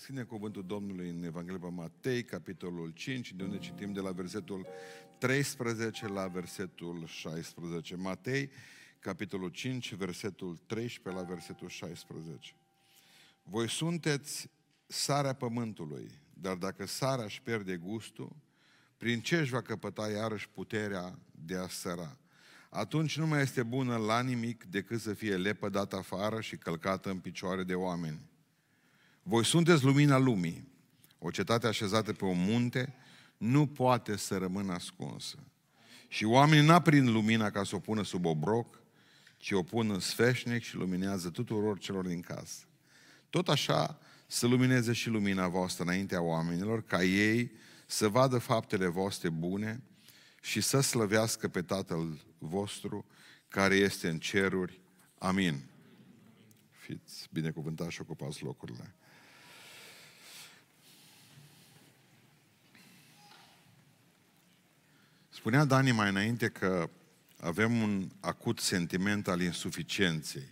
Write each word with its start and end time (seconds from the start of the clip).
Deschide 0.00 0.22
cuvântul 0.22 0.64
Domnului 0.66 1.08
în 1.08 1.22
Evanghelia 1.22 1.68
Matei, 1.68 2.24
capitolul 2.24 2.90
5, 2.90 3.32
de 3.32 3.42
unde 3.42 3.58
citim 3.58 3.92
de 3.92 4.00
la 4.00 4.10
versetul 4.10 4.66
13 5.18 6.08
la 6.08 6.26
versetul 6.26 7.04
16. 7.06 7.96
Matei, 7.96 8.50
capitolul 8.98 9.48
5, 9.48 9.94
versetul 9.94 10.58
13 10.66 11.22
la 11.22 11.28
versetul 11.28 11.68
16. 11.68 12.54
Voi 13.42 13.68
sunteți 13.68 14.50
sarea 14.86 15.32
pământului, 15.32 16.10
dar 16.34 16.56
dacă 16.56 16.86
sarea 16.86 17.24
își 17.24 17.42
pierde 17.42 17.76
gustul, 17.76 18.36
prin 18.96 19.20
ce 19.20 19.36
își 19.36 19.50
va 19.50 19.62
căpăta 19.62 20.10
iarăși 20.10 20.48
puterea 20.48 21.18
de 21.44 21.56
a 21.56 21.68
săra? 21.68 22.16
Atunci 22.70 23.18
nu 23.18 23.26
mai 23.26 23.42
este 23.42 23.62
bună 23.62 23.96
la 23.96 24.22
nimic 24.22 24.64
decât 24.64 25.00
să 25.00 25.14
fie 25.14 25.36
lepădată 25.36 25.96
afară 25.96 26.40
și 26.40 26.56
călcată 26.56 27.10
în 27.10 27.18
picioare 27.18 27.64
de 27.64 27.74
oameni. 27.74 28.29
Voi 29.22 29.44
sunteți 29.44 29.84
lumina 29.84 30.18
lumii. 30.18 30.68
O 31.18 31.30
cetate 31.30 31.66
așezată 31.66 32.12
pe 32.12 32.24
un 32.24 32.44
munte 32.44 32.94
nu 33.36 33.66
poate 33.66 34.16
să 34.16 34.36
rămână 34.36 34.72
ascunsă. 34.72 35.38
Și 36.08 36.24
oamenii 36.24 36.66
n-aprind 36.66 37.08
lumina 37.08 37.50
ca 37.50 37.64
să 37.64 37.74
o 37.74 37.78
pună 37.78 38.04
sub 38.04 38.24
obroc, 38.24 38.80
ci 39.36 39.50
o 39.50 39.62
pun 39.62 39.90
în 39.90 40.00
sfeșnic 40.00 40.62
și 40.62 40.76
luminează 40.76 41.30
tuturor 41.30 41.78
celor 41.78 42.06
din 42.06 42.20
casă. 42.20 42.64
Tot 43.30 43.48
așa 43.48 43.98
să 44.26 44.46
lumineze 44.46 44.92
și 44.92 45.08
lumina 45.08 45.48
voastră 45.48 45.82
înaintea 45.82 46.22
oamenilor, 46.22 46.82
ca 46.82 47.02
ei 47.02 47.52
să 47.86 48.08
vadă 48.08 48.38
faptele 48.38 48.86
voastre 48.86 49.28
bune 49.28 49.82
și 50.42 50.60
să 50.60 50.80
slăvească 50.80 51.48
pe 51.48 51.62
Tatăl 51.62 52.24
vostru 52.38 53.06
care 53.48 53.74
este 53.74 54.08
în 54.08 54.18
ceruri. 54.18 54.80
Amin. 55.18 55.60
Fiți 56.70 57.28
binecuvântați 57.32 57.92
și 57.92 58.00
ocupați 58.00 58.42
locurile. 58.42 58.94
Spunea 65.40 65.64
Dani 65.64 65.90
mai 65.90 66.08
înainte 66.08 66.48
că 66.48 66.90
avem 67.38 67.82
un 67.82 68.10
acut 68.20 68.58
sentiment 68.58 69.28
al 69.28 69.40
insuficienței. 69.40 70.48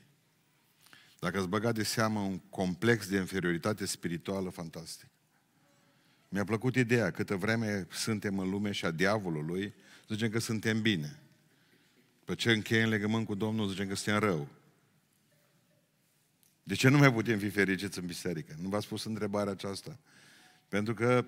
Dacă 1.18 1.38
ați 1.38 1.48
băgat 1.48 1.74
de 1.74 1.82
seamă 1.82 2.20
un 2.20 2.38
complex 2.38 3.08
de 3.08 3.16
inferioritate 3.16 3.86
spirituală 3.86 4.50
fantastic. 4.50 5.08
Mi-a 6.28 6.44
plăcut 6.44 6.76
ideea, 6.76 7.10
câtă 7.10 7.36
vreme 7.36 7.86
suntem 7.90 8.38
în 8.38 8.50
lume 8.50 8.72
și 8.72 8.84
a 8.84 8.90
diavolului, 8.90 9.74
zicem 10.08 10.30
că 10.30 10.38
suntem 10.38 10.80
bine. 10.80 11.18
Pe 12.24 12.34
ce 12.34 12.52
încheie 12.52 12.82
în 12.82 12.88
legământ 12.88 13.26
cu 13.26 13.34
Domnul, 13.34 13.68
zicem 13.68 13.88
că 13.88 13.94
suntem 13.94 14.20
rău. 14.20 14.48
De 16.62 16.74
ce 16.74 16.88
nu 16.88 16.98
mai 16.98 17.12
putem 17.12 17.38
fi 17.38 17.48
fericiți 17.48 17.98
în 17.98 18.06
biserică? 18.06 18.54
Nu 18.62 18.68
v-ați 18.68 18.84
spus 18.84 19.04
întrebarea 19.04 19.52
aceasta? 19.52 19.98
Pentru 20.68 20.94
că 20.94 21.24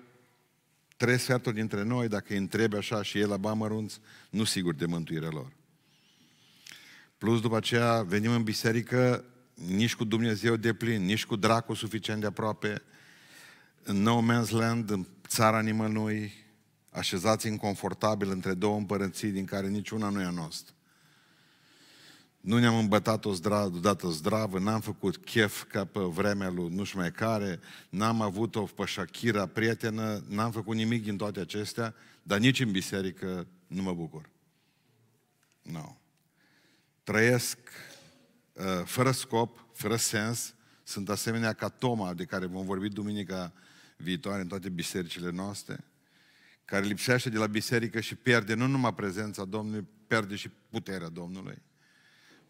trei 1.01 1.17
sferturi 1.17 1.55
dintre 1.55 1.83
noi, 1.83 2.07
dacă 2.07 2.25
îi 2.29 2.37
întrebi 2.37 2.75
așa 2.75 3.03
și 3.03 3.19
el 3.19 3.29
la 3.29 3.37
bani 3.37 3.57
mărunți, 3.57 3.99
nu 4.29 4.43
sigur 4.43 4.73
de 4.73 4.85
mântuirea 4.85 5.29
lor. 5.29 5.51
Plus 7.17 7.41
după 7.41 7.57
aceea 7.57 8.01
venim 8.01 8.31
în 8.31 8.43
biserică 8.43 9.25
nici 9.53 9.95
cu 9.95 10.03
Dumnezeu 10.03 10.55
de 10.55 10.73
plin, 10.73 11.05
nici 11.05 11.25
cu 11.25 11.35
dracul 11.35 11.75
suficient 11.75 12.21
de 12.21 12.27
aproape, 12.27 12.81
în 13.83 14.01
no 14.01 14.21
man's 14.21 14.49
land, 14.49 14.89
în 14.89 15.07
țara 15.27 15.61
nimănui, 15.61 16.33
așezați 16.91 17.47
inconfortabil 17.47 18.29
între 18.29 18.53
două 18.53 18.77
împărății 18.77 19.29
din 19.29 19.45
care 19.45 19.67
niciuna 19.67 20.09
nu 20.09 20.21
e 20.21 20.25
a 20.25 20.29
noastră. 20.29 20.73
Nu 22.41 22.57
ne-am 22.57 22.77
îmbătat 22.77 23.25
o 23.25 23.33
zdravă, 23.33 23.77
dată 23.77 24.07
zdravă, 24.07 24.59
n-am 24.59 24.79
făcut 24.79 25.17
chef 25.17 25.63
ca 25.63 25.85
pe 25.85 25.99
vremea 25.99 26.49
lui 26.49 26.69
nu 26.69 26.83
știu 26.83 26.99
mai 26.99 27.11
care, 27.11 27.59
n-am 27.89 28.21
avut 28.21 28.55
o 28.55 28.63
pășachira 28.63 29.45
prietenă, 29.45 30.23
n-am 30.27 30.51
făcut 30.51 30.75
nimic 30.75 31.03
din 31.03 31.17
toate 31.17 31.39
acestea, 31.39 31.95
dar 32.23 32.39
nici 32.39 32.59
în 32.59 32.71
biserică 32.71 33.47
nu 33.67 33.81
mă 33.81 33.93
bucur. 33.93 34.29
Nu. 35.61 35.71
No. 35.71 35.95
Trăiesc 37.03 37.57
uh, 38.53 38.85
fără 38.85 39.11
scop, 39.11 39.65
fără 39.73 39.95
sens, 39.95 40.53
sunt 40.83 41.09
asemenea 41.09 41.53
ca 41.53 41.69
Toma, 41.69 42.13
de 42.13 42.25
care 42.25 42.45
vom 42.45 42.65
vorbi 42.65 42.89
duminica 42.89 43.53
viitoare 43.97 44.41
în 44.41 44.47
toate 44.47 44.69
bisericile 44.69 45.29
noastre, 45.29 45.83
care 46.65 46.85
lipsește 46.85 47.29
de 47.29 47.37
la 47.37 47.47
biserică 47.47 47.99
și 47.99 48.15
pierde 48.15 48.53
nu 48.53 48.67
numai 48.67 48.93
prezența 48.93 49.45
Domnului, 49.45 49.87
pierde 50.07 50.35
și 50.35 50.49
puterea 50.69 51.09
Domnului. 51.09 51.61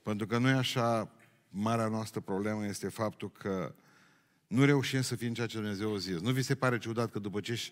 Pentru 0.04 0.28
că 0.28 0.38
nu 0.38 0.50
e 0.50 0.54
așa, 0.54 1.12
marea 1.50 1.88
noastră 1.88 2.20
problemă 2.20 2.66
este 2.66 2.90
faptul 2.90 3.32
că 3.32 3.76
nu 4.48 4.66
reușim 4.66 5.02
să 5.02 5.16
fim 5.16 5.34
ceea 5.34 5.48
ce 5.48 5.58
Dumnezeu 5.58 5.94
a 5.94 5.98
zis. 5.98 6.20
Nu 6.20 6.32
vi 6.32 6.42
se 6.42 6.56
pare 6.56 6.78
ciudat 6.78 7.12
că 7.12 7.20
după 7.20 7.40
ce 7.40 7.52
își 7.52 7.72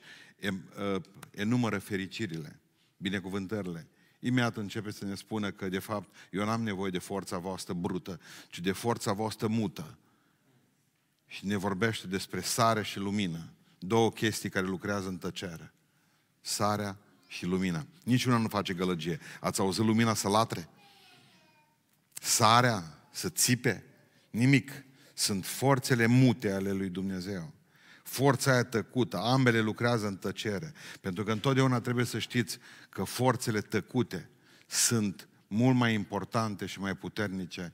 ă, 0.78 1.01
enumără 1.31 1.79
fericirile, 1.79 2.59
binecuvântările, 2.97 3.88
imediat 4.19 4.57
începe 4.57 4.91
să 4.91 5.06
ne 5.06 5.16
spună 5.16 5.51
că, 5.51 5.69
de 5.69 5.79
fapt, 5.79 6.16
eu 6.31 6.45
n-am 6.45 6.63
nevoie 6.63 6.91
de 6.91 7.00
forța 7.00 7.38
voastră 7.38 7.73
brută, 7.73 8.19
ci 8.50 8.59
de 8.59 8.72
forța 8.72 9.13
voastră 9.13 9.47
mută. 9.47 9.97
Și 11.28 11.45
ne 11.45 11.56
vorbește 11.56 12.07
despre 12.07 12.41
sare 12.41 12.84
și 12.84 13.00
lumină. 13.00 13.53
Două 13.79 14.12
chestii 14.12 14.50
care 14.50 14.66
lucrează 14.66 15.07
în 15.07 15.18
tăcere. 15.18 15.73
Sarea 16.41 16.97
și 17.28 17.45
lumina. 17.45 17.85
Niciuna 18.03 18.38
nu 18.38 18.47
face 18.47 18.73
gălăgie. 18.73 19.19
Ați 19.39 19.59
auzit 19.59 19.85
lumina 19.85 20.13
să 20.13 20.28
latre? 20.28 20.69
Sarea 22.19 23.07
să 23.12 23.30
țipe? 23.30 23.84
Nimic. 24.30 24.72
Sunt 25.13 25.46
forțele 25.46 26.06
mute 26.06 26.52
ale 26.52 26.72
lui 26.72 26.90
Dumnezeu. 26.90 27.53
Forța 28.03 28.52
aia 28.52 28.63
tăcută, 28.63 29.18
ambele 29.18 29.59
lucrează 29.59 30.07
în 30.07 30.18
tăcere. 30.18 30.74
Pentru 31.02 31.24
că 31.24 31.31
întotdeauna 31.31 31.80
trebuie 31.80 32.06
să 32.06 32.19
știți 32.19 32.57
că 32.90 33.03
forțele 33.03 33.62
tăcute 33.62 34.30
sunt 34.68 35.28
mult 35.47 35.75
mai 35.75 35.94
importante 35.94 36.66
și 36.66 36.80
mai 36.80 36.96
puternice 36.96 37.74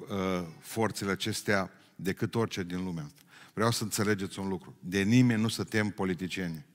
uh, 0.00 0.46
forțele 0.60 1.10
acestea 1.10 1.70
decât 1.96 2.34
orice 2.34 2.62
din 2.62 2.84
lumea 2.84 3.04
asta. 3.04 3.20
Vreau 3.54 3.70
să 3.70 3.82
înțelegeți 3.82 4.38
un 4.38 4.48
lucru. 4.48 4.76
De 4.80 5.00
nimeni 5.00 5.40
nu 5.40 5.48
să 5.48 5.64
tem 5.64 5.90
politicieni 5.90 6.66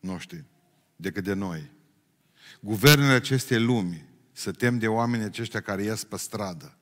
noștri 0.00 0.44
decât 0.96 1.24
de 1.24 1.32
noi. 1.32 1.70
Guvernele 2.60 3.12
acestei 3.12 3.60
lumi 3.60 4.04
să 4.32 4.52
tem 4.52 4.78
de 4.78 4.88
oamenii 4.88 5.26
aceștia 5.26 5.60
care 5.60 5.82
ies 5.82 6.04
pe 6.04 6.16
stradă. 6.16 6.76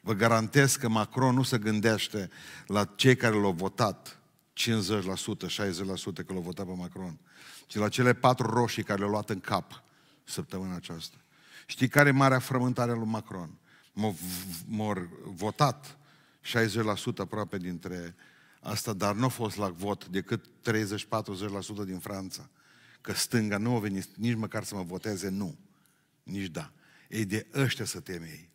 Vă 0.00 0.12
garantez 0.12 0.76
că 0.76 0.88
Macron 0.88 1.34
nu 1.34 1.42
se 1.42 1.58
gândește 1.58 2.30
la 2.66 2.84
cei 2.84 3.16
care 3.16 3.34
l-au 3.34 3.52
votat 3.52 4.18
50%, 4.52 4.60
60% 4.60 6.24
că 6.26 6.32
l-au 6.32 6.40
votat 6.40 6.66
pe 6.66 6.74
Macron, 6.76 7.18
ci 7.66 7.74
la 7.74 7.88
cele 7.88 8.14
patru 8.14 8.46
roșii 8.46 8.82
care 8.82 8.98
le-au 8.98 9.10
luat 9.10 9.30
în 9.30 9.40
cap 9.40 9.82
săptămâna 10.24 10.74
aceasta. 10.74 11.16
Știi 11.66 11.88
care 11.88 12.08
e 12.08 12.12
marea 12.12 12.38
frământare 12.38 12.92
lui 12.92 13.06
Macron? 13.06 13.58
M-au 14.66 14.96
votat 15.24 15.98
60% 16.42 17.16
aproape 17.16 17.58
dintre 17.58 18.14
asta, 18.60 18.92
dar 18.92 19.14
nu 19.14 19.24
a 19.24 19.28
fost 19.28 19.56
la 19.56 19.68
vot 19.68 20.06
decât 20.06 20.44
30-40% 20.44 20.50
din 21.84 21.98
Franța. 21.98 22.48
Că 23.00 23.12
stânga 23.12 23.58
nu 23.58 23.76
a 23.76 23.78
venit 23.78 24.16
nici 24.16 24.36
măcar 24.36 24.64
să 24.64 24.74
mă 24.74 24.82
voteze 24.82 25.28
nu. 25.28 25.56
Nici 26.28 26.46
da. 26.50 26.72
Ei 27.08 27.24
de 27.24 27.46
ăștia 27.54 27.84
să 27.84 28.00
teme 28.00 28.26
ei. 28.26 28.50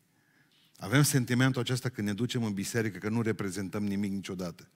Avem 0.77 1.03
sentimentul 1.03 1.61
acesta 1.61 1.89
când 1.89 2.07
ne 2.07 2.13
ducem 2.13 2.43
în 2.43 2.53
biserică 2.53 2.97
că 2.97 3.09
nu 3.09 3.21
reprezentăm 3.21 3.85
nimic 3.85 4.11
niciodată. 4.11 4.69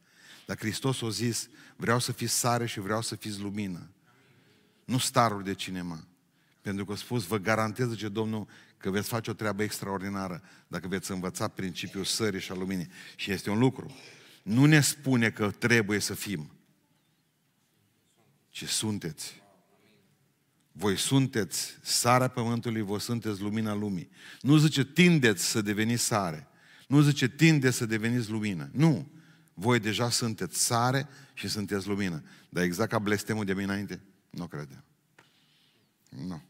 Dar 0.46 0.58
Hristos 0.58 1.02
a 1.02 1.10
zis, 1.10 1.50
vreau 1.76 2.00
să 2.00 2.12
fiți 2.12 2.34
sare 2.34 2.66
și 2.66 2.80
vreau 2.80 3.02
să 3.02 3.16
fiți 3.16 3.40
lumină. 3.40 3.92
Nu 4.86 4.98
staruri 4.98 5.44
de 5.44 5.54
cinema. 5.54 6.08
Pentru 6.62 6.86
că 6.86 6.92
a 6.92 6.96
spus, 6.96 7.24
vă 7.24 7.38
garantez, 7.38 7.96
ce 7.96 8.10
Domnul, 8.10 8.48
că 8.78 8.90
veți 8.90 9.08
face 9.08 9.30
o 9.30 9.34
treabă 9.34 9.64
extraordinară 9.64 10.44
dacă 10.68 10.88
veți 10.88 11.12
învăța 11.12 11.48
principiul 11.48 12.04
sării 12.04 12.40
și 12.40 12.52
a 12.52 12.56
luminii. 12.56 12.90
Și 13.16 13.32
este 13.32 13.50
un 13.50 13.60
lucru. 13.60 13.96
Nu 14.44 14.66
ne 14.66 14.82
spune 14.82 15.30
că 15.30 15.52
trebuie 15.52 16.00
să 16.00 16.14
fim, 16.14 16.52
ci 18.50 18.68
sunteți. 18.68 19.42
Voi 20.78 20.98
sunteți 20.98 21.78
sarea 21.82 22.28
pământului, 22.28 22.82
voi 22.82 23.02
sunteți 23.02 23.42
lumina 23.42 23.74
lumii. 23.74 24.10
Nu 24.42 24.58
zice 24.58 24.86
tindeți 24.86 25.46
să 25.46 25.62
deveniți 25.62 26.04
sare. 26.04 26.48
Nu 26.88 27.02
zice 27.02 27.28
tindeți 27.28 27.78
să 27.78 27.86
deveniți 27.86 28.30
lumină. 28.30 28.70
Nu. 28.72 29.12
Voi 29.54 29.80
deja 29.80 30.10
sunteți 30.10 30.64
sare 30.64 31.08
și 31.34 31.48
sunteți 31.48 31.88
lumină. 31.88 32.24
Dar 32.50 32.64
exact 32.64 32.90
ca 32.90 33.00
blestemul 33.00 33.46
de 33.46 33.54
mine 33.54 33.66
înainte, 33.66 34.02
nu 34.30 34.48
credem. 34.48 34.84
Nu. 36.10 36.42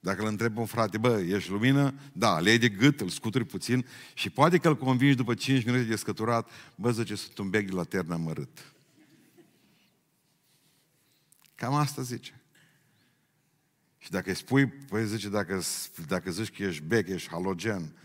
Dacă 0.00 0.22
îl 0.22 0.28
întreb 0.28 0.56
un 0.56 0.66
frate, 0.66 0.98
bă, 0.98 1.18
ești 1.18 1.50
lumină? 1.50 1.94
Da, 2.12 2.38
le 2.38 2.56
de 2.56 2.68
gât, 2.68 3.00
îl 3.00 3.08
scuturi 3.08 3.44
puțin 3.44 3.86
și 4.14 4.30
poate 4.30 4.58
că 4.58 4.68
îl 4.68 4.76
convingi 4.76 5.16
după 5.16 5.34
5 5.34 5.64
minute 5.64 5.84
de 5.84 5.96
scăturat, 5.96 6.50
bă, 6.74 6.92
zice, 6.92 7.14
sunt 7.14 7.38
un 7.38 7.50
bec 7.50 7.66
de 7.66 7.74
la 7.74 7.84
ternă 7.84 8.16
mărât. 8.16 8.72
Cam 11.54 11.74
asta 11.74 12.02
zice. 12.02 12.37
Și 14.08 14.14
dacă 14.14 14.28
îi 14.28 14.36
spui, 14.36 14.66
păi 14.66 15.06
zice, 15.06 15.28
dacă, 15.28 15.60
dacă 16.06 16.30
zici 16.30 16.56
că 16.56 16.62
ești 16.62 16.82
bec, 16.82 17.08
ești 17.08 17.28
halogen, 17.28 17.96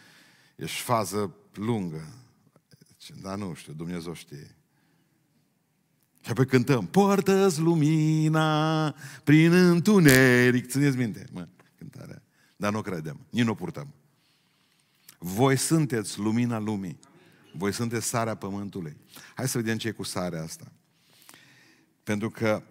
ești 0.56 0.82
fază 0.82 1.36
lungă, 1.54 2.14
zice, 2.88 3.14
dar 3.22 3.38
nu 3.38 3.54
știu, 3.54 3.74
Dumnezeu 3.74 4.14
știe. 4.14 4.56
apoi 6.30 6.46
cântăm, 6.46 6.86
poartă 6.86 7.50
lumina 7.58 8.96
prin 9.24 9.52
întuneric. 9.54 10.68
Țineți 10.68 10.98
minte, 10.98 11.26
mă, 11.32 11.48
cântarea. 11.78 12.24
Dar 12.56 12.72
nu 12.72 12.82
credem, 12.82 13.20
nici 13.30 13.46
nu 13.46 13.56
purtăm. 13.56 13.94
Voi 15.18 15.58
sunteți 15.58 16.20
lumina 16.20 16.60
lumii. 16.60 17.00
Voi 17.54 17.74
sunteți 17.74 18.08
sarea 18.08 18.36
pământului. 18.36 18.98
Hai 19.36 19.48
să 19.48 19.58
vedem 19.58 19.78
ce 19.78 19.88
e 19.88 19.92
cu 19.92 20.04
sarea 20.04 20.44
asta. 20.44 20.72
Pentru 22.04 22.30
că 22.30 22.64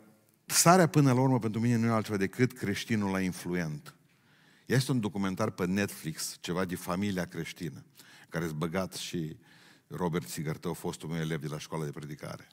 sarea 0.53 0.87
până 0.87 1.13
la 1.13 1.21
urmă 1.21 1.39
pentru 1.39 1.61
mine 1.61 1.77
nu 1.77 1.87
e 1.87 1.91
altceva 1.91 2.17
decât 2.17 2.53
creștinul 2.53 3.11
la 3.11 3.21
influent. 3.21 3.95
Este 4.67 4.91
un 4.91 5.01
documentar 5.01 5.51
pe 5.51 5.67
Netflix, 5.67 6.37
ceva 6.41 6.65
de 6.65 6.77
familia 6.77 7.25
creștină, 7.25 7.85
care 8.29 8.47
s 8.47 8.53
băgat 8.53 8.93
și 8.93 9.37
Robert 9.87 10.29
Sigărtău, 10.29 10.73
fostul 10.73 11.09
meu 11.09 11.21
elev 11.21 11.41
de 11.41 11.47
la 11.47 11.59
școala 11.59 11.85
de 11.85 11.91
predicare. 11.91 12.49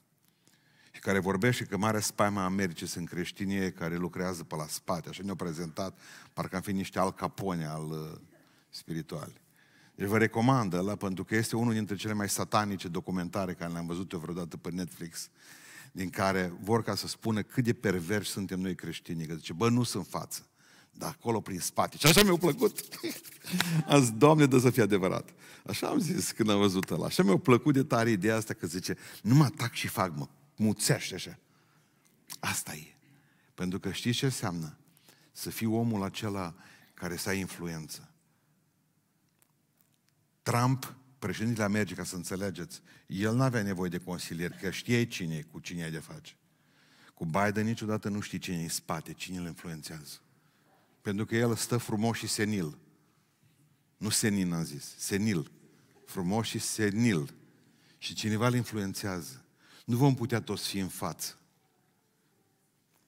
Și 0.91 0.99
care 0.99 1.19
vorbește 1.19 1.63
că 1.63 1.77
mare 1.77 1.99
spaima 1.99 2.43
Americii 2.43 2.87
sunt 2.87 3.09
creștinii 3.09 3.71
care 3.71 3.95
lucrează 3.95 4.43
pe 4.43 4.55
la 4.55 4.67
spate. 4.67 5.09
Așa 5.09 5.23
ne-au 5.23 5.35
prezentat, 5.35 5.99
parcă 6.33 6.55
am 6.55 6.61
fi 6.61 6.71
niște 6.71 6.99
al 6.99 7.13
capone 7.13 7.65
al 7.65 7.89
uh, 7.89 8.19
spirituali. 8.69 9.41
Deci 9.95 10.07
vă 10.07 10.17
recomand 10.17 10.73
la 10.73 10.95
pentru 10.95 11.23
că 11.23 11.35
este 11.35 11.55
unul 11.55 11.73
dintre 11.73 11.95
cele 11.95 12.13
mai 12.13 12.29
satanice 12.29 12.87
documentare 12.87 13.53
care 13.53 13.71
le-am 13.71 13.85
văzut 13.85 14.11
eu 14.11 14.19
vreodată 14.19 14.57
pe 14.57 14.69
Netflix, 14.69 15.29
din 15.91 16.09
care 16.09 16.53
vor 16.61 16.83
ca 16.83 16.95
să 16.95 17.07
spună 17.07 17.41
cât 17.41 17.63
de 17.63 17.73
perversi 17.73 18.31
suntem 18.31 18.59
noi 18.59 18.75
creștini. 18.75 19.25
Că 19.25 19.33
zice, 19.33 19.53
bă, 19.53 19.69
nu 19.69 19.83
sunt 19.83 20.07
față, 20.07 20.47
dar 20.91 21.09
acolo 21.09 21.41
prin 21.41 21.59
spate. 21.59 21.97
Și 21.97 22.05
așa 22.05 22.23
mi-a 22.23 22.37
plăcut. 22.37 22.79
am 23.87 23.99
zis, 23.99 24.11
Doamne, 24.11 24.45
dă 24.45 24.59
să 24.59 24.69
fie 24.69 24.81
adevărat. 24.81 25.29
Așa 25.65 25.87
am 25.87 25.99
zis 25.99 26.31
când 26.31 26.49
am 26.49 26.59
văzut 26.59 26.89
ăla. 26.89 27.05
Așa 27.05 27.23
mi-a 27.23 27.37
plăcut 27.37 27.73
de 27.73 27.83
tare 27.83 28.09
ideea 28.09 28.35
asta 28.35 28.53
că 28.53 28.67
zice, 28.67 28.97
nu 29.21 29.35
mă 29.35 29.43
atac 29.43 29.73
și 29.73 29.87
fac, 29.87 30.15
mă, 30.15 30.27
muțește 30.55 31.15
așa. 31.15 31.39
Asta 32.39 32.73
e. 32.73 32.95
Pentru 33.53 33.79
că 33.79 33.91
știți 33.91 34.17
ce 34.17 34.25
înseamnă? 34.25 34.77
Să 35.31 35.49
fii 35.49 35.67
omul 35.67 36.03
acela 36.03 36.55
care 36.93 37.15
să 37.15 37.29
ai 37.29 37.39
influență. 37.39 38.09
Trump, 40.41 40.95
președintele 41.19 41.65
Americii, 41.65 41.95
ca 41.95 42.03
să 42.03 42.15
înțelegeți, 42.15 42.81
el 43.07 43.35
nu 43.35 43.41
avea 43.41 43.61
nevoie 43.61 43.89
de 43.89 43.97
consilier, 43.97 44.51
că 44.51 44.69
știe 44.69 45.05
cine 45.05 45.35
e, 45.35 45.41
cu 45.41 45.59
cine 45.59 45.83
ai 45.83 45.91
de 45.91 45.97
face. 45.97 46.33
Cu 47.13 47.25
Biden 47.25 47.65
niciodată 47.65 48.09
nu 48.09 48.19
știi 48.19 48.37
cine 48.37 48.59
e 48.59 48.61
în 48.61 48.69
spate, 48.69 49.13
cine 49.13 49.37
îl 49.37 49.45
influențează. 49.45 50.21
Pentru 51.01 51.25
că 51.25 51.35
el 51.35 51.55
stă 51.55 51.77
frumos 51.77 52.17
și 52.17 52.27
senil. 52.27 52.77
Nu 53.97 54.09
senin 54.09 54.53
am 54.53 54.63
zis, 54.63 54.95
senil. 54.97 55.51
Frumos 56.05 56.47
și 56.47 56.59
senil. 56.59 57.33
Și 57.97 58.13
cineva 58.13 58.47
îl 58.47 58.55
influențează. 58.55 59.45
Nu 59.85 59.97
vom 59.97 60.15
putea 60.15 60.41
toți 60.41 60.67
fi 60.67 60.79
în 60.79 60.87
față. 60.87 61.39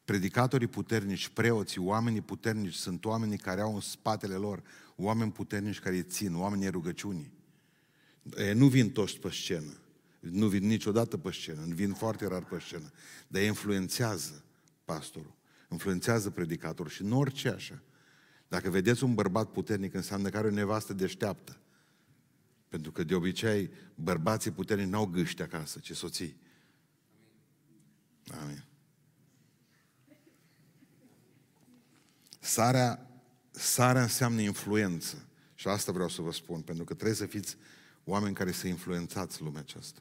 Predicatorii 0.06 0.68
puternici, 0.68 1.28
preoții, 1.28 1.82
oamenii 1.82 2.22
puternici 2.22 2.74
sunt 2.74 3.06
oamenii 3.06 3.38
care 3.38 3.62
au 3.62 3.74
în 3.74 3.82
spatele 3.82 4.36
lor 4.36 4.64
oameni 4.96 5.32
puternici 5.32 5.80
care 5.80 5.96
îi 5.96 6.04
țin, 6.04 6.36
oamenii 6.36 6.70
rugăciunii. 6.70 7.32
E, 8.36 8.54
nu 8.54 8.68
vin 8.68 8.92
toți 8.92 9.20
pe 9.20 9.30
scenă. 9.30 9.78
Nu 10.20 10.48
vin 10.48 10.68
niciodată 10.68 11.18
pe 11.18 11.32
scenă, 11.32 11.64
nu 11.66 11.74
vin 11.74 11.94
foarte 11.94 12.28
rar 12.28 12.46
pe 12.46 12.60
scenă. 12.60 12.92
Dar 13.28 13.42
influențează 13.42 14.44
pastorul, 14.86 15.36
influențează 15.72 16.30
predicatorul 16.30 16.92
și 16.92 17.02
în 17.02 17.12
orice 17.12 17.50
așa. 17.50 17.82
Dacă 18.48 18.70
vedeți 18.70 19.04
un 19.04 19.14
bărbat 19.14 19.52
puternic, 19.52 19.94
înseamnă 19.94 20.30
că 20.30 20.38
are 20.38 20.48
o 20.48 20.52
nevastă 20.52 20.94
deșteaptă. 20.94 21.58
Pentru 22.68 22.92
că 22.92 23.04
de 23.04 23.16
obicei 23.16 23.72
bărbații 23.96 24.52
puternici 24.52 24.88
n-au 24.88 25.06
gâște 25.06 25.44
acasă, 25.44 25.80
ci 25.80 25.96
soții. 25.96 26.38
Amin. 28.42 28.66
Sarea 32.40 33.12
Sarea 33.52 34.02
înseamnă 34.02 34.42
influență. 34.42 35.26
Și 35.56 35.68
asta 35.68 35.92
vreau 35.92 36.10
să 36.10 36.22
vă 36.22 36.32
spun, 36.32 36.62
pentru 36.62 36.84
că 36.84 36.94
trebuie 36.94 37.16
să 37.16 37.26
fiți 37.26 37.58
oameni 38.04 38.36
care 38.36 38.52
să 38.52 38.68
influențați 38.68 39.42
lumea 39.42 39.62
aceasta. 39.62 40.00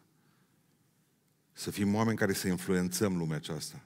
Să 1.53 1.71
fim 1.71 1.95
oameni 1.95 2.17
care 2.17 2.33
să 2.33 2.49
influențăm 2.49 3.17
lumea 3.17 3.37
aceasta. 3.37 3.83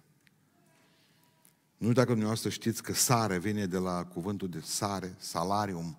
Nu 1.76 1.90
știu 1.90 1.92
dacă 1.92 2.08
dumneavoastră 2.08 2.48
știți 2.48 2.82
că 2.82 2.92
sare 2.92 3.38
vine 3.38 3.66
de 3.66 3.78
la 3.78 4.04
cuvântul 4.04 4.48
de 4.48 4.60
sare, 4.60 5.14
salarium, 5.18 5.98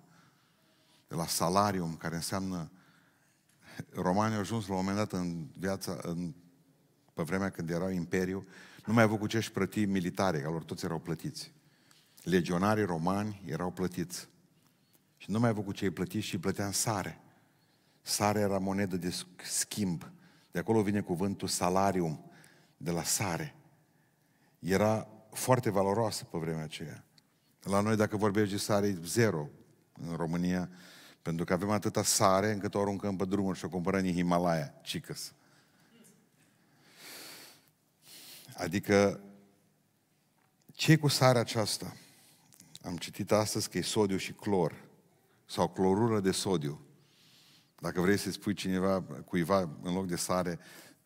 de 1.08 1.14
la 1.14 1.26
salarium, 1.26 1.96
care 1.96 2.14
înseamnă 2.14 2.70
romanii 3.92 4.34
au 4.34 4.40
ajuns 4.40 4.66
la 4.66 4.74
un 4.74 4.84
moment 4.84 4.96
dat 4.96 5.12
în 5.20 5.46
viața, 5.58 5.98
în, 6.02 6.34
pe 7.14 7.22
vremea 7.22 7.50
când 7.50 7.70
erau 7.70 7.90
imperiu, 7.90 8.46
nu 8.86 8.92
mai 8.92 9.02
aveau 9.02 9.18
cu 9.18 9.26
ce-și 9.26 9.52
plăti 9.52 9.84
militare, 9.84 10.40
că 10.40 10.48
lor 10.48 10.64
toți 10.64 10.84
erau 10.84 10.98
plătiți 10.98 11.54
legionarii 12.26 12.84
romani 12.84 13.42
erau 13.46 13.70
plătiți. 13.70 14.28
Și 15.16 15.30
nu 15.30 15.38
mai 15.38 15.48
aveau 15.48 15.64
cu 15.64 15.72
ce 15.72 15.84
îi 15.84 15.90
plăti 15.90 16.20
și 16.20 16.34
îi 16.34 16.40
plătea 16.40 16.66
în 16.66 16.72
sare. 16.72 17.20
Sare 18.06 18.40
era 18.40 18.58
monedă 18.58 18.96
de 18.96 19.14
schimb. 19.42 20.10
De 20.50 20.58
acolo 20.58 20.82
vine 20.82 21.00
cuvântul 21.00 21.48
salarium, 21.48 22.30
de 22.76 22.90
la 22.90 23.02
sare. 23.02 23.54
Era 24.58 25.08
foarte 25.32 25.70
valoroasă 25.70 26.24
pe 26.24 26.38
vremea 26.38 26.62
aceea. 26.62 27.04
La 27.62 27.80
noi, 27.80 27.96
dacă 27.96 28.16
vorbești 28.16 28.52
de 28.52 28.58
sare, 28.58 28.86
e 28.86 28.98
zero 29.04 29.48
în 29.92 30.16
România, 30.16 30.70
pentru 31.22 31.44
că 31.44 31.52
avem 31.52 31.70
atâta 31.70 32.02
sare 32.02 32.52
încât 32.52 32.74
o 32.74 32.80
aruncăm 32.80 33.16
pe 33.16 33.24
drumuri 33.24 33.58
și 33.58 33.64
o 33.64 33.68
cumpărăm 33.68 34.00
în 34.00 34.12
Himalaya, 34.12 34.74
cicăs. 34.82 35.32
Adică, 38.54 39.20
ce 40.72 40.96
cu 40.96 41.08
sarea 41.08 41.40
aceasta? 41.40 41.96
Am 42.82 42.96
citit 42.96 43.32
astăzi 43.32 43.70
că 43.70 43.78
e 43.78 43.82
sodiu 43.82 44.16
și 44.16 44.32
clor, 44.32 44.84
sau 45.46 45.68
clorură 45.68 46.20
de 46.20 46.30
sodiu. 46.30 46.85
Dacă 47.78 48.00
vrei 48.00 48.16
să-i 48.16 48.32
spui 48.32 48.54
cineva, 48.54 49.02
cuiva, 49.02 49.70
în 49.82 49.94
loc 49.94 50.06
de 50.06 50.16
sare, 50.16 50.58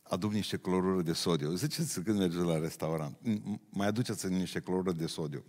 aduc 0.02 0.32
niște 0.32 0.56
clorură 0.56 1.02
de 1.02 1.12
sodiu. 1.12 1.54
Ziceți 1.54 2.00
când 2.00 2.18
mergeți 2.18 2.44
la 2.44 2.58
restaurant, 2.58 3.16
mai 3.70 3.86
aduceți 3.86 4.28
niște 4.28 4.60
clorură 4.60 4.92
de 4.92 5.06
sodiu. 5.06 5.44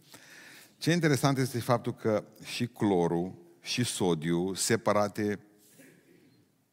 Ce 0.77 0.91
interesant 0.91 1.38
este 1.38 1.59
faptul 1.59 1.94
că 1.94 2.23
și 2.44 2.68
clorul 2.68 3.33
și 3.62 3.83
sodiu 3.83 4.53
separate, 4.53 5.39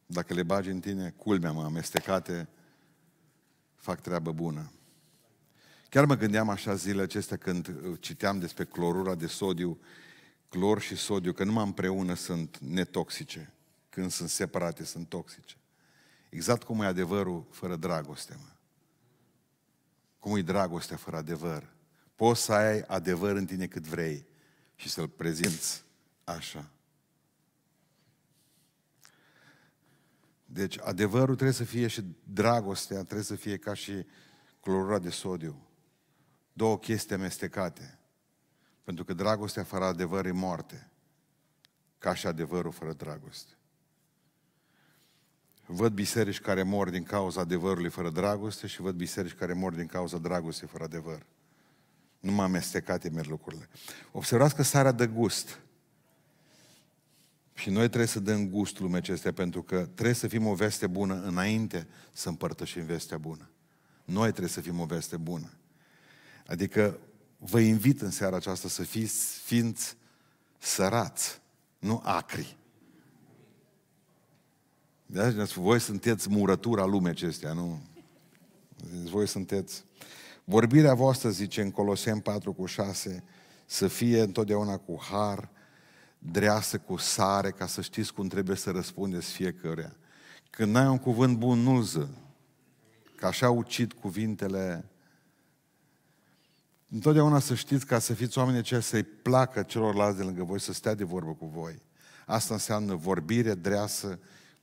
dacă 0.05 0.33
le 0.33 0.43
bagi 0.43 0.69
în 0.69 0.79
tine, 0.79 1.13
culmea 1.17 1.51
mă, 1.51 1.63
amestecate, 1.63 2.49
fac 3.75 4.01
treabă 4.01 4.31
bună. 4.31 4.71
Chiar 5.89 6.05
mă 6.05 6.15
gândeam 6.15 6.49
așa 6.49 6.75
zilele 6.75 7.01
acestea 7.01 7.37
când 7.37 7.67
uh, 7.67 7.97
citeam 7.99 8.39
despre 8.39 8.65
clorura 8.65 9.15
de 9.15 9.27
sodiu, 9.27 9.79
clor 10.49 10.81
și 10.81 10.95
sodiu, 10.95 11.33
că 11.33 11.43
numai 11.43 11.63
împreună 11.63 12.13
sunt 12.13 12.57
netoxice. 12.57 13.53
Când 13.89 14.11
sunt 14.11 14.29
separate, 14.29 14.83
sunt 14.83 15.09
toxice. 15.09 15.55
Exact 16.29 16.63
cum 16.63 16.81
e 16.81 16.85
adevărul 16.85 17.47
fără 17.51 17.75
dragoste, 17.75 18.35
mă. 18.37 18.51
Cum 20.19 20.37
e 20.37 20.41
dragostea 20.41 20.97
fără 20.97 21.17
adevăr. 21.17 21.73
Poți 22.15 22.41
să 22.41 22.53
ai 22.53 22.79
adevăr 22.79 23.35
în 23.35 23.45
tine 23.45 23.67
cât 23.67 23.83
vrei 23.83 24.27
și 24.75 24.89
să-l 24.89 25.07
prezinți 25.07 25.83
așa. 26.23 26.71
Deci 30.45 30.79
adevărul 30.79 31.35
trebuie 31.35 31.55
să 31.55 31.63
fie 31.63 31.87
și 31.87 32.03
dragostea, 32.23 32.97
trebuie 32.97 33.23
să 33.23 33.35
fie 33.35 33.57
ca 33.57 33.73
și 33.73 34.05
clorura 34.59 34.99
de 34.99 35.09
sodiu 35.09 35.69
două 36.53 36.77
chestii 36.79 37.15
amestecate. 37.15 37.99
Pentru 38.83 39.03
că 39.03 39.13
dragostea 39.13 39.63
fără 39.63 39.85
adevăr 39.85 40.25
e 40.25 40.31
moarte, 40.31 40.89
ca 41.97 42.13
și 42.13 42.27
adevărul 42.27 42.71
fără 42.71 42.93
dragoste. 42.93 43.53
Văd 45.71 45.93
biserici 45.93 46.39
care 46.39 46.63
mor 46.63 46.89
din 46.89 47.03
cauza 47.03 47.41
adevărului 47.41 47.89
fără 47.89 48.09
dragoste 48.09 48.67
și 48.67 48.81
văd 48.81 48.95
biserici 48.95 49.33
care 49.33 49.53
mor 49.53 49.73
din 49.73 49.85
cauza 49.85 50.17
dragostei 50.17 50.67
fără 50.67 50.83
adevăr. 50.83 51.25
Nu 52.19 52.31
mă 52.31 52.43
amestecate 52.43 53.09
merg 53.09 53.29
lucrurile. 53.29 53.69
Observați 54.11 54.55
că 54.55 54.63
sarea 54.63 54.91
dă 54.91 55.05
gust. 55.05 55.59
Și 57.53 57.69
noi 57.69 57.87
trebuie 57.87 58.07
să 58.07 58.19
dăm 58.19 58.49
gust 58.49 58.79
lumea 58.79 58.97
acestea, 58.97 59.33
pentru 59.33 59.63
că 59.63 59.89
trebuie 59.93 60.15
să 60.15 60.27
fim 60.27 60.45
o 60.45 60.53
veste 60.53 60.87
bună 60.87 61.21
înainte 61.21 61.87
să 62.13 62.29
împărtășim 62.29 62.85
vestea 62.85 63.17
bună. 63.17 63.49
Noi 64.05 64.29
trebuie 64.29 64.49
să 64.49 64.61
fim 64.61 64.79
o 64.79 64.85
veste 64.85 65.17
bună. 65.17 65.49
Adică 66.47 66.99
vă 67.37 67.59
invit 67.59 68.01
în 68.01 68.11
seara 68.11 68.35
aceasta 68.35 68.67
să 68.67 68.83
fiți 68.83 69.39
ființi 69.39 69.95
sărați, 70.57 71.41
nu 71.79 72.01
acri. 72.03 72.57
De 75.11 75.21
aceea, 75.21 75.45
voi 75.55 75.79
sunteți 75.79 76.29
murătura 76.29 76.85
lumii 76.85 77.09
acestea, 77.09 77.53
nu? 77.53 77.81
Voi 79.03 79.27
sunteți... 79.27 79.83
Vorbirea 80.43 80.93
voastră, 80.93 81.29
zice 81.29 81.61
în 81.61 81.71
Colosem 81.71 82.19
4 82.19 82.53
cu 82.53 82.65
6, 82.65 83.23
să 83.65 83.87
fie 83.87 84.21
întotdeauna 84.21 84.77
cu 84.77 84.99
har, 85.01 85.49
dreasă 86.19 86.77
cu 86.77 86.97
sare, 86.97 87.51
ca 87.51 87.67
să 87.67 87.81
știți 87.81 88.13
cum 88.13 88.27
trebuie 88.27 88.55
să 88.55 88.71
răspundeți 88.71 89.31
fiecăruia. 89.31 89.95
Când 90.49 90.71
n-ai 90.71 90.87
un 90.87 90.97
cuvânt 90.97 91.37
bun, 91.37 91.59
nu-l 91.59 91.81
ză. 91.81 92.07
că 93.15 93.25
așa 93.25 93.49
ucid 93.49 93.93
cuvintele. 93.93 94.89
Întotdeauna 96.89 97.39
să 97.39 97.55
știți, 97.55 97.85
ca 97.85 97.99
să 97.99 98.13
fiți 98.13 98.37
oameni 98.37 98.57
aceia, 98.57 98.79
să-i 98.79 99.03
placă 99.03 99.61
celorlalți 99.61 100.17
de 100.17 100.23
lângă 100.23 100.43
voi, 100.43 100.59
să 100.59 100.73
stea 100.73 100.93
de 100.93 101.03
vorbă 101.03 101.31
cu 101.31 101.45
voi. 101.45 101.81
Asta 102.25 102.53
înseamnă 102.53 102.95
vorbire 102.95 103.53
dreasă 103.53 104.19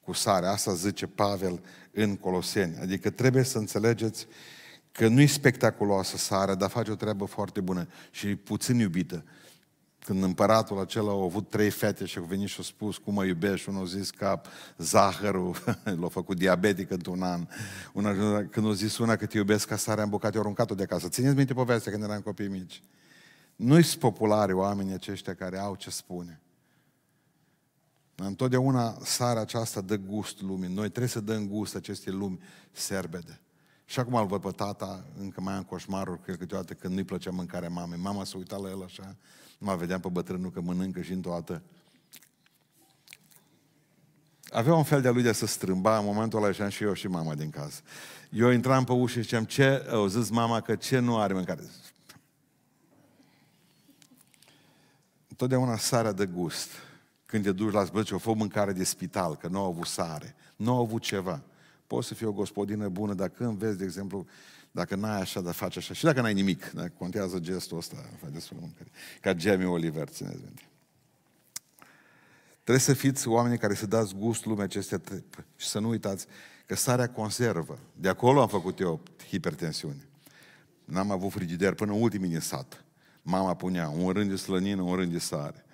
cu 0.07 0.13
sare. 0.13 0.47
Asta 0.47 0.75
zice 0.75 1.07
Pavel 1.07 1.61
în 1.93 2.17
Coloseni. 2.17 2.77
Adică 2.81 3.11
trebuie 3.11 3.43
să 3.43 3.59
înțelegeți 3.59 4.27
că 4.93 5.09
nu 5.09 5.21
e 5.21 5.27
spectaculoasă 5.27 6.17
sarea, 6.17 6.55
dar 6.55 6.71
face 6.71 6.91
o 6.91 6.95
treabă 6.95 7.25
foarte 7.25 7.61
bună 7.61 7.87
și 8.11 8.29
e 8.29 8.37
puțin 8.37 8.79
iubită. 8.79 9.25
Când 9.99 10.23
împăratul 10.23 10.81
acela 10.81 11.11
a 11.11 11.23
avut 11.23 11.51
trei 11.51 11.71
fete 11.71 12.05
și 12.05 12.19
a 12.19 12.21
venit 12.21 12.49
și 12.49 12.61
a 12.61 12.63
spus 12.63 12.97
cum 12.97 13.15
mă 13.15 13.25
iubești, 13.25 13.69
unul 13.69 13.83
a 13.83 13.87
zis 13.87 14.11
ca 14.11 14.41
zahărul, 14.77 15.57
l-a 16.01 16.09
făcut 16.09 16.37
diabetic 16.37 16.91
într-un 16.91 17.23
an. 17.23 17.47
Una, 17.93 18.13
când 18.51 18.67
a 18.67 18.73
zis 18.73 18.99
una 18.99 19.17
că 19.17 19.27
te 19.27 19.37
iubesc 19.37 19.69
ca 19.69 19.77
sarea 19.77 20.05
în 20.05 20.11
bucate, 20.11 20.35
i-a 20.35 20.41
aruncat-o 20.43 20.75
de 20.75 20.83
acasă. 20.83 21.09
Țineți 21.09 21.37
minte 21.37 21.55
povestea 21.55 21.93
când 21.93 22.05
eram 22.05 22.21
copii 22.21 22.49
mici. 22.49 22.83
Nu-i 23.57 23.83
populari 23.99 24.53
oamenii 24.53 24.95
aceștia 24.95 25.35
care 25.35 25.59
au 25.59 25.75
ce 25.75 25.91
spune. 25.91 26.41
Întotdeauna 28.17 28.99
sarea 29.03 29.41
aceasta 29.41 29.81
dă 29.81 29.97
gust 29.97 30.41
lumii. 30.41 30.69
Noi 30.69 30.89
trebuie 30.89 31.09
să 31.09 31.21
dăm 31.21 31.49
gust 31.49 31.75
acestei 31.75 32.13
lumi 32.13 32.41
serbede. 32.73 33.41
Și 33.85 34.01
acum 34.01 34.15
îl 34.15 34.27
văd 34.27 34.41
pe 34.41 34.51
tata, 34.51 35.05
încă 35.19 35.41
mai 35.41 35.55
am 35.55 35.63
coșmaruri, 35.63 36.21
cred 36.21 36.37
câteodată 36.37 36.75
când 36.75 36.95
nu-i 36.95 37.05
plăcea 37.05 37.31
mâncarea 37.31 37.69
mamei. 37.69 37.99
Mama 37.99 38.25
se 38.25 38.37
uita 38.37 38.57
la 38.57 38.69
el 38.69 38.83
așa, 38.83 39.17
nu 39.59 39.67
mai 39.67 39.77
vedeam 39.77 40.01
pe 40.01 40.09
bătrânul 40.09 40.51
că 40.51 40.61
mănâncă 40.61 41.01
și 41.03 41.13
întotdeauna. 41.13 41.63
Avea 44.51 44.75
un 44.75 44.83
fel 44.83 45.01
de 45.01 45.11
lui 45.11 45.23
de 45.23 45.33
să 45.33 45.47
strâmba, 45.47 45.99
în 45.99 46.05
momentul 46.05 46.39
ăla 46.39 46.47
ieșeam 46.47 46.69
și 46.69 46.83
eu 46.83 46.93
și 46.93 47.07
mama 47.07 47.35
din 47.35 47.51
casă. 47.51 47.81
Eu 48.31 48.51
intram 48.51 48.85
pe 48.85 48.93
ușă 48.93 49.13
și 49.13 49.23
ziceam, 49.23 49.45
ce, 49.45 49.87
au 49.91 50.07
zis 50.07 50.31
mama 50.31 50.61
că 50.61 50.77
ce 50.77 50.99
nu 50.99 51.19
are 51.19 51.33
mâncare. 51.33 51.63
Totdeauna 55.37 55.77
sarea 55.77 56.13
de 56.13 56.27
gust. 56.27 56.69
Când 57.27 57.45
te 57.45 57.53
duci 57.53 57.73
la 57.73 57.85
zbăci, 57.85 58.11
o 58.11 58.19
fă 58.19 58.33
mâncare 58.33 58.73
de 58.73 58.85
spital, 58.85 59.37
că 59.37 59.49
nu 59.49 59.59
au 59.59 59.67
avut 59.67 59.87
sare, 59.87 60.35
nu 60.57 60.73
au 60.73 60.81
avut 60.81 61.03
ceva. 61.03 61.43
Poți 61.87 62.09
să 62.09 62.15
fii 62.15 62.27
o 62.27 62.33
gospodină 62.33 62.89
bună, 62.89 63.15
dar 63.15 63.29
când 63.29 63.59
vezi, 63.59 63.79
de 63.79 63.85
exemplu, 63.85 64.27
dacă 64.71 64.95
n-ai 64.95 65.21
așa, 65.21 65.41
dar 65.41 65.55
faci 65.55 65.77
așa. 65.77 65.95
Și 65.95 66.05
dacă 66.05 66.21
n-ai 66.21 66.35
nimic, 66.35 66.71
dacă 66.71 66.93
contează 66.99 67.39
gestul 67.39 67.79
ăsta, 67.79 67.97
faci 68.21 68.33
destul 68.33 68.57
mâncare. 68.61 68.91
Ca 69.21 69.37
Jamie 69.37 69.67
Oliver, 69.67 70.09
țineți 70.09 70.41
minte. 70.43 70.63
Trebuie 72.55 72.85
să 72.85 72.93
fiți 72.93 73.29
oamenii 73.29 73.59
care 73.59 73.75
să 73.75 73.87
dați 73.87 74.15
gust 74.15 74.45
lumea 74.45 74.65
acestea 74.65 75.01
și 75.57 75.67
să 75.67 75.79
nu 75.79 75.89
uitați 75.89 76.27
că 76.67 76.75
sarea 76.75 77.11
conservă. 77.11 77.79
De 77.95 78.09
acolo 78.09 78.41
am 78.41 78.49
făcut 78.49 78.81
eu 78.81 79.01
hipertensiune. 79.29 80.09
N-am 80.85 81.11
avut 81.11 81.31
frigider 81.33 81.75
până 81.75 81.93
ultimii 81.93 82.29
din 82.29 82.41
sat. 82.41 82.85
Mama 83.23 83.55
punea 83.55 83.89
un 83.89 84.11
rând 84.11 84.31
de 84.31 84.37
slănină, 84.37 84.83
un 84.83 84.95
rând 84.95 85.13
de 85.13 85.19
sare. 85.19 85.65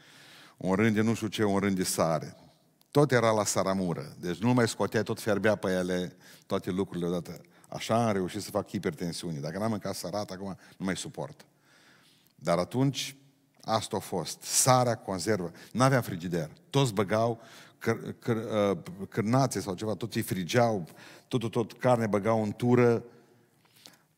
Un 0.62 0.74
rând 0.74 0.94
de 0.94 1.00
nu 1.00 1.14
știu 1.14 1.26
ce, 1.26 1.44
un 1.44 1.58
rând 1.58 1.76
de 1.76 1.84
sare. 1.84 2.36
Tot 2.90 3.12
era 3.12 3.30
la 3.30 3.44
saramură. 3.44 4.16
Deci 4.20 4.36
nu 4.36 4.52
mai 4.52 4.68
scotea, 4.68 5.02
tot 5.02 5.20
fierbea 5.20 5.54
pe 5.54 5.70
ele 5.70 6.16
toate 6.46 6.70
lucrurile 6.70 7.06
odată. 7.06 7.40
Așa 7.68 8.06
am 8.06 8.12
reușit 8.12 8.42
să 8.42 8.50
fac 8.50 8.68
hipertensiune. 8.68 9.38
Dacă 9.38 9.58
n-am 9.58 9.70
mâncat 9.70 9.94
sărat, 9.94 10.30
acum 10.30 10.56
nu 10.76 10.84
mai 10.84 10.96
suport. 10.96 11.46
Dar 12.34 12.58
atunci, 12.58 13.16
asta 13.64 13.96
a 13.96 14.00
fost. 14.00 14.42
Sarea 14.42 14.94
conservă. 14.94 15.52
N-aveam 15.72 16.02
frigider. 16.02 16.50
Toți 16.70 16.92
băgau 16.92 17.40
căr, 17.78 18.14
căr, 18.18 18.36
uh, 18.36 18.78
cârnațe 19.08 19.60
sau 19.60 19.74
ceva, 19.74 19.94
toți 19.94 20.16
îi 20.16 20.22
frigeau, 20.22 20.88
tot, 21.28 21.40
tot, 21.40 21.50
tot 21.50 21.72
carne 21.72 22.06
băgau 22.06 22.42
în 22.42 22.52
tură 22.52 23.04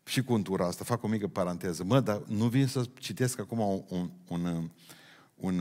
și 0.04 0.22
cu 0.22 0.32
untura 0.32 0.66
asta. 0.66 0.84
Fac 0.84 1.02
o 1.02 1.08
mică 1.08 1.26
paranteză. 1.26 1.84
Mă, 1.84 2.00
dar 2.00 2.22
nu 2.26 2.46
vin 2.46 2.66
să 2.66 2.84
citesc 2.98 3.40
acum 3.40 3.58
un, 3.58 3.82
un, 3.88 4.10
un, 4.28 4.70
un, 5.36 5.60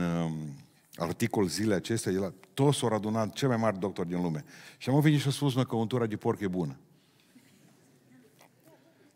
articol 0.96 1.48
zilele 1.48 1.74
acestea, 1.74 2.12
el, 2.12 2.34
toți 2.54 2.78
s-au 2.78 2.88
adunat 2.88 3.32
cel 3.32 3.48
mai 3.48 3.56
mare 3.56 3.76
doctor 3.78 4.06
din 4.06 4.22
lume. 4.22 4.44
Și 4.78 4.90
am 4.90 5.00
venit 5.00 5.20
și 5.20 5.28
a 5.28 5.30
spus 5.30 5.54
mă, 5.54 5.64
că 5.64 5.76
untura 5.76 6.06
de 6.06 6.16
porc 6.16 6.40
e 6.40 6.48
bună. 6.48 6.76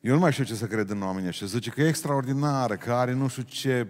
Eu 0.00 0.14
nu 0.14 0.20
mai 0.20 0.32
știu 0.32 0.44
ce 0.44 0.54
să 0.54 0.66
cred 0.66 0.90
în 0.90 1.02
oamenii 1.02 1.28
ăștia. 1.28 1.46
Zice 1.46 1.70
că 1.70 1.80
e 1.80 1.88
extraordinară, 1.88 2.76
că 2.76 2.92
are 2.92 3.12
nu 3.12 3.28
știu 3.28 3.42
ce 3.42 3.86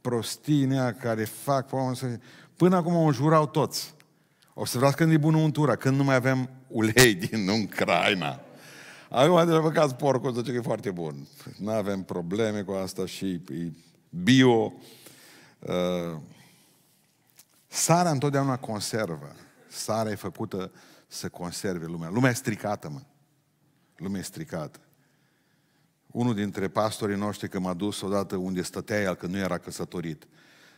prostinea 0.00 0.94
care 0.94 1.24
fac 1.24 1.68
Până 2.56 2.76
acum 2.76 2.94
o 2.94 3.12
jurau 3.12 3.46
toți. 3.46 3.94
Observați 4.54 4.96
când 4.96 5.12
e 5.12 5.16
bună 5.16 5.36
untura, 5.36 5.76
când 5.76 5.96
nu 5.96 6.04
mai 6.04 6.14
avem 6.14 6.50
ulei 6.68 7.14
din 7.28 7.48
Ucraina. 7.48 8.40
Acum 9.08 9.46
de 9.46 9.58
păcat 9.58 9.96
porcul 9.96 10.32
zice 10.32 10.50
că 10.50 10.56
e 10.56 10.60
foarte 10.60 10.90
bun. 10.90 11.26
Nu 11.58 11.70
avem 11.70 12.02
probleme 12.02 12.62
cu 12.62 12.72
asta 12.72 13.06
și 13.06 13.26
e 13.26 13.72
bio. 14.08 14.72
Uh, 15.58 16.16
Sarea 17.72 18.10
întotdeauna 18.10 18.56
conservă. 18.56 19.32
Sarea 19.68 20.12
e 20.12 20.14
făcută 20.14 20.72
să 21.06 21.28
conserve 21.28 21.86
lumea. 21.86 22.08
Lumea 22.08 22.30
e 22.30 22.34
stricată, 22.34 22.88
mă. 22.88 23.00
Lumea 23.96 24.20
e 24.20 24.22
stricată. 24.22 24.80
Unul 26.06 26.34
dintre 26.34 26.68
pastorii 26.68 27.16
noștri 27.16 27.48
că 27.48 27.58
m-a 27.58 27.74
dus 27.74 28.00
odată 28.00 28.36
unde 28.36 28.62
stătea 28.62 29.00
el, 29.00 29.14
că 29.14 29.26
nu 29.26 29.36
era 29.36 29.58
căsătorit. 29.58 30.26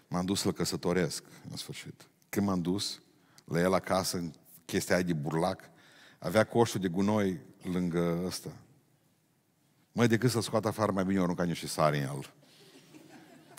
M-am 0.09 0.25
dus 0.25 0.41
să-l 0.41 0.53
căsătoresc, 0.53 1.25
în 1.51 1.57
sfârșit. 1.57 2.09
Când 2.29 2.47
m-am 2.47 2.61
dus 2.61 3.03
la 3.45 3.61
el 3.61 3.75
acasă, 3.75 4.17
în 4.17 4.33
chestia 4.65 4.95
aia 4.95 5.05
de 5.05 5.13
burlac, 5.13 5.71
avea 6.19 6.45
coșul 6.45 6.81
de 6.81 6.89
gunoi 6.89 7.41
lângă 7.63 8.23
ăsta. 8.27 8.51
Mai 9.93 10.09
decât 10.09 10.31
să 10.31 10.41
scoată 10.41 10.69
afară, 10.69 10.93
mai 10.93 11.05
bine 11.05 11.21
o 11.21 11.23
arunca 11.23 11.45
niște 11.45 11.67
sare 11.67 11.99
în 11.99 12.03
el. 12.03 12.35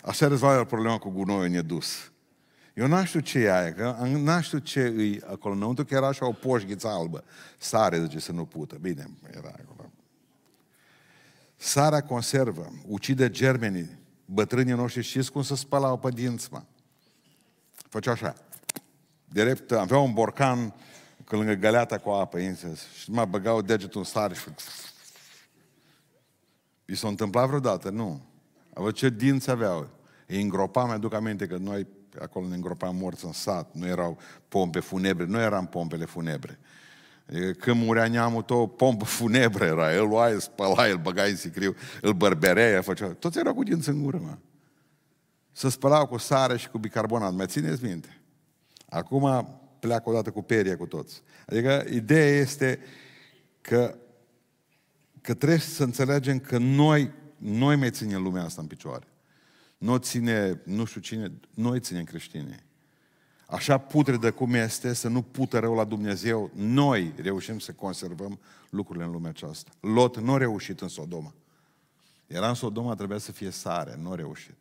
Așa 0.03 0.27
rezolvă 0.27 0.65
problema 0.65 0.97
cu 0.97 1.09
gunoiul 1.09 1.49
nedus. 1.49 2.12
Eu 2.73 2.87
n 2.87 3.03
știu 3.03 3.19
ce 3.19 3.39
e 3.39 3.53
aia, 3.53 3.73
că 3.73 3.97
n 4.05 4.41
știu 4.41 4.57
ce 4.57 4.81
îi 4.81 5.21
acolo 5.21 5.53
înăuntru, 5.53 5.85
că 5.85 5.93
era 5.93 6.07
așa 6.07 6.25
o 6.25 6.31
poșghiță 6.31 6.87
albă. 6.87 7.23
Sare, 7.57 8.01
zice, 8.01 8.19
să 8.19 8.31
nu 8.31 8.45
pută. 8.45 8.75
Bine, 8.81 9.07
era 9.31 9.47
acolo. 9.47 9.91
Sarea 11.55 12.01
conservă, 12.01 12.71
ucide 12.87 13.29
germenii, 13.29 13.99
bătrânii 14.25 14.73
noștri, 14.73 15.01
știți 15.01 15.31
cum 15.31 15.41
să 15.41 15.55
spălau 15.55 15.97
pe 15.97 16.09
dinți, 16.09 16.47
mă? 16.51 16.63
Făcea 17.89 18.11
așa. 18.11 18.35
Drept, 19.25 19.71
avea 19.71 19.97
un 19.97 20.13
borcan 20.13 20.73
că 21.23 21.35
lângă 21.35 21.53
găleata 21.53 21.97
cu 21.97 22.09
apă, 22.09 22.37
insens, 22.37 22.79
și 22.93 23.11
mă 23.11 23.25
băgau 23.25 23.61
degetul 23.61 23.99
în 23.99 24.05
sare 24.05 24.33
și... 24.33 24.41
I 26.85 26.95
s-a 26.95 27.07
întâmplat 27.07 27.47
vreodată? 27.47 27.89
Nu. 27.89 28.21
Avea 28.73 28.91
ce 28.91 29.09
dinți 29.09 29.49
aveau. 29.49 29.89
Îi 30.27 30.41
îngropa, 30.41 30.85
mi-aduc 30.85 31.13
aminte 31.13 31.47
că 31.47 31.57
noi 31.57 31.87
acolo 32.21 32.47
ne 32.47 32.55
îngropam 32.55 32.95
morți 32.95 33.25
în 33.25 33.31
sat, 33.31 33.73
nu 33.73 33.87
erau 33.87 34.17
pompe 34.47 34.79
funebre, 34.79 35.25
nu 35.25 35.39
eram 35.39 35.67
pompele 35.67 36.05
funebre. 36.05 36.59
Când 37.57 37.83
murea 37.83 38.07
neamul 38.07 38.41
tău, 38.41 38.67
pompă 38.67 39.05
funebră 39.05 39.65
era, 39.65 39.93
el 39.93 40.07
lua, 40.07 40.27
îl 40.27 40.39
spăla, 40.39 40.85
îl 40.85 40.97
băga 40.97 41.23
în 41.23 41.35
sicriu, 41.35 41.75
îl 42.01 42.13
bărberea, 42.13 42.81
făcea... 42.81 43.07
Toți 43.07 43.39
erau 43.39 43.53
cu 43.53 43.63
dinți 43.63 43.89
în 43.89 44.03
gură, 44.03 44.19
mă. 44.23 44.37
Să 45.51 45.69
spălau 45.69 46.07
cu 46.07 46.17
sare 46.17 46.57
și 46.57 46.69
cu 46.69 46.77
bicarbonat, 46.77 47.33
mai 47.33 47.45
țineți 47.45 47.83
minte? 47.83 48.21
Acum 48.89 49.47
pleacă 49.79 50.09
odată 50.09 50.31
cu 50.31 50.41
perie 50.41 50.75
cu 50.75 50.85
toți. 50.85 51.21
Adică 51.45 51.85
ideea 51.89 52.39
este 52.39 52.79
că, 53.61 53.95
că 55.21 55.33
trebuie 55.33 55.59
să 55.59 55.83
înțelegem 55.83 56.39
că 56.39 56.57
noi, 56.57 57.11
noi 57.37 57.75
mai 57.75 57.91
ținem 57.91 58.23
lumea 58.23 58.43
asta 58.43 58.61
în 58.61 58.67
picioare. 58.67 59.07
Nu 59.83 59.97
ține, 59.97 60.61
nu 60.65 60.85
știu 60.85 61.01
cine, 61.01 61.31
noi 61.53 61.79
ținem 61.79 62.03
creștinii. 62.03 62.59
Așa 63.47 63.77
putredă 63.77 64.31
cum 64.31 64.53
este, 64.53 64.93
să 64.93 65.07
nu 65.07 65.21
pută 65.21 65.59
rău 65.59 65.75
la 65.75 65.83
Dumnezeu, 65.83 66.51
noi 66.53 67.13
reușim 67.15 67.59
să 67.59 67.71
conservăm 67.71 68.39
lucrurile 68.69 69.05
în 69.05 69.11
lumea 69.11 69.29
aceasta. 69.29 69.71
Lot 69.79 70.17
nu 70.17 70.33
a 70.33 70.37
reușit 70.37 70.81
în 70.81 70.87
Sodoma. 70.87 71.33
Era 72.27 72.47
în 72.47 72.53
Sodoma, 72.53 72.95
trebuia 72.95 73.17
să 73.17 73.31
fie 73.31 73.49
sare, 73.49 73.95
nu 74.01 74.11
a 74.11 74.15
reușit. 74.15 74.57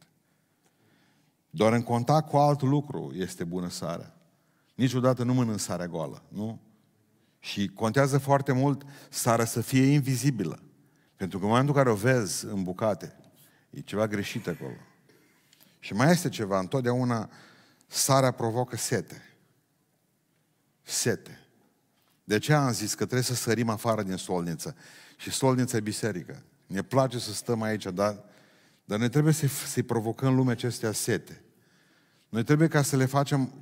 Doar 1.50 1.73
în 1.73 1.83
contact 1.83 2.29
cu 2.29 2.37
alt 2.37 2.62
lucru 2.62 3.12
este 3.14 3.45
bună 3.45 3.69
sarea. 3.69 4.14
Niciodată 4.75 5.25
nu 5.25 5.35
mănânc 5.35 5.59
sarea 5.59 5.87
goală, 5.88 6.23
nu? 6.29 6.61
Și 7.38 7.69
contează 7.69 8.19
foarte 8.19 8.52
mult 8.52 8.83
sarea 9.11 9.45
să 9.45 9.61
fie 9.61 9.83
invizibilă. 9.83 10.62
Pentru 11.17 11.38
că 11.38 11.45
în 11.45 11.50
momentul 11.50 11.75
în 11.76 11.83
care 11.83 11.95
o 11.95 11.99
vezi 11.99 12.47
în 12.47 12.62
bucate, 12.62 13.17
e 13.71 13.81
ceva 13.81 14.07
greșit 14.07 14.47
acolo. 14.47 14.76
Și 15.83 15.93
mai 15.93 16.11
este 16.11 16.29
ceva, 16.29 16.59
întotdeauna 16.59 17.31
sarea 17.87 18.31
provocă 18.31 18.77
sete. 18.77 19.23
Sete. 20.83 21.47
De 22.25 22.39
ce 22.39 22.53
am 22.53 22.73
zis 22.73 22.91
că 22.91 23.05
trebuie 23.05 23.23
să 23.23 23.35
sărim 23.35 23.69
afară 23.69 24.03
din 24.03 24.17
solniță. 24.17 24.77
Și 25.17 25.31
solnița 25.31 25.77
e 25.77 25.81
biserică. 25.81 26.43
Ne 26.67 26.83
place 26.83 27.19
să 27.19 27.33
stăm 27.33 27.62
aici, 27.62 27.85
dar, 27.85 28.25
dar 28.85 28.99
noi 28.99 29.09
trebuie 29.09 29.33
să, 29.33 29.47
să-i 29.47 29.83
provocăm 29.83 30.35
lumea 30.35 30.53
acestea 30.53 30.93
sete. 30.93 31.43
Noi 32.29 32.45
trebuie 32.45 32.69
ca 32.69 32.83
să 32.83 32.97
le 32.97 33.05
facem 33.05 33.53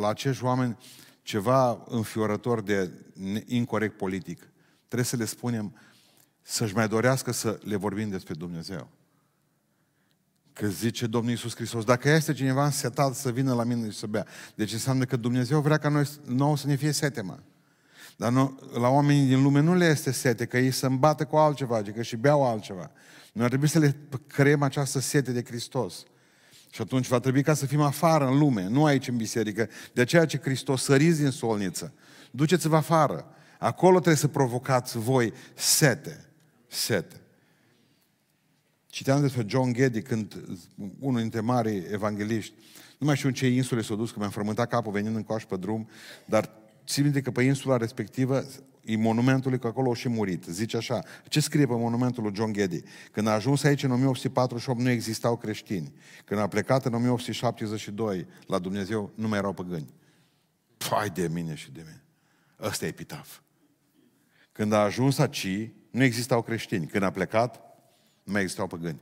la 0.00 0.08
acești 0.08 0.44
oameni 0.44 0.78
ceva 1.22 1.84
înfiorător 1.88 2.62
de 2.62 2.90
incorrect 3.46 3.96
politic. 3.96 4.48
Trebuie 4.86 5.04
să 5.04 5.16
le 5.16 5.24
spunem, 5.24 5.76
să-și 6.42 6.74
mai 6.74 6.88
dorească 6.88 7.32
să 7.32 7.60
le 7.62 7.76
vorbim 7.76 8.08
despre 8.08 8.34
Dumnezeu. 8.34 8.90
Că 10.56 10.66
zice 10.66 11.06
Domnul 11.06 11.30
Iisus 11.30 11.54
Hristos, 11.54 11.84
dacă 11.84 12.08
este 12.08 12.32
cineva 12.32 12.64
însetat 12.64 13.14
să 13.14 13.30
vină 13.30 13.54
la 13.54 13.64
mine 13.64 13.90
și 13.90 13.98
să 13.98 14.06
bea, 14.06 14.26
deci 14.54 14.72
înseamnă 14.72 15.04
că 15.04 15.16
Dumnezeu 15.16 15.60
vrea 15.60 15.78
ca 15.78 15.88
noi 15.88 16.08
nouă 16.24 16.56
să 16.56 16.66
ne 16.66 16.74
fie 16.74 16.92
sete, 16.92 17.20
mă. 17.20 17.38
Dar 18.16 18.32
nu, 18.32 18.58
la 18.72 18.88
oamenii 18.88 19.26
din 19.26 19.42
lume 19.42 19.60
nu 19.60 19.74
le 19.74 19.84
este 19.84 20.10
sete, 20.10 20.44
că 20.44 20.58
ei 20.58 20.70
să 20.70 20.86
îmbată 20.86 21.24
cu 21.24 21.36
altceva, 21.36 21.76
adică 21.76 22.02
și 22.02 22.16
beau 22.16 22.50
altceva. 22.50 22.90
Noi 23.32 23.44
ar 23.44 23.48
trebui 23.48 23.68
să 23.68 23.78
le 23.78 23.96
creăm 24.26 24.62
această 24.62 25.00
sete 25.00 25.32
de 25.32 25.42
Hristos. 25.44 26.04
Și 26.70 26.80
atunci 26.80 27.08
va 27.08 27.18
trebui 27.18 27.42
ca 27.42 27.54
să 27.54 27.66
fim 27.66 27.80
afară 27.80 28.26
în 28.26 28.38
lume, 28.38 28.68
nu 28.68 28.84
aici 28.84 29.08
în 29.08 29.16
biserică. 29.16 29.68
De 29.92 30.00
aceea 30.00 30.24
ce 30.24 30.38
Hristos 30.38 30.82
săriți 30.82 31.20
din 31.20 31.30
solniță. 31.30 31.92
Duceți-vă 32.30 32.76
afară. 32.76 33.26
Acolo 33.58 33.94
trebuie 33.94 34.16
să 34.16 34.28
provocați 34.28 34.98
voi 34.98 35.32
sete. 35.54 36.24
Sete. 36.66 37.20
Citeam 38.96 39.20
despre 39.20 39.44
John 39.46 39.72
Geddy 39.72 40.02
când 40.02 40.34
unul 40.98 41.20
dintre 41.20 41.40
mari 41.40 41.86
evangeliști, 41.92 42.54
nu 42.98 43.06
mai 43.06 43.16
știu 43.16 43.28
în 43.28 43.34
ce 43.34 43.46
insule 43.46 43.82
s-a 43.82 43.94
dus, 43.94 44.10
că 44.10 44.18
mi-am 44.18 44.30
frământat 44.30 44.68
capul 44.68 44.92
venind 44.92 45.16
în 45.16 45.22
coaș 45.22 45.44
pe 45.44 45.56
drum, 45.56 45.88
dar 46.24 46.50
țin 46.86 47.02
minte 47.02 47.20
că 47.20 47.30
pe 47.30 47.42
insula 47.42 47.76
respectivă 47.76 48.44
e 48.84 48.96
monumentul 48.96 49.56
că 49.56 49.66
acolo 49.66 49.90
a 49.90 49.94
și 49.94 50.08
murit. 50.08 50.44
Zice 50.44 50.76
așa, 50.76 51.02
ce 51.28 51.40
scrie 51.40 51.66
pe 51.66 51.72
monumentul 51.72 52.22
lui 52.22 52.32
John 52.34 52.52
Geddy? 52.52 52.82
Când 53.12 53.26
a 53.26 53.30
ajuns 53.30 53.62
aici 53.62 53.82
în 53.82 53.90
1848 53.90 54.80
nu 54.80 54.90
existau 54.90 55.36
creștini. 55.36 55.92
Când 56.24 56.40
a 56.40 56.46
plecat 56.46 56.84
în 56.84 56.94
1872 56.94 58.26
la 58.46 58.58
Dumnezeu 58.58 59.10
nu 59.14 59.28
mai 59.28 59.38
erau 59.38 59.52
păgâni. 59.52 59.94
Păi 60.76 61.10
de 61.14 61.28
mine 61.32 61.54
și 61.54 61.72
de 61.72 61.80
mine. 61.84 62.02
Ăsta 62.60 62.84
e 62.84 62.88
epitaf. 62.88 63.38
Când 64.52 64.72
a 64.72 64.82
ajuns 64.82 65.18
aici, 65.18 65.70
nu 65.90 66.02
existau 66.02 66.42
creștini. 66.42 66.86
Când 66.86 67.02
a 67.02 67.10
plecat, 67.10 67.65
nu 68.26 68.32
mai 68.32 68.40
existau 68.40 68.66
păgâni. 68.66 69.00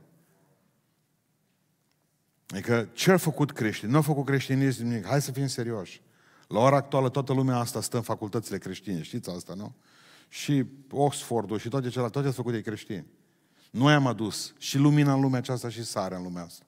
Adică 2.47 2.89
ce 2.93 3.11
a 3.11 3.17
făcut 3.17 3.51
creștini? 3.51 3.91
Nu 3.91 3.97
a 3.97 4.01
făcut 4.01 4.25
creștinism 4.25 4.83
nimic. 4.83 5.05
Hai 5.05 5.21
să 5.21 5.31
fim 5.31 5.47
serioși. 5.47 6.01
La 6.47 6.59
ora 6.59 6.75
actuală 6.75 7.09
toată 7.09 7.33
lumea 7.33 7.57
asta 7.57 7.81
stă 7.81 7.97
în 7.97 8.03
facultățile 8.03 8.57
creștine, 8.57 9.01
știți 9.01 9.29
asta, 9.29 9.53
nu? 9.53 9.73
Și 10.29 10.65
Oxfordul 10.91 11.59
și 11.59 11.69
toate 11.69 11.87
celelalte, 11.89 12.13
toate 12.13 12.33
sunt 12.33 12.45
făcute 12.45 12.61
de 12.61 12.69
creștini. 12.69 13.05
Noi 13.71 13.93
am 13.93 14.07
adus 14.07 14.53
și 14.57 14.77
lumina 14.77 15.13
în 15.13 15.21
lumea 15.21 15.39
aceasta 15.39 15.69
și 15.69 15.83
sarea 15.83 16.17
în 16.17 16.23
lumea 16.23 16.43
asta. 16.43 16.65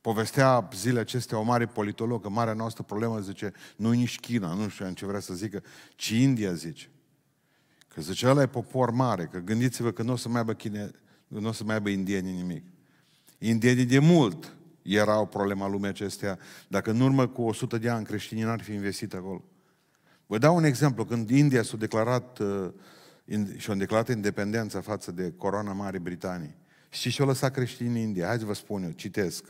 Povestea 0.00 0.68
zilele 0.74 1.00
acestea 1.00 1.38
o 1.38 1.42
mare 1.42 1.66
politologă, 1.66 2.28
marea 2.28 2.52
noastră 2.52 2.82
problemă, 2.82 3.20
zice, 3.20 3.52
nu 3.76 3.90
nici 3.90 4.20
China, 4.20 4.54
nu 4.54 4.68
știu 4.68 4.92
ce 4.92 5.06
vrea 5.06 5.20
să 5.20 5.34
zică, 5.34 5.62
ci 5.96 6.08
India, 6.08 6.52
zice. 6.52 6.90
Că 7.94 8.00
zice, 8.00 8.28
ăla 8.28 8.42
e 8.42 8.46
popor 8.46 8.90
mare, 8.90 9.24
că 9.24 9.38
gândiți-vă 9.38 9.90
că 9.90 10.02
nu 10.02 10.12
o 10.12 10.16
să 10.16 10.28
mai 10.28 10.38
aibă, 10.38 10.52
chine, 10.52 10.90
nu 11.26 11.48
o 11.48 11.52
să 11.52 11.64
mai 11.64 11.74
aibă 11.74 11.88
indieni 11.88 12.32
nimic. 12.32 12.64
Indienii 13.38 13.84
de 13.84 13.98
mult 13.98 14.56
erau 14.82 15.26
problema 15.26 15.68
lumii 15.68 15.88
acestea, 15.88 16.38
dacă 16.68 16.90
în 16.90 17.00
urmă 17.00 17.26
cu 17.26 17.42
100 17.42 17.78
de 17.78 17.88
ani 17.88 18.04
creștinii 18.04 18.44
n-ar 18.44 18.60
fi 18.60 18.72
investit 18.72 19.14
acolo. 19.14 19.44
Vă 20.26 20.38
dau 20.38 20.56
un 20.56 20.64
exemplu. 20.64 21.04
Când 21.04 21.30
India 21.30 21.62
s-a 21.62 21.76
declarat 21.76 22.38
uh, 22.38 22.70
și-a 23.56 23.74
declarat 23.74 24.08
independența 24.08 24.80
față 24.80 25.12
de 25.12 25.32
coroana 25.36 25.72
Marii 25.72 26.00
Britanii, 26.00 26.56
și 26.90 27.10
și-au 27.10 27.26
lăsat 27.26 27.52
creștinii 27.52 27.92
în 27.92 27.98
India. 27.98 28.26
Hai 28.26 28.38
să 28.38 28.44
vă 28.44 28.54
spun 28.54 28.82
eu, 28.82 28.90
citesc. 28.90 29.44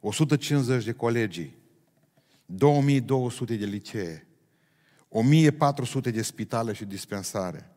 150 0.00 0.84
de 0.84 0.92
colegii, 0.92 1.56
2200 2.46 3.56
de 3.56 3.64
licee, 3.64 4.26
1400 5.12 6.10
de 6.10 6.22
spitale 6.22 6.72
și 6.72 6.84
dispensare, 6.84 7.70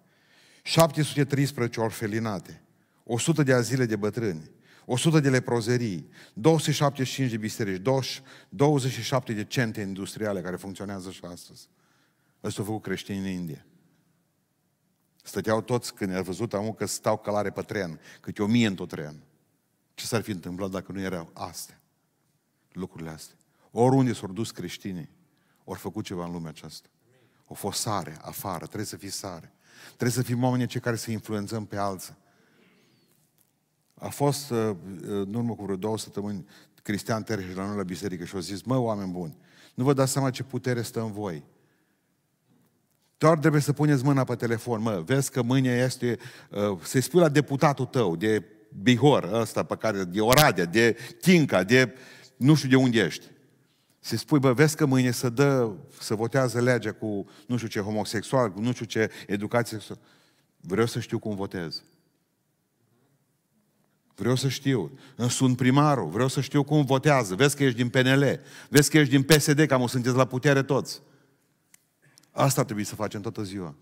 713 0.64 1.80
orfelinate, 1.80 2.64
100 3.04 3.44
de 3.44 3.54
azile 3.54 3.86
de 3.86 3.96
bătrâni, 3.96 4.52
100 4.86 5.20
de 5.20 5.30
leprozerii, 5.30 6.10
275 6.34 7.32
de 7.32 7.38
biserici, 7.38 8.22
27 8.50 9.34
de 9.34 9.44
centre 9.44 9.82
industriale 9.82 10.42
care 10.42 10.56
funcționează 10.56 11.12
și 11.12 11.22
astăzi. 11.24 11.68
Ăsta 12.44 12.62
a 12.62 12.66
făcut 12.66 12.82
creștini 12.82 13.18
în 13.18 13.26
India. 13.26 13.66
Stăteau 15.24 15.62
toți 15.62 15.94
când 15.94 16.12
i-a 16.12 16.22
văzut 16.22 16.54
amul 16.54 16.74
că 16.74 16.86
stau 16.86 17.18
călare 17.18 17.50
pe 17.50 17.62
tren, 17.62 18.00
câte 18.22 18.42
o 18.42 18.46
mie 18.46 18.68
în 18.68 18.76
tot 18.76 18.90
tren. 18.90 19.24
Ce 19.94 20.06
s-ar 20.06 20.22
fi 20.22 20.32
întâmplat 20.32 20.70
dacă 20.70 20.92
nu 20.92 21.00
erau 21.00 21.30
astea? 21.34 21.82
Lucrurile 22.72 23.10
astea. 23.10 23.36
Oriunde 23.72 24.14
s-au 24.14 24.32
dus 24.32 24.52
creștinii, 24.52 25.10
ori 25.64 25.80
făcut 25.80 26.06
ceva 26.06 26.26
în 26.26 26.32
lumea 26.32 26.50
aceasta. 26.50 26.90
O 27.48 27.54
fost 27.54 27.80
sare, 27.80 28.18
afară, 28.22 28.66
trebuie 28.66 28.86
să 28.86 28.98
fii 28.98 29.10
sare. 29.10 29.54
Trebuie 29.86 30.10
să 30.10 30.22
fim 30.22 30.44
oameni 30.44 30.68
cei 30.68 30.82
care 30.82 30.96
să 30.96 31.12
influențăm 31.12 31.66
pe 31.66 31.78
alții. 31.78 32.18
A 33.94 34.10
fost, 34.10 34.50
uh, 34.50 34.58
uh, 34.58 34.76
în 35.02 35.34
urmă 35.34 35.56
cu 35.56 35.64
vreo 35.64 35.76
două 35.76 35.98
săptămâni, 35.98 36.48
Cristian 36.84 37.24
Terheș 37.24 37.56
la 37.56 37.66
noi 37.66 37.78
la 37.78 37.84
biserică 37.84 38.26
și 38.26 38.36
a 38.36 38.40
zis, 38.40 38.62
mă, 38.62 38.78
oameni 38.78 39.12
buni, 39.12 39.38
nu 39.74 39.84
vă 39.84 39.94
dați 39.94 40.12
seama 40.12 40.30
ce 40.30 40.44
putere 40.44 40.82
stă 40.82 41.02
în 41.02 41.12
voi. 41.12 41.44
Doar 43.18 43.38
trebuie 43.38 43.62
să 43.62 43.74
puneți 43.74 44.04
mâna 44.04 44.24
pe 44.24 44.36
telefon, 44.36 44.82
mă, 44.82 45.02
vezi 45.06 45.32
că 45.32 45.42
mâine 45.42 45.70
este, 45.70 46.18
uh, 46.50 46.80
să-i 46.82 47.02
spui 47.02 47.20
la 47.20 47.30
deputatul 47.30 47.86
tău 47.86 48.16
de 48.16 48.44
Bihor, 48.82 49.30
ăsta 49.34 49.64
pe 49.64 49.76
care, 49.76 50.04
de 50.04 50.22
Oradea, 50.22 50.66
de 50.66 50.98
Chinca, 51.22 51.64
de 51.64 51.96
nu 52.36 52.56
știu 52.56 52.70
de 52.70 52.76
unde 52.76 53.00
ești. 53.00 53.26
Să 54.06 54.16
spui, 54.16 54.40
bă, 54.40 54.54
vezi 54.54 54.76
că 54.76 54.86
mâine 54.86 55.12
să 55.12 55.30
dă, 55.30 55.72
să 56.00 56.16
votează 56.16 56.62
legea 56.62 56.92
cu 56.92 57.28
nu 57.48 57.56
știu 57.58 57.68
ce 57.68 57.80
homosexual, 57.80 58.52
cu 58.52 58.60
nu 58.60 58.72
știu 58.72 58.86
ce 58.86 59.12
educație 59.28 59.78
sexuală. 59.78 60.02
Vreau 60.62 60.88
să 60.88 61.00
știu 61.00 61.20
cum 61.20 61.36
votez. 61.36 61.84
Vreau 64.16 64.36
să 64.36 64.48
știu. 64.48 64.92
Sunt 65.28 65.58
primarul, 65.58 66.10
vreau 66.10 66.28
să 66.28 66.42
știu 66.42 66.64
cum 66.64 66.86
votează. 66.86 67.36
Vezi 67.36 67.56
că 67.56 67.64
ești 67.64 67.78
din 67.78 67.90
PNL, 67.90 68.40
vezi 68.70 68.90
că 68.90 68.98
ești 68.98 69.18
din 69.18 69.24
PSD, 69.24 69.66
cam 69.66 69.82
o 69.82 69.88
sunteți 69.88 70.16
la 70.16 70.26
putere 70.26 70.64
toți. 70.64 71.02
Asta 72.32 72.64
trebuie 72.64 72.86
să 72.86 72.96
facem 72.96 73.22
toată 73.22 73.44
ziua. 73.44 73.76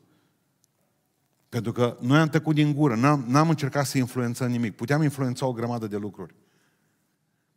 Pentru 1.49 1.71
că 1.71 1.97
noi 1.99 2.19
am 2.19 2.29
tăcut 2.29 2.55
din 2.55 2.73
gură, 2.73 2.95
n-am, 2.95 3.25
n-am 3.27 3.49
încercat 3.49 3.85
să 3.85 3.97
influențăm 3.97 4.49
nimic. 4.49 4.75
Puteam 4.75 5.01
influența 5.01 5.45
o 5.45 5.53
grămadă 5.53 5.87
de 5.87 5.97
lucruri. 5.97 6.33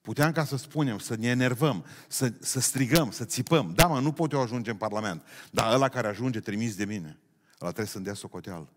Puteam 0.07 0.33
ca 0.33 0.45
să 0.45 0.57
spunem, 0.57 0.99
să 0.99 1.17
ne 1.17 1.29
enervăm, 1.29 1.85
să, 2.09 2.33
să 2.41 2.61
strigăm, 2.61 3.11
să 3.11 3.25
țipăm. 3.25 3.73
Da, 3.75 3.87
mă, 3.87 4.01
nu 4.01 4.13
pot 4.13 4.33
eu 4.33 4.41
ajunge 4.41 4.71
în 4.71 4.77
Parlament. 4.77 5.27
Dar 5.51 5.73
ăla 5.73 5.89
care 5.89 6.07
ajunge 6.07 6.41
trimis 6.41 6.77
de 6.77 6.85
mine, 6.85 7.19
ăla 7.61 7.71
trebuie 7.71 7.87
să-mi 7.87 8.05
dea 8.05 8.15
socoteală. 8.15 8.69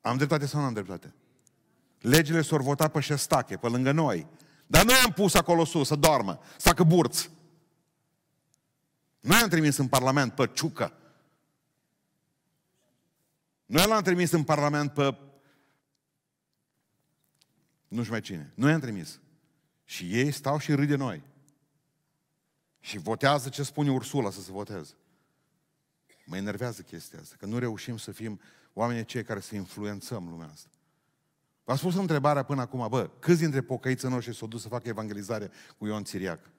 Am 0.00 0.16
dreptate 0.16 0.46
sau 0.46 0.60
nu 0.60 0.66
am 0.66 0.72
dreptate? 0.72 1.14
Legile 2.00 2.42
s-au 2.42 2.58
votat 2.58 2.92
pe 2.92 3.00
șestache, 3.00 3.56
pe 3.56 3.68
lângă 3.68 3.92
noi. 3.92 4.26
Dar 4.66 4.84
noi 4.84 4.94
am 5.04 5.12
pus 5.12 5.34
acolo 5.34 5.64
sus 5.64 5.86
să 5.86 5.94
doarmă, 5.94 6.38
să 6.56 6.68
facă 6.68 6.84
burți. 6.84 7.30
Noi 9.20 9.38
am 9.38 9.48
trimis 9.48 9.76
în 9.76 9.88
Parlament 9.88 10.32
pe 10.32 10.50
Ciucă. 10.54 10.92
Noi 13.66 13.86
l-am 13.86 14.02
trimis 14.02 14.30
în 14.30 14.44
Parlament 14.44 14.92
pe 14.92 15.16
nu 17.88 18.00
știu 18.00 18.12
mai 18.12 18.20
cine. 18.20 18.52
Noi 18.54 18.72
am 18.72 18.80
trimis. 18.80 19.20
Și 19.88 20.16
ei 20.16 20.30
stau 20.30 20.58
și 20.58 20.74
râd 20.74 20.88
de 20.88 20.96
noi. 20.96 21.22
Și 22.80 22.98
votează 22.98 23.48
ce 23.48 23.62
spune 23.62 23.90
Ursula 23.90 24.30
să 24.30 24.40
se 24.40 24.52
voteze. 24.52 24.94
Mă 26.24 26.36
enervează 26.36 26.82
chestia 26.82 27.18
asta, 27.20 27.34
că 27.38 27.46
nu 27.46 27.58
reușim 27.58 27.96
să 27.96 28.12
fim 28.12 28.40
oamenii 28.72 29.04
cei 29.04 29.24
care 29.24 29.40
să 29.40 29.54
influențăm 29.54 30.28
lumea 30.28 30.50
asta. 30.52 30.70
V-am 31.64 31.76
spus 31.76 31.94
întrebarea 31.94 32.42
până 32.42 32.60
acum, 32.60 32.88
bă, 32.88 33.10
câți 33.18 33.40
dintre 33.40 33.60
pocăiții 33.60 34.08
noștri 34.08 34.36
s-au 34.36 34.48
dus 34.48 34.62
să 34.62 34.68
facă 34.68 34.88
evangelizare 34.88 35.50
cu 35.78 35.86
Ion 35.86 36.04
Țiriac? 36.04 36.50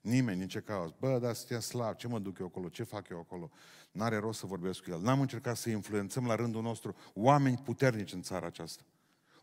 Nimeni, 0.00 0.40
nici 0.40 0.50
ce 0.50 0.60
cauz. 0.60 0.90
Bă, 0.98 1.18
dar 1.18 1.34
suntem 1.34 1.60
slab, 1.60 1.96
ce 1.96 2.08
mă 2.08 2.18
duc 2.18 2.38
eu 2.38 2.46
acolo, 2.46 2.68
ce 2.68 2.82
fac 2.82 3.08
eu 3.08 3.18
acolo? 3.18 3.50
N-are 3.92 4.16
rost 4.16 4.38
să 4.38 4.46
vorbesc 4.46 4.82
cu 4.82 4.90
el. 4.90 5.00
N-am 5.00 5.20
încercat 5.20 5.56
să 5.56 5.70
influențăm 5.70 6.26
la 6.26 6.34
rândul 6.34 6.62
nostru 6.62 6.96
oameni 7.14 7.56
puternici 7.56 8.12
în 8.12 8.22
țara 8.22 8.46
aceasta. 8.46 8.82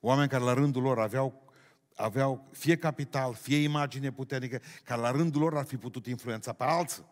Oameni 0.01 0.29
care 0.29 0.43
la 0.43 0.53
rândul 0.53 0.81
lor 0.81 0.99
aveau, 0.99 1.44
aveau 1.95 2.47
fie 2.51 2.77
capital, 2.77 3.33
fie 3.33 3.57
imagine 3.57 4.11
puternică, 4.11 4.61
care 4.83 5.01
la 5.01 5.11
rândul 5.11 5.41
lor 5.41 5.57
ar 5.57 5.65
fi 5.65 5.77
putut 5.77 6.05
influența 6.05 6.53
pe 6.53 6.63
alții. 6.63 7.05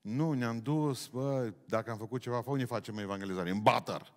Nu, 0.00 0.32
ne-am 0.32 0.60
dus, 0.60 1.06
bă, 1.06 1.52
dacă 1.64 1.90
am 1.90 1.98
făcut 1.98 2.20
ceva, 2.20 2.42
fă 2.42 2.56
ne 2.56 2.64
facem 2.64 2.98
evangelizare? 2.98 3.50
În 3.50 3.62
bater. 3.62 4.12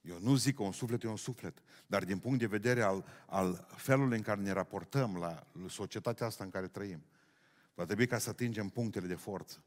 Eu 0.00 0.18
nu 0.20 0.34
zic 0.34 0.56
că 0.56 0.62
un 0.62 0.72
suflet 0.72 1.02
e 1.02 1.08
un 1.08 1.16
suflet, 1.16 1.62
dar 1.86 2.04
din 2.04 2.18
punct 2.18 2.38
de 2.38 2.46
vedere 2.46 2.82
al, 2.82 3.04
al 3.26 3.66
felului 3.76 4.16
în 4.16 4.22
care 4.22 4.40
ne 4.40 4.52
raportăm 4.52 5.16
la 5.16 5.46
societatea 5.68 6.26
asta 6.26 6.44
în 6.44 6.50
care 6.50 6.66
trăim, 6.68 7.04
va 7.74 7.84
trebui 7.84 8.06
ca 8.06 8.18
să 8.18 8.30
atingem 8.30 8.68
punctele 8.68 9.06
de 9.06 9.14
forță. 9.14 9.62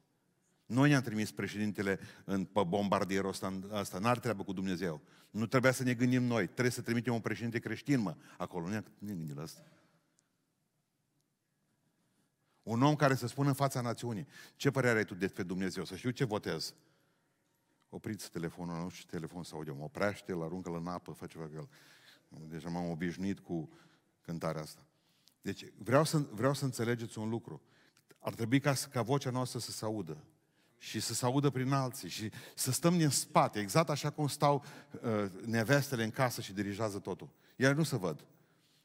Noi 0.72 0.90
ne-am 0.90 1.02
trimis 1.02 1.32
președintele 1.32 2.00
în, 2.26 2.46
pe 2.46 2.64
bombardierul 2.64 3.30
ăsta, 3.30 3.60
ăsta. 3.72 4.00
N-ar 4.00 4.20
treabă 4.20 4.44
cu 4.44 4.54
Dumnezeu. 4.54 5.02
Nu 5.30 5.46
trebuia 5.46 5.72
să 5.72 5.84
ne 5.84 5.94
gândim 5.94 6.24
noi. 6.24 6.46
Trebuie 6.46 6.72
să 6.72 6.82
trimitem 6.82 7.14
un 7.14 7.20
președinte 7.20 7.60
creștin, 7.60 8.00
mă, 8.00 8.16
acolo. 8.38 8.68
Nu 8.68 8.74
ne 8.98 9.14
gândim 9.14 9.36
la 9.36 9.42
asta. 9.42 9.62
Un 12.64 12.82
om 12.82 12.96
care 12.96 13.16
să 13.16 13.28
spună 13.28 13.48
în 13.48 13.54
fața 13.54 13.82
națiunii, 13.82 14.28
ce 14.56 14.72
părere 14.72 14.98
ai 14.98 15.06
tu 15.06 15.16
despre 15.16 15.44
Dumnezeu? 15.44 15.86
Să 15.86 15.96
știu 15.96 16.10
ce 16.10 16.24
votez. 16.24 16.74
Opriți 17.90 18.32
telefonul, 18.32 18.82
nu 18.82 18.90
știu 18.90 19.04
ce 19.04 19.16
telefon 19.16 19.44
să 19.44 19.56
audem. 19.56 19.82
Oprește, 19.82 20.32
îl 20.32 20.44
aruncă 20.44 20.70
în 20.70 20.88
apă, 20.88 21.12
fă 21.12 21.26
ceva 21.26 21.44
cu 21.44 21.52
el. 21.56 21.70
Deja 22.50 22.70
m-am 22.70 22.90
obișnuit 22.90 23.40
cu 23.40 23.70
cântarea 24.22 24.62
asta. 24.62 24.86
Deci 25.42 25.66
vreau 25.78 26.04
să, 26.04 26.18
vreau 26.18 26.54
să 26.54 26.66
înțelegeți 26.66 27.20
un 27.20 27.30
lucru. 27.30 27.62
Ar 28.20 28.34
trebui 28.34 28.60
ca, 28.60 28.74
ca 28.92 29.02
vocea 29.02 29.30
noastră 29.30 29.60
să 29.60 29.72
se 29.72 29.86
audă 29.86 30.26
și 30.84 31.00
să 31.00 31.14
se 31.14 31.26
audă 31.26 31.50
prin 31.50 31.72
alții 31.72 32.10
și 32.10 32.32
să 32.56 32.72
stăm 32.72 32.98
din 32.98 33.10
spate, 33.10 33.60
exact 33.60 33.90
așa 33.90 34.10
cum 34.10 34.28
stau 34.28 34.64
uh, 35.02 35.32
nevestele 35.46 36.04
în 36.04 36.12
casă 36.12 36.42
și 36.42 36.54
dirigează 36.54 37.00
totul. 37.00 37.30
Ele 37.56 37.74
nu 37.74 37.84
se 37.84 37.96
văd. 37.96 38.26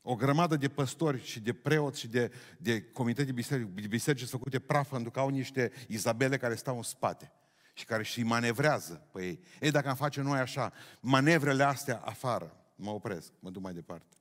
O 0.03 0.15
grămadă 0.15 0.57
de 0.57 0.69
păstori 0.69 1.25
și 1.25 1.41
de 1.41 1.53
preoți 1.53 2.01
și 2.01 2.09
de, 2.09 2.33
de 2.59 2.83
comitete 2.83 3.33
biserici, 3.33 3.87
biserici 3.87 4.29
făcute 4.29 4.59
praf 4.59 4.91
pentru 4.91 5.11
că 5.11 5.21
au 5.21 5.29
niște 5.29 5.73
Izabele 5.89 6.37
care 6.37 6.55
stau 6.55 6.77
în 6.77 6.83
spate 6.83 7.33
și 7.73 7.85
care 7.85 8.03
și 8.03 8.23
manevrează 8.23 9.07
pe 9.13 9.25
ei. 9.25 9.41
Ei, 9.61 9.71
dacă 9.71 9.89
am 9.89 9.97
face 9.97 10.21
noi 10.21 10.39
așa, 10.39 10.73
manevrele 11.01 11.63
astea 11.63 12.03
afară, 12.05 12.57
mă 12.75 12.91
opresc, 12.91 13.33
mă 13.39 13.51
duc 13.51 13.63
mai 13.63 13.73
departe. 13.73 14.17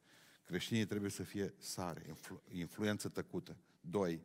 Creștinii 0.46 0.86
trebuie 0.86 1.12
să 1.12 1.24
fie 1.24 1.54
sare, 1.58 2.02
influ, 2.08 2.42
influență 2.52 3.10
tăcută. 3.10 3.58
Doi, 3.82 4.22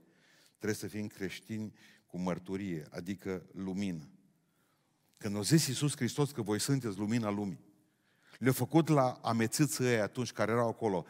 trebuie 0.57 0.75
să 0.75 0.87
fim 0.87 1.07
creștini 1.07 1.73
cu 2.11 2.19
mărturie, 2.19 2.87
adică 2.91 3.43
lumină. 3.53 4.09
Când 5.17 5.37
a 5.37 5.41
zis 5.41 5.67
Iisus 5.67 5.97
Hristos 5.97 6.31
că 6.31 6.43
voi 6.43 6.59
sunteți 6.61 6.99
lumina 6.99 7.31
lumii, 7.31 7.61
le-a 8.39 8.53
făcut 8.53 8.89
la 8.89 9.19
amețiți 9.23 9.83
ei 9.83 10.01
atunci 10.01 10.33
care 10.33 10.53
erau 10.53 10.69
acolo. 10.69 11.05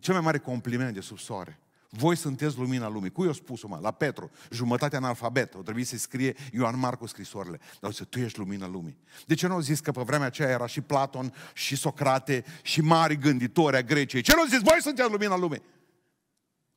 Cel 0.00 0.14
mai 0.14 0.22
mare 0.22 0.38
compliment 0.38 0.94
de 0.94 1.00
sub 1.00 1.18
soare. 1.18 1.58
Voi 1.96 2.16
sunteți 2.16 2.58
lumina 2.58 2.88
lumii. 2.88 3.10
Cui 3.10 3.26
i-a 3.26 3.32
spus-o, 3.32 3.68
mă? 3.68 3.78
La 3.82 3.90
Petru, 3.90 4.30
jumătatea 4.50 4.98
analfabet. 4.98 5.54
O 5.54 5.62
trebuie 5.62 5.84
să 5.84 5.96
scrie 5.96 6.34
Ioan 6.52 6.78
Marcu 6.78 7.06
scrisorile. 7.06 7.60
Dar 7.80 7.90
zice, 7.90 8.04
tu 8.04 8.18
ești 8.18 8.38
lumina 8.38 8.66
lumii. 8.66 8.98
De 9.26 9.34
ce 9.34 9.46
nu 9.46 9.52
au 9.52 9.60
zis 9.60 9.80
că 9.80 9.92
pe 9.92 10.02
vremea 10.02 10.26
aceea 10.26 10.48
era 10.48 10.66
și 10.66 10.80
Platon, 10.80 11.34
și 11.54 11.76
Socrate, 11.76 12.44
și 12.62 12.80
mari 12.80 13.18
gânditori 13.18 13.76
a 13.76 13.82
Greciei? 13.82 14.22
Ce 14.22 14.34
nu 14.34 14.40
au 14.40 14.46
zis? 14.46 14.60
Voi 14.60 14.78
sunteți 14.80 15.10
lumina 15.10 15.36
lumii. 15.36 15.62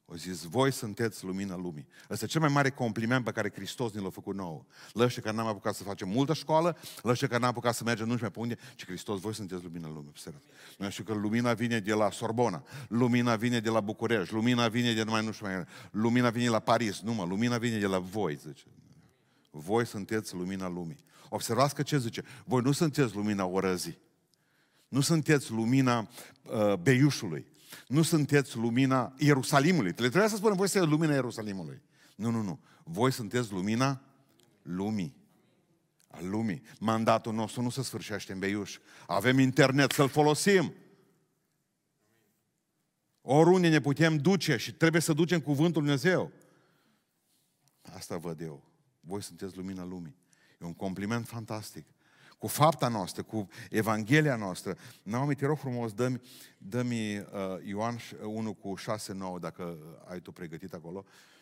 O 0.10 0.16
zis, 0.16 0.44
voi 0.44 0.72
sunteți 0.72 1.24
lumina 1.24 1.56
lumii. 1.56 1.88
Ăsta 2.10 2.26
e 2.26 2.28
cel 2.28 2.42
mai 2.42 2.50
mare 2.50 2.70
compliment 2.70 3.24
pe 3.24 3.32
care 3.32 3.52
Hristos 3.56 3.92
ne 3.92 4.02
l-a 4.02 4.10
făcut 4.10 4.36
nouă. 4.36 4.66
Lăște 4.94 5.22
că 5.22 5.32
n-am 5.32 5.48
apucat 5.48 5.76
să 5.76 5.84
facem 5.84 6.10
multă 6.10 6.34
școală, 6.34 6.78
lăște 7.02 7.28
că 7.28 7.38
n-am 7.38 7.50
apucat 7.50 7.76
să 7.76 7.84
mergem 7.84 8.08
nu 8.08 8.12
știu 8.14 8.26
mai 8.26 8.32
pe 8.32 8.40
unde, 8.40 8.58
ci 8.76 8.86
Hristos, 8.86 9.20
voi 9.20 9.34
sunteți 9.34 9.64
lumina 9.64 9.88
lumii. 9.88 10.10
Observați. 10.10 10.44
Noi 10.78 10.92
știu 10.92 11.04
că 11.04 11.14
lumina 11.14 11.54
vine 11.54 11.80
de 11.80 11.94
la 11.94 12.12
Sorbona, 12.12 12.64
lumina 12.88 13.36
vine 13.36 13.60
de 13.60 13.70
la 13.70 13.80
București, 13.80 14.34
lumina 14.34 14.68
vine 14.68 14.94
de 14.94 15.04
mai 15.04 15.26
nu 15.26 15.32
știu 15.32 15.46
mai, 15.46 15.66
lumina 15.92 16.30
vine 16.30 16.50
la 16.50 16.60
Paris, 16.60 17.00
nu 17.00 17.14
mă, 17.14 17.26
lumina 17.26 17.58
vine 17.58 17.78
de 17.78 17.88
la 17.88 18.00
voi, 18.00 18.36
zice. 18.36 18.64
Voi 19.52 19.86
sunteți 19.86 20.36
lumina 20.36 20.68
lumii. 20.68 20.98
Observați 21.30 21.76
că 21.76 21.84
ce 21.84 21.98
zice? 21.98 22.24
Voi 22.46 22.62
nu 22.62 22.72
sunteți 22.72 23.16
lumina 23.16 23.46
orăzii. 23.46 23.98
Nu 24.88 25.02
sunteți 25.02 25.52
lumina 25.52 26.00
uh, 26.44 26.74
beiușului 26.74 27.46
nu 27.88 28.02
sunteți 28.02 28.58
lumina 28.58 29.14
Ierusalimului. 29.18 29.90
Le 29.90 30.10
trebuia 30.10 30.28
să 30.28 30.36
spunem, 30.36 30.56
voi 30.56 30.70
sunteți 30.70 30.92
lumina 30.92 31.14
Ierusalimului. 31.14 31.82
Nu, 32.16 32.30
nu, 32.30 32.42
nu. 32.42 32.60
Voi 32.84 33.12
sunteți 33.12 33.52
lumina 33.52 34.02
lumii. 34.62 35.16
A 36.08 36.18
lumii. 36.22 36.62
Mandatul 36.80 37.34
nostru 37.34 37.62
nu 37.62 37.70
se 37.70 37.84
sfârșește 37.84 38.34
în 38.34 38.40
beiuș. 38.40 38.80
Avem 39.08 39.40
internet 39.40 39.92
să-l 39.92 40.10
folosim. 40.10 40.74
Oriunde 43.22 43.70
ne 43.70 43.80
putem 43.80 44.18
duce 44.18 44.58
și 44.58 44.74
trebuie 44.74 45.02
să 45.02 45.14
ducem 45.14 45.40
cuvântul 45.40 45.82
Dumnezeu. 45.82 46.32
Asta 47.82 48.18
văd 48.18 48.42
eu. 48.42 48.64
Voi 49.00 49.24
sunteți 49.24 49.56
lumina 49.56 49.84
lumii. 49.84 50.16
E 50.62 50.66
un 50.66 50.74
compliment 50.74 51.28
fantastic 51.28 51.86
cu 52.38 52.48
fapta 52.48 52.88
noastră, 52.88 53.24
cu 53.24 53.48
Evanghelia 53.70 54.36
noastră. 54.36 54.78
Naomi, 55.04 55.36
te 55.36 55.46
rog 55.46 55.58
frumos, 55.58 55.94
dă-mi, 55.94 56.22
dă-mi 56.58 57.18
uh, 57.18 57.24
Ioan 57.64 57.98
1 58.24 58.54
cu 58.54 58.76
6, 58.76 59.14
9, 59.14 59.40
dacă 59.40 59.78
ai 60.10 60.20
tu 60.20 60.32
pregătit 60.32 60.74
acolo. 60.74 61.06
Uh, 61.06 61.37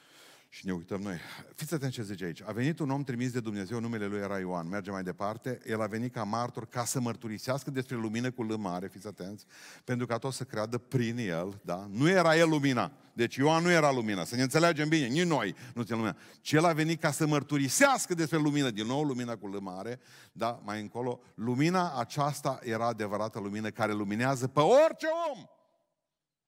și 0.55 0.65
ne 0.65 0.73
uităm 0.73 1.01
noi. 1.01 1.17
Fiți 1.55 1.73
atenți 1.73 1.95
ce 1.95 2.03
zice 2.03 2.25
aici. 2.25 2.41
A 2.41 2.51
venit 2.51 2.79
un 2.79 2.89
om 2.89 3.03
trimis 3.03 3.31
de 3.31 3.39
Dumnezeu, 3.39 3.79
numele 3.79 4.05
lui 4.05 4.19
era 4.19 4.39
Ioan. 4.39 4.67
Merge 4.67 4.91
mai 4.91 5.03
departe. 5.03 5.59
El 5.65 5.81
a 5.81 5.85
venit 5.85 6.13
ca 6.13 6.23
martor 6.23 6.65
ca 6.65 6.85
să 6.85 6.99
mărturisească 6.99 7.71
despre 7.71 7.95
lumină 7.95 8.31
cu 8.31 8.43
L 8.43 8.55
mare, 8.57 8.87
fiți 8.87 9.07
atenți, 9.07 9.45
pentru 9.83 10.05
ca 10.05 10.17
toți 10.17 10.37
să 10.37 10.43
creadă 10.43 10.77
prin 10.77 11.17
el, 11.17 11.61
da? 11.63 11.87
Nu 11.91 12.09
era 12.09 12.35
el 12.35 12.49
lumina. 12.49 12.91
Deci 13.13 13.35
Ioan 13.35 13.63
nu 13.63 13.71
era 13.71 13.91
lumina. 13.91 14.23
Să 14.23 14.35
ne 14.35 14.41
înțelegem 14.41 14.87
bine, 14.87 15.07
nici 15.07 15.23
noi 15.23 15.55
nu 15.73 15.81
suntem 15.81 15.97
lumina. 15.97 16.17
Ci 16.41 16.51
el 16.51 16.65
a 16.65 16.73
venit 16.73 16.99
ca 16.99 17.11
să 17.11 17.27
mărturisească 17.27 18.13
despre 18.13 18.37
lumină. 18.37 18.69
Din 18.69 18.85
nou, 18.85 19.03
lumina 19.03 19.35
cu 19.35 19.47
L 19.47 19.59
mare, 19.59 19.99
da? 20.31 20.61
Mai 20.63 20.81
încolo. 20.81 21.19
Lumina 21.33 21.99
aceasta 21.99 22.59
era 22.63 22.87
adevărată 22.87 23.39
lumină 23.39 23.69
care 23.69 23.93
luminează 23.93 24.47
pe 24.47 24.59
orice 24.59 25.07
om 25.31 25.45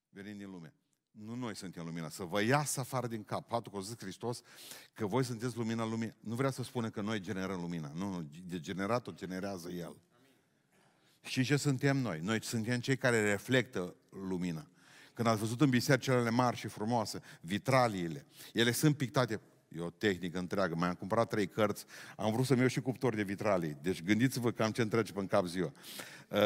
venind 0.09 0.37
din 0.37 0.49
lume. 0.49 0.76
Nu 1.25 1.35
noi 1.35 1.55
suntem 1.55 1.85
lumina, 1.85 2.09
să 2.09 2.23
vă 2.23 2.41
iasă 2.41 2.79
afară 2.79 3.07
din 3.07 3.23
cap. 3.23 3.47
Faptul 3.47 3.71
că 3.71 3.77
a 3.77 3.81
zis 3.81 3.95
Hristos 3.97 4.41
că 4.93 5.05
voi 5.05 5.23
sunteți 5.23 5.57
lumina 5.57 5.85
lumii. 5.85 6.13
Nu 6.19 6.35
vrea 6.35 6.51
să 6.51 6.63
spună 6.63 6.89
că 6.89 7.01
noi 7.01 7.19
generăm 7.19 7.59
lumina. 7.59 7.91
Nu, 7.95 8.09
nu, 8.09 8.29
de 8.47 8.59
generatul 8.59 9.15
generează 9.15 9.69
El. 9.69 9.95
Și 11.21 11.43
ce 11.43 11.55
suntem 11.55 11.97
noi? 11.97 12.19
Noi 12.19 12.43
suntem 12.43 12.79
cei 12.79 12.97
care 12.97 13.29
reflectă 13.29 13.95
lumina. 14.09 14.67
Când 15.13 15.27
ați 15.27 15.39
văzut 15.39 15.61
în 15.61 15.69
bisericile 15.69 16.29
mari 16.29 16.57
și 16.57 16.67
frumoase, 16.67 17.21
vitraliile, 17.41 18.25
ele 18.53 18.71
sunt 18.71 18.97
pictate 18.97 19.41
E 19.75 19.81
o 19.81 19.89
tehnică 19.89 20.37
întreagă. 20.39 20.75
Mai 20.75 20.87
am 20.87 20.93
cumpărat 20.93 21.29
trei 21.29 21.47
cărți, 21.47 21.85
am 22.15 22.31
vrut 22.31 22.45
să-mi 22.45 22.59
iau 22.59 22.67
și 22.67 22.81
cuptor 22.81 23.15
de 23.15 23.23
vitralii. 23.23 23.77
Deci 23.81 24.03
gândiți-vă 24.03 24.51
cam 24.51 24.71
ce 24.71 24.81
întrece 24.81 25.11
pe 25.11 25.19
în 25.19 25.27
cap 25.27 25.45
ziua. 25.45 25.71
Uh, 26.29 26.39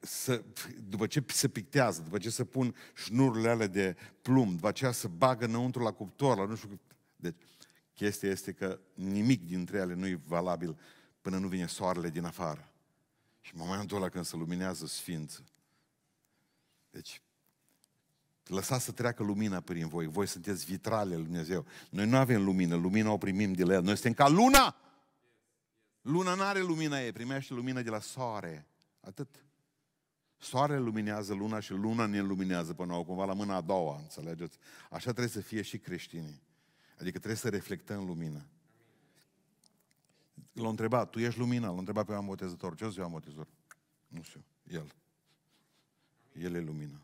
să, 0.00 0.44
după 0.88 1.06
ce 1.06 1.24
se 1.26 1.48
pictează, 1.48 2.00
după 2.00 2.18
ce 2.18 2.30
se 2.30 2.44
pun 2.44 2.74
șnururile 2.94 3.48
alea 3.48 3.66
de 3.66 3.96
plumb, 4.22 4.54
după 4.54 4.68
aceea 4.68 4.92
se 4.92 5.08
bagă 5.08 5.44
înăuntru 5.44 5.82
la 5.82 5.92
cuptor, 5.92 6.36
la 6.36 6.44
nu 6.44 6.56
știu... 6.56 6.80
Deci, 7.16 7.36
chestia 7.94 8.30
este 8.30 8.52
că 8.52 8.80
nimic 8.94 9.46
dintre 9.46 9.78
ele 9.78 9.94
nu 9.94 10.06
e 10.06 10.20
valabil 10.26 10.78
până 11.20 11.38
nu 11.38 11.48
vine 11.48 11.66
soarele 11.66 12.10
din 12.10 12.24
afară. 12.24 12.72
Și 13.40 13.54
în 13.54 13.60
momentul 13.64 13.96
ăla 13.96 14.08
când 14.08 14.24
se 14.24 14.36
luminează 14.36 14.86
sfință. 14.86 15.44
Deci, 16.90 17.22
lăsați 18.44 18.84
să 18.84 18.92
treacă 18.92 19.22
lumina 19.22 19.60
prin 19.60 19.88
voi. 19.88 20.06
Voi 20.06 20.26
sunteți 20.26 20.64
vitrale 20.64 21.14
lui 21.14 21.24
Dumnezeu. 21.24 21.66
Noi 21.90 22.06
nu 22.06 22.16
avem 22.16 22.44
lumină, 22.44 22.74
lumina 22.74 23.10
o 23.10 23.18
primim 23.18 23.52
de 23.52 23.64
la 23.64 23.72
El. 23.72 23.82
Noi 23.82 23.94
suntem 23.94 24.12
ca 24.12 24.28
luna! 24.28 24.76
Luna 26.00 26.34
nu 26.34 26.42
are 26.42 26.60
lumina 26.60 27.00
ei, 27.00 27.12
primește 27.12 27.54
lumina 27.54 27.82
de 27.82 27.90
la 27.90 28.00
soare. 28.00 28.66
Atât. 29.00 29.47
Soarele 30.38 30.78
luminează 30.78 31.34
luna 31.34 31.60
și 31.60 31.72
luna 31.72 32.06
ne 32.06 32.20
luminează 32.20 32.74
până 32.74 32.92
nou, 32.92 33.04
cumva 33.04 33.24
la 33.24 33.32
mâna 33.32 33.54
a 33.54 33.60
doua, 33.60 33.96
înțelegeți? 33.96 34.58
Așa 34.90 35.10
trebuie 35.10 35.28
să 35.28 35.40
fie 35.40 35.62
și 35.62 35.78
creștinii. 35.78 36.42
Adică 36.94 37.16
trebuie 37.18 37.36
să 37.36 37.48
reflectăm 37.48 38.06
lumină. 38.06 38.46
L-a 40.52 40.68
întrebat, 40.68 41.10
tu 41.10 41.18
ești 41.18 41.38
lumina? 41.38 41.70
L-a 41.70 41.78
întrebat 41.78 42.04
pe 42.04 42.12
Ioan 42.12 42.26
Botezător. 42.26 42.74
Ce 42.74 42.92
Ioan 42.96 43.10
Botezător? 43.10 43.46
Nu 44.08 44.22
știu. 44.22 44.44
El. 44.72 44.94
El 46.32 46.54
e 46.54 46.60
lumina. 46.60 47.00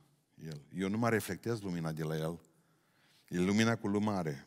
El. 0.47 0.61
Eu 0.77 0.89
nu 0.89 0.99
mă 0.99 1.09
reflectez 1.09 1.61
lumina 1.61 1.93
de 1.93 2.03
la 2.03 2.17
el. 2.17 2.39
E 3.29 3.39
lumina 3.39 3.77
cu 3.77 3.87
lumare. 3.87 4.47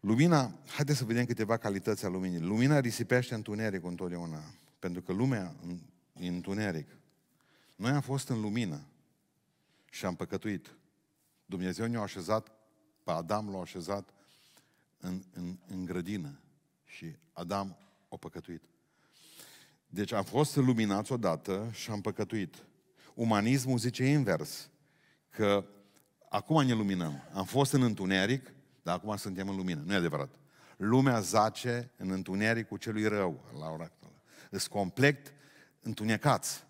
Lumina, 0.00 0.58
haideți 0.66 0.98
să 0.98 1.04
vedem 1.04 1.24
câteva 1.24 1.56
calități 1.56 2.04
a 2.04 2.08
luminii. 2.08 2.40
Lumina 2.40 2.80
risipește 2.80 3.34
întunericul 3.34 3.90
întotdeauna. 3.90 4.42
Pentru 4.78 5.02
că 5.02 5.12
lumea 5.12 5.54
e 6.20 6.28
întuneric. 6.28 6.97
Noi 7.78 7.90
am 7.90 8.00
fost 8.00 8.28
în 8.28 8.40
lumină 8.40 8.80
și 9.90 10.04
am 10.04 10.14
păcătuit. 10.14 10.76
Dumnezeu 11.46 11.86
ne-a 11.86 12.00
așezat, 12.00 12.52
pe 13.04 13.10
Adam 13.10 13.50
l-a 13.50 13.60
așezat 13.60 14.14
în, 15.00 15.22
în, 15.32 15.58
în 15.66 15.84
grădină 15.84 16.40
și 16.84 17.16
Adam 17.32 17.76
a 18.08 18.16
păcătuit. 18.16 18.62
Deci 19.86 20.12
am 20.12 20.24
fost 20.24 20.56
luminați 20.56 21.12
odată 21.12 21.70
și 21.72 21.90
am 21.90 22.00
păcătuit. 22.00 22.54
Umanismul 23.14 23.78
zice 23.78 24.04
invers, 24.04 24.70
că 25.30 25.64
acum 26.28 26.66
ne 26.66 26.72
luminăm. 26.72 27.22
Am 27.32 27.44
fost 27.44 27.72
în 27.72 27.82
întuneric, 27.82 28.52
dar 28.82 28.94
acum 28.94 29.16
suntem 29.16 29.48
în 29.48 29.56
lumină. 29.56 29.82
Nu 29.86 29.92
e 29.92 29.96
adevărat. 29.96 30.34
Lumea 30.76 31.20
zace 31.20 31.90
în 31.96 32.10
întunericul 32.10 32.78
celui 32.78 33.06
rău 33.06 33.44
la 33.58 33.70
ora 33.70 33.84
actuală. 33.84 34.22
Sunt 34.50 34.66
complet 34.66 35.32
întunecați 35.80 36.66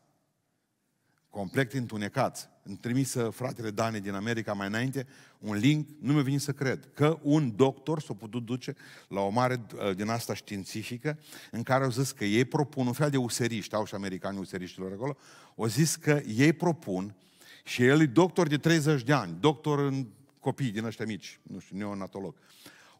complet 1.38 1.72
întunecați. 1.72 2.48
Îmi 2.62 2.76
trimisă 2.76 3.30
fratele 3.30 3.70
Dane 3.70 3.98
din 3.98 4.14
America 4.14 4.52
mai 4.52 4.66
înainte 4.66 5.06
un 5.38 5.56
link, 5.56 5.88
nu 6.00 6.12
mi-a 6.12 6.22
venit 6.22 6.40
să 6.40 6.52
cred, 6.52 6.88
că 6.94 7.18
un 7.22 7.56
doctor 7.56 8.00
s-a 8.00 8.14
putut 8.14 8.44
duce 8.44 8.76
la 9.08 9.20
o 9.20 9.28
mare 9.28 9.60
uh, 9.74 9.96
din 9.96 10.08
asta 10.08 10.34
științifică 10.34 11.18
în 11.50 11.62
care 11.62 11.84
au 11.84 11.90
zis 11.90 12.12
că 12.12 12.24
ei 12.24 12.44
propun 12.44 12.86
un 12.86 12.92
fel 12.92 13.10
de 13.10 13.16
useriști, 13.16 13.74
au 13.74 13.84
și 13.84 13.94
americanii 13.94 14.40
useriștilor 14.40 14.92
acolo, 14.92 15.16
au 15.56 15.66
zis 15.66 15.96
că 15.96 16.20
ei 16.26 16.52
propun 16.52 17.14
și 17.64 17.84
el 17.84 18.00
e 18.00 18.06
doctor 18.06 18.48
de 18.48 18.56
30 18.56 19.02
de 19.02 19.12
ani, 19.12 19.36
doctor 19.40 19.78
în 19.78 20.06
copii 20.40 20.70
din 20.70 20.84
ăștia 20.84 21.04
mici, 21.04 21.40
nu 21.42 21.58
știu, 21.58 21.76
neonatolog. 21.76 22.34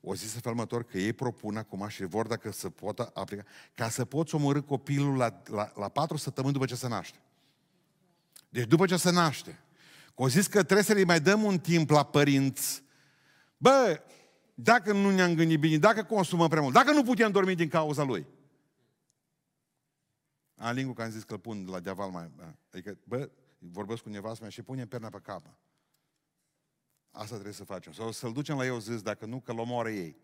O 0.01 0.15
zis 0.15 0.35
în 0.35 0.41
felul 0.41 0.83
că 0.83 0.99
ei 0.99 1.13
propun 1.13 1.57
acum 1.57 1.89
și 1.89 2.05
vor 2.05 2.27
dacă 2.27 2.53
să 2.53 2.69
poată 2.69 3.11
aplica, 3.15 3.43
ca 3.75 3.89
să 3.89 4.05
poți 4.05 4.35
omorâ 4.35 4.61
copilul 4.61 5.17
la, 5.17 5.43
la, 5.45 5.73
la 5.77 5.89
patru 5.89 6.17
săptămâni 6.17 6.53
după 6.53 6.67
ce 6.67 6.75
se 6.75 6.89
naște. 6.89 7.19
Deci 8.49 8.67
după 8.67 8.87
ce 8.87 8.97
se 8.97 9.11
naște. 9.11 9.59
O 10.15 10.29
zis 10.29 10.47
că 10.47 10.63
trebuie 10.63 10.85
să 10.85 10.93
le 10.93 11.05
mai 11.05 11.21
dăm 11.21 11.43
un 11.43 11.59
timp 11.59 11.91
la 11.91 12.05
părinți. 12.05 12.83
Bă, 13.57 14.03
dacă 14.55 14.93
nu 14.93 15.11
ne-am 15.11 15.35
gândit 15.35 15.61
bine, 15.61 15.79
dacă 15.79 16.05
consumăm 16.05 16.49
prea 16.49 16.61
mult, 16.61 16.75
dacă 16.75 16.93
nu 16.93 17.03
putem 17.03 17.31
dormi 17.31 17.55
din 17.55 17.69
cauza 17.69 18.03
lui. 18.03 18.27
Alingu 20.57 20.93
că 20.93 21.03
am 21.03 21.11
zis 21.11 21.23
că 21.23 21.33
îl 21.33 21.39
pun 21.39 21.67
la 21.71 21.81
deaval 21.81 22.11
mai... 22.11 22.31
Adică, 22.73 22.99
bă, 23.05 23.31
vorbesc 23.59 24.03
cu 24.03 24.09
nevastă 24.09 24.39
mea 24.41 24.51
și 24.51 24.63
pune 24.63 24.87
perna 24.87 25.09
pe 25.09 25.19
cap. 25.23 25.59
Asta 27.11 27.33
trebuie 27.33 27.55
să 27.55 27.65
facem. 27.65 27.93
Sau 27.93 28.13
să-l 28.13 28.33
ducem 28.33 28.57
la 28.57 28.67
eu 28.67 28.79
zis, 28.79 29.03
dacă 29.03 29.27
nu, 29.27 29.41
că 29.41 29.53
l 29.53 29.59
omoară 29.59 29.91
ei. 29.91 30.17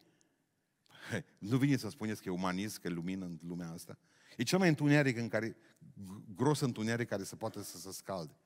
He, 1.11 1.25
nu 1.39 1.57
vine 1.57 1.77
să 1.77 1.89
spuneți 1.89 2.23
că 2.23 2.29
e 2.29 2.33
umanist, 2.33 2.79
că 2.79 2.87
e 2.87 2.91
lumină 2.91 3.25
în 3.25 3.39
lumea 3.47 3.71
asta. 3.71 3.99
E 4.37 4.43
cel 4.43 4.59
mai 4.59 4.69
întuneric 4.69 5.17
în 5.17 5.29
care, 5.29 5.57
gros 6.37 6.61
întuneric 6.61 7.09
care 7.09 7.23
se 7.23 7.37
poate 7.37 7.63
să 7.63 7.79
se 7.79 7.93
scalde. 7.93 8.37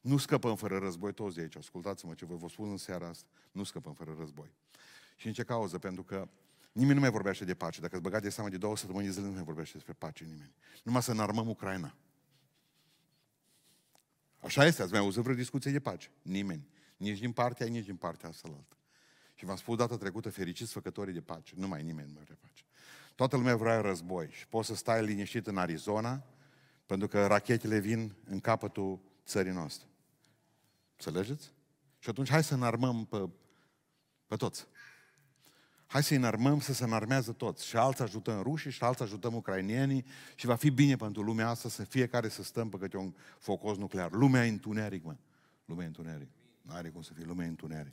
Nu 0.00 0.16
scăpăm 0.16 0.56
fără 0.56 0.78
război 0.78 1.12
toți 1.12 1.34
de 1.34 1.40
aici. 1.40 1.56
Ascultați-mă 1.56 2.14
ce 2.14 2.24
vă, 2.24 2.36
vă 2.36 2.48
spun 2.48 2.70
în 2.70 2.76
seara 2.76 3.08
asta. 3.08 3.28
Nu 3.52 3.64
scăpăm 3.64 3.92
fără 3.94 4.14
război. 4.18 4.52
Și 5.16 5.26
în 5.26 5.32
ce 5.32 5.42
cauză? 5.42 5.78
Pentru 5.78 6.02
că 6.02 6.28
nimeni 6.72 6.94
nu 6.94 7.00
mai 7.00 7.10
vorbește 7.10 7.44
de 7.44 7.54
pace. 7.54 7.80
Dacă 7.80 7.94
îți 7.94 8.02
băgați 8.02 8.22
de 8.22 8.30
seama 8.30 8.50
de 8.50 8.56
două 8.56 8.76
săptămâni 8.76 9.06
de 9.06 9.12
zile, 9.12 9.26
nu 9.26 9.32
mai 9.32 9.42
vorbește 9.42 9.72
despre 9.72 9.92
pace 9.92 10.24
nimeni. 10.24 10.54
Numai 10.82 11.02
să 11.02 11.10
înarmăm 11.10 11.48
Ucraina. 11.48 11.96
Așa 14.40 14.64
este, 14.64 14.82
ați 14.82 14.90
mai 14.90 15.00
auzit 15.00 15.22
vreo 15.22 15.34
discuție 15.34 15.70
de 15.70 15.80
pace? 15.80 16.10
Nimeni. 16.22 16.68
Nici 16.96 17.18
din 17.18 17.32
partea 17.32 17.66
nici 17.66 17.84
din 17.84 17.96
partea 17.96 18.28
asta 18.28 18.48
altă. 18.48 18.76
Și 19.34 19.44
v-am 19.44 19.56
spus 19.56 19.76
data 19.76 19.96
trecută, 19.96 20.30
fericiți 20.30 20.72
făcătorii 20.72 21.14
de 21.14 21.20
pace. 21.20 21.54
Nu 21.56 21.68
mai 21.68 21.82
nimeni 21.82 22.12
nu 22.12 22.20
vrea 22.20 22.36
pace. 22.40 22.65
Toată 23.16 23.36
lumea 23.36 23.56
vrea 23.56 23.80
război 23.80 24.28
și 24.30 24.46
poți 24.46 24.68
să 24.68 24.74
stai 24.74 25.04
liniștit 25.04 25.46
în 25.46 25.56
Arizona 25.56 26.22
pentru 26.86 27.08
că 27.08 27.26
rachetele 27.26 27.78
vin 27.78 28.14
în 28.24 28.40
capătul 28.40 29.00
țării 29.26 29.52
noastre. 29.52 29.86
Înțelegeți? 30.96 31.52
Și 31.98 32.08
atunci 32.08 32.28
hai 32.28 32.44
să 32.44 32.54
înarmăm 32.54 33.04
pe, 33.04 33.28
pe 34.26 34.36
toți. 34.36 34.66
Hai 35.86 36.02
să-i 36.02 36.16
înarmăm 36.16 36.60
să 36.60 36.72
se 36.72 36.84
înarmează 36.84 37.32
toți. 37.32 37.66
Și 37.66 37.76
alți 37.76 38.02
ajutăm 38.02 38.42
rușii 38.42 38.70
și 38.70 38.84
alți 38.84 39.02
ajutăm 39.02 39.34
ucrainienii 39.34 40.04
și 40.34 40.46
va 40.46 40.54
fi 40.54 40.70
bine 40.70 40.96
pentru 40.96 41.22
lumea 41.22 41.48
asta 41.48 41.68
să 41.68 41.84
fiecare 41.84 42.28
să 42.28 42.42
stăm 42.42 42.68
pe 42.68 42.78
câte 42.78 42.96
un 42.96 43.14
focos 43.38 43.76
nuclear. 43.76 44.12
Lumea 44.12 44.46
e 44.46 44.48
întuneric, 44.48 45.04
mă. 45.04 45.16
Lumea 45.64 45.84
e 45.84 45.86
întuneric. 45.86 46.28
Nu 46.62 46.74
are 46.74 46.88
cum 46.88 47.02
să 47.02 47.12
fie. 47.12 47.24
Lumea 47.24 47.46
e 47.46 47.48
întuneric. 47.48 47.92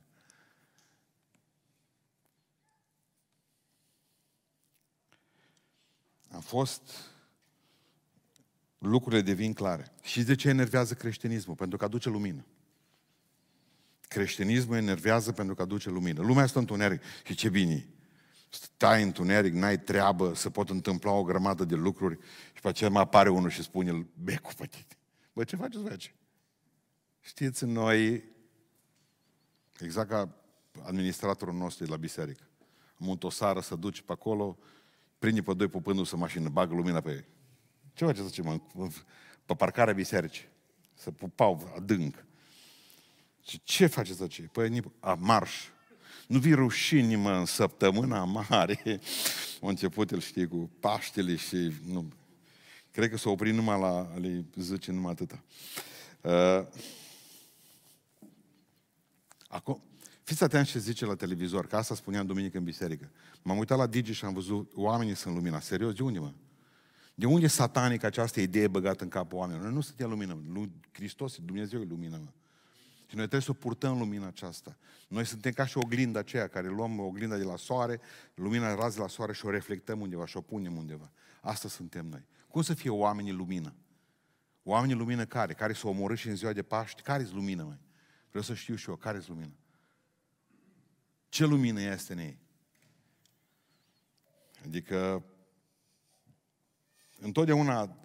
Am 6.34 6.42
fost 6.42 6.82
lucrurile 8.78 9.22
devin 9.22 9.54
clare. 9.54 9.94
Și 10.02 10.24
de 10.24 10.36
ce 10.36 10.50
enervează 10.50 10.94
creștinismul? 10.94 11.56
Pentru 11.56 11.78
că 11.78 11.86
aduce 11.86 12.10
lumină. 12.10 12.46
Creștinismul 14.08 14.76
enervează 14.76 15.32
pentru 15.32 15.56
că 15.56 15.62
aduce 15.62 15.90
lumină. 15.90 16.22
Lumea 16.22 16.46
stă 16.46 16.60
întuneric. 16.60 17.02
Și 17.24 17.36
ce 17.36 17.50
bine 17.50 17.88
Stai 18.54 19.04
întuneric, 19.04 19.54
n-ai 19.54 19.80
treabă, 19.80 20.34
se 20.34 20.50
pot 20.50 20.70
întâmpla 20.70 21.12
o 21.12 21.24
grămadă 21.24 21.66
de 21.66 21.76
lucruri 21.76 22.20
și 22.54 22.62
pe 22.62 22.68
aceea 22.68 22.90
mai 22.90 23.02
apare 23.02 23.30
unul 23.30 23.50
și 23.50 23.64
spune 23.64 24.08
becul 24.24 24.54
pe 24.58 24.66
tine. 24.66 24.88
Bă, 25.34 25.44
ce 25.44 25.56
faceți 25.56 25.84
voi 25.84 26.14
Știți, 27.20 27.66
noi, 27.66 28.24
exact 29.80 30.10
ca 30.10 30.36
administratorul 30.82 31.54
nostru 31.54 31.86
de 31.86 31.92
la 31.92 31.98
biserică, 31.98 32.44
am 33.00 33.18
o 33.22 33.30
sară 33.30 33.60
să 33.60 33.76
duci 33.76 34.02
pe 34.02 34.12
acolo, 34.12 34.58
prinde 35.24 35.42
pe 35.42 35.54
doi 35.54 35.68
pupându-se 35.68 36.16
mașină, 36.16 36.50
bagă 36.50 36.74
lumina 36.74 37.02
pe 37.02 37.12
ei. 37.12 37.26
Ce 37.94 38.06
faceți, 38.06 38.42
mă, 38.42 38.60
pe 39.46 39.54
parcarea 39.54 39.94
bisericii? 39.94 40.48
Să 40.94 41.12
pupau 41.12 41.74
adânc. 41.78 42.26
Și 43.48 43.62
ce 43.64 43.86
faceți 43.86 44.22
aici? 44.22 44.42
Păi, 44.52 44.82
a, 45.00 45.14
marș. 45.14 45.52
Nu 46.28 46.40
vi 46.40 46.54
rușini, 46.54 47.16
mă, 47.16 47.32
în 47.32 47.46
săptămâna 47.46 48.24
mare. 48.24 49.02
Au 49.62 49.70
început, 49.74 50.12
el 50.12 50.20
știe, 50.20 50.46
cu 50.46 50.72
Paștele 50.80 51.36
și... 51.36 51.72
Nu, 51.86 52.12
cred 52.92 53.10
că 53.10 53.18
s-a 53.18 53.30
oprit 53.30 53.54
numai 53.54 53.80
la... 53.80 54.14
Le 54.20 54.46
zice 54.56 54.92
numai 54.92 55.12
atâta. 55.12 55.44
Uh, 56.22 56.68
acum, 59.48 59.84
fiți 60.24 60.44
atenți 60.44 60.72
ce 60.72 60.80
zice 60.80 61.06
la 61.06 61.16
televizor, 61.16 61.68
că 61.68 61.76
asta 61.76 61.96
spuneam 61.96 62.26
duminică 62.26 62.58
în 62.58 62.64
biserică. 62.64 63.12
M-am 63.44 63.58
uitat 63.58 63.78
la 63.78 63.88
Digi 63.88 64.12
și 64.12 64.26
am 64.26 64.34
văzut 64.34 64.72
oamenii 64.76 65.16
sunt 65.16 65.36
lumina. 65.36 65.60
Serios, 65.60 65.94
de 65.94 66.04
unde, 66.04 66.20
mă? 66.20 66.34
De 67.16 67.26
unde 67.26 67.46
e 67.46 67.48
satanic 67.48 68.04
această 68.04 68.42
idee 68.42 68.68
băgată 68.68 69.04
în 69.04 69.10
capul 69.10 69.38
oamenilor? 69.38 69.66
Noi 69.66 69.76
nu 69.76 69.82
suntem 69.82 70.10
lumină. 70.10 70.42
Hristos, 70.92 71.38
Dumnezeu 71.38 71.82
e 71.82 71.86
lumină, 71.86 72.18
mă. 72.24 72.32
Și 73.06 73.16
noi 73.16 73.28
trebuie 73.28 73.42
să 73.42 73.54
purtăm 73.54 73.98
lumina 73.98 74.28
aceasta. 74.28 74.78
Noi 75.08 75.26
suntem 75.26 75.52
ca 75.52 75.66
și 75.66 75.78
oglinda 75.78 76.20
aceea 76.20 76.48
care 76.48 76.68
luăm 76.68 77.00
oglinda 77.00 77.38
de 77.38 77.44
la 77.44 77.56
soare, 77.56 78.00
lumina 78.36 78.76
rază 78.76 79.02
la 79.02 79.08
soare 79.08 79.34
și 79.34 79.46
o 79.46 79.50
reflectăm 79.50 80.02
undeva 80.02 80.26
și 80.26 80.38
o 80.38 80.42
punem 80.42 80.78
undeva. 80.78 81.12
Asta 81.42 81.68
suntem 81.68 82.06
noi. 82.06 82.26
Cum 82.48 82.62
să 82.62 82.74
fie 82.74 82.90
oamenii 82.90 83.32
lumină? 83.32 83.74
Oamenii 84.64 84.96
lumină 84.96 85.26
care? 85.26 85.54
Care 85.54 85.74
s-au 85.74 85.90
omorât 85.90 86.18
și 86.18 86.28
în 86.28 86.36
ziua 86.36 86.54
de 86.54 86.62
Paști? 86.62 87.02
Care-s 87.02 87.32
lumină, 87.32 87.64
mai? 87.64 87.80
Vreau 88.30 88.44
să 88.44 88.54
știu 88.54 88.76
și 88.76 88.90
eu, 88.90 88.96
care-s 88.96 89.28
lumină? 89.28 89.54
Ce 91.30 91.46
lumină 91.46 91.82
este 91.82 92.14
în 92.14 92.20
ei? 92.20 92.38
Adică, 94.66 95.24
întotdeauna 97.20 97.98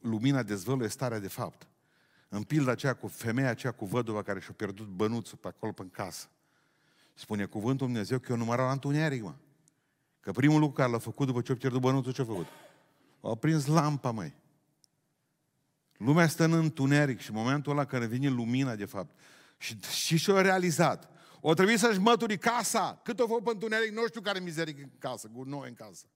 lumina 0.00 0.42
dezvăluie 0.42 0.88
starea 0.88 1.18
de 1.18 1.28
fapt. 1.28 1.68
În 2.28 2.42
pilda 2.42 2.70
aceea 2.70 2.94
cu 2.94 3.06
femeia 3.06 3.48
aceea 3.48 3.72
cu 3.72 3.84
văduva 3.84 4.22
care 4.22 4.40
și-a 4.40 4.54
pierdut 4.56 4.86
bănuțul 4.86 5.38
pe 5.38 5.48
acolo 5.48 5.72
pe 5.72 5.86
casă. 5.90 6.28
Spune 7.14 7.44
cuvântul 7.44 7.86
Dumnezeu 7.86 8.18
că 8.18 8.32
eu 8.32 8.38
număra 8.38 8.64
la 8.64 8.72
întuneric, 8.72 9.22
mă. 9.22 9.34
Că 10.20 10.32
primul 10.32 10.60
lucru 10.60 10.74
care 10.74 10.90
l-a 10.90 10.98
făcut 10.98 11.26
după 11.26 11.40
ce 11.40 11.52
a 11.52 11.56
pierdut 11.56 11.80
bănuțul, 11.80 12.12
ce 12.12 12.20
a 12.22 12.24
făcut? 12.24 12.46
A 13.20 13.34
prins 13.34 13.66
lampa, 13.66 14.10
măi. 14.10 14.34
Lumea 15.96 16.26
stă 16.26 16.44
în 16.44 16.52
întuneric 16.52 17.20
și 17.20 17.30
în 17.30 17.36
momentul 17.36 17.72
ăla 17.72 17.84
când 17.84 18.04
vine 18.04 18.28
lumina, 18.28 18.74
de 18.74 18.84
fapt, 18.84 19.18
și, 19.58 19.80
și 19.80 20.16
și-a 20.16 20.40
realizat. 20.40 21.10
O 21.46 21.54
trebuie 21.54 21.76
să-și 21.76 21.98
mături 21.98 22.38
casa. 22.38 22.96
Cât 22.96 23.20
o 23.20 23.26
făcut 23.26 23.44
pe 23.44 23.50
întuneric, 23.50 23.90
nu 23.90 24.06
știu 24.06 24.20
care 24.20 24.38
mizerii 24.38 24.82
în 24.82 24.98
casă, 24.98 25.28
gunoi 25.28 25.68
în 25.68 25.74
casă. 25.74 26.06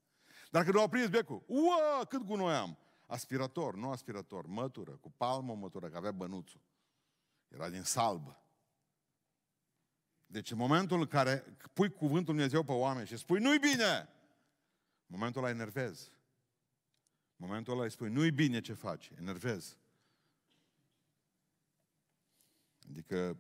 Dar 0.51 0.65
când 0.65 0.77
au 0.77 0.89
prins 0.89 1.09
becul, 1.09 1.45
uă, 1.47 2.05
cât 2.09 2.23
gunoi 2.23 2.55
am. 2.55 2.79
Aspirator, 3.07 3.75
nu 3.77 3.91
aspirator, 3.91 4.47
mătură, 4.47 4.91
cu 4.91 5.11
palmă 5.17 5.55
mătură, 5.55 5.89
că 5.89 5.97
avea 5.97 6.13
bănuțul. 6.13 6.61
Era 7.49 7.69
din 7.69 7.83
salbă. 7.83 8.43
Deci 10.27 10.51
în 10.51 10.57
momentul 10.57 11.01
în 11.01 11.07
care 11.07 11.57
pui 11.73 11.91
cuvântul 11.91 12.35
Dumnezeu 12.35 12.63
pe 12.63 12.73
oameni 12.73 13.07
și 13.07 13.17
spui, 13.17 13.41
nu-i 13.41 13.59
bine, 13.59 13.99
în 15.07 15.17
momentul 15.17 15.43
ăla 15.43 15.51
enervezi. 15.51 16.13
În 17.37 17.47
momentul 17.47 17.73
ăla 17.73 17.83
îi 17.83 17.91
spui, 17.91 18.11
nu-i 18.11 18.31
bine 18.31 18.61
ce 18.61 18.73
faci, 18.73 19.11
enervezi. 19.19 19.79
Adică 22.89 23.39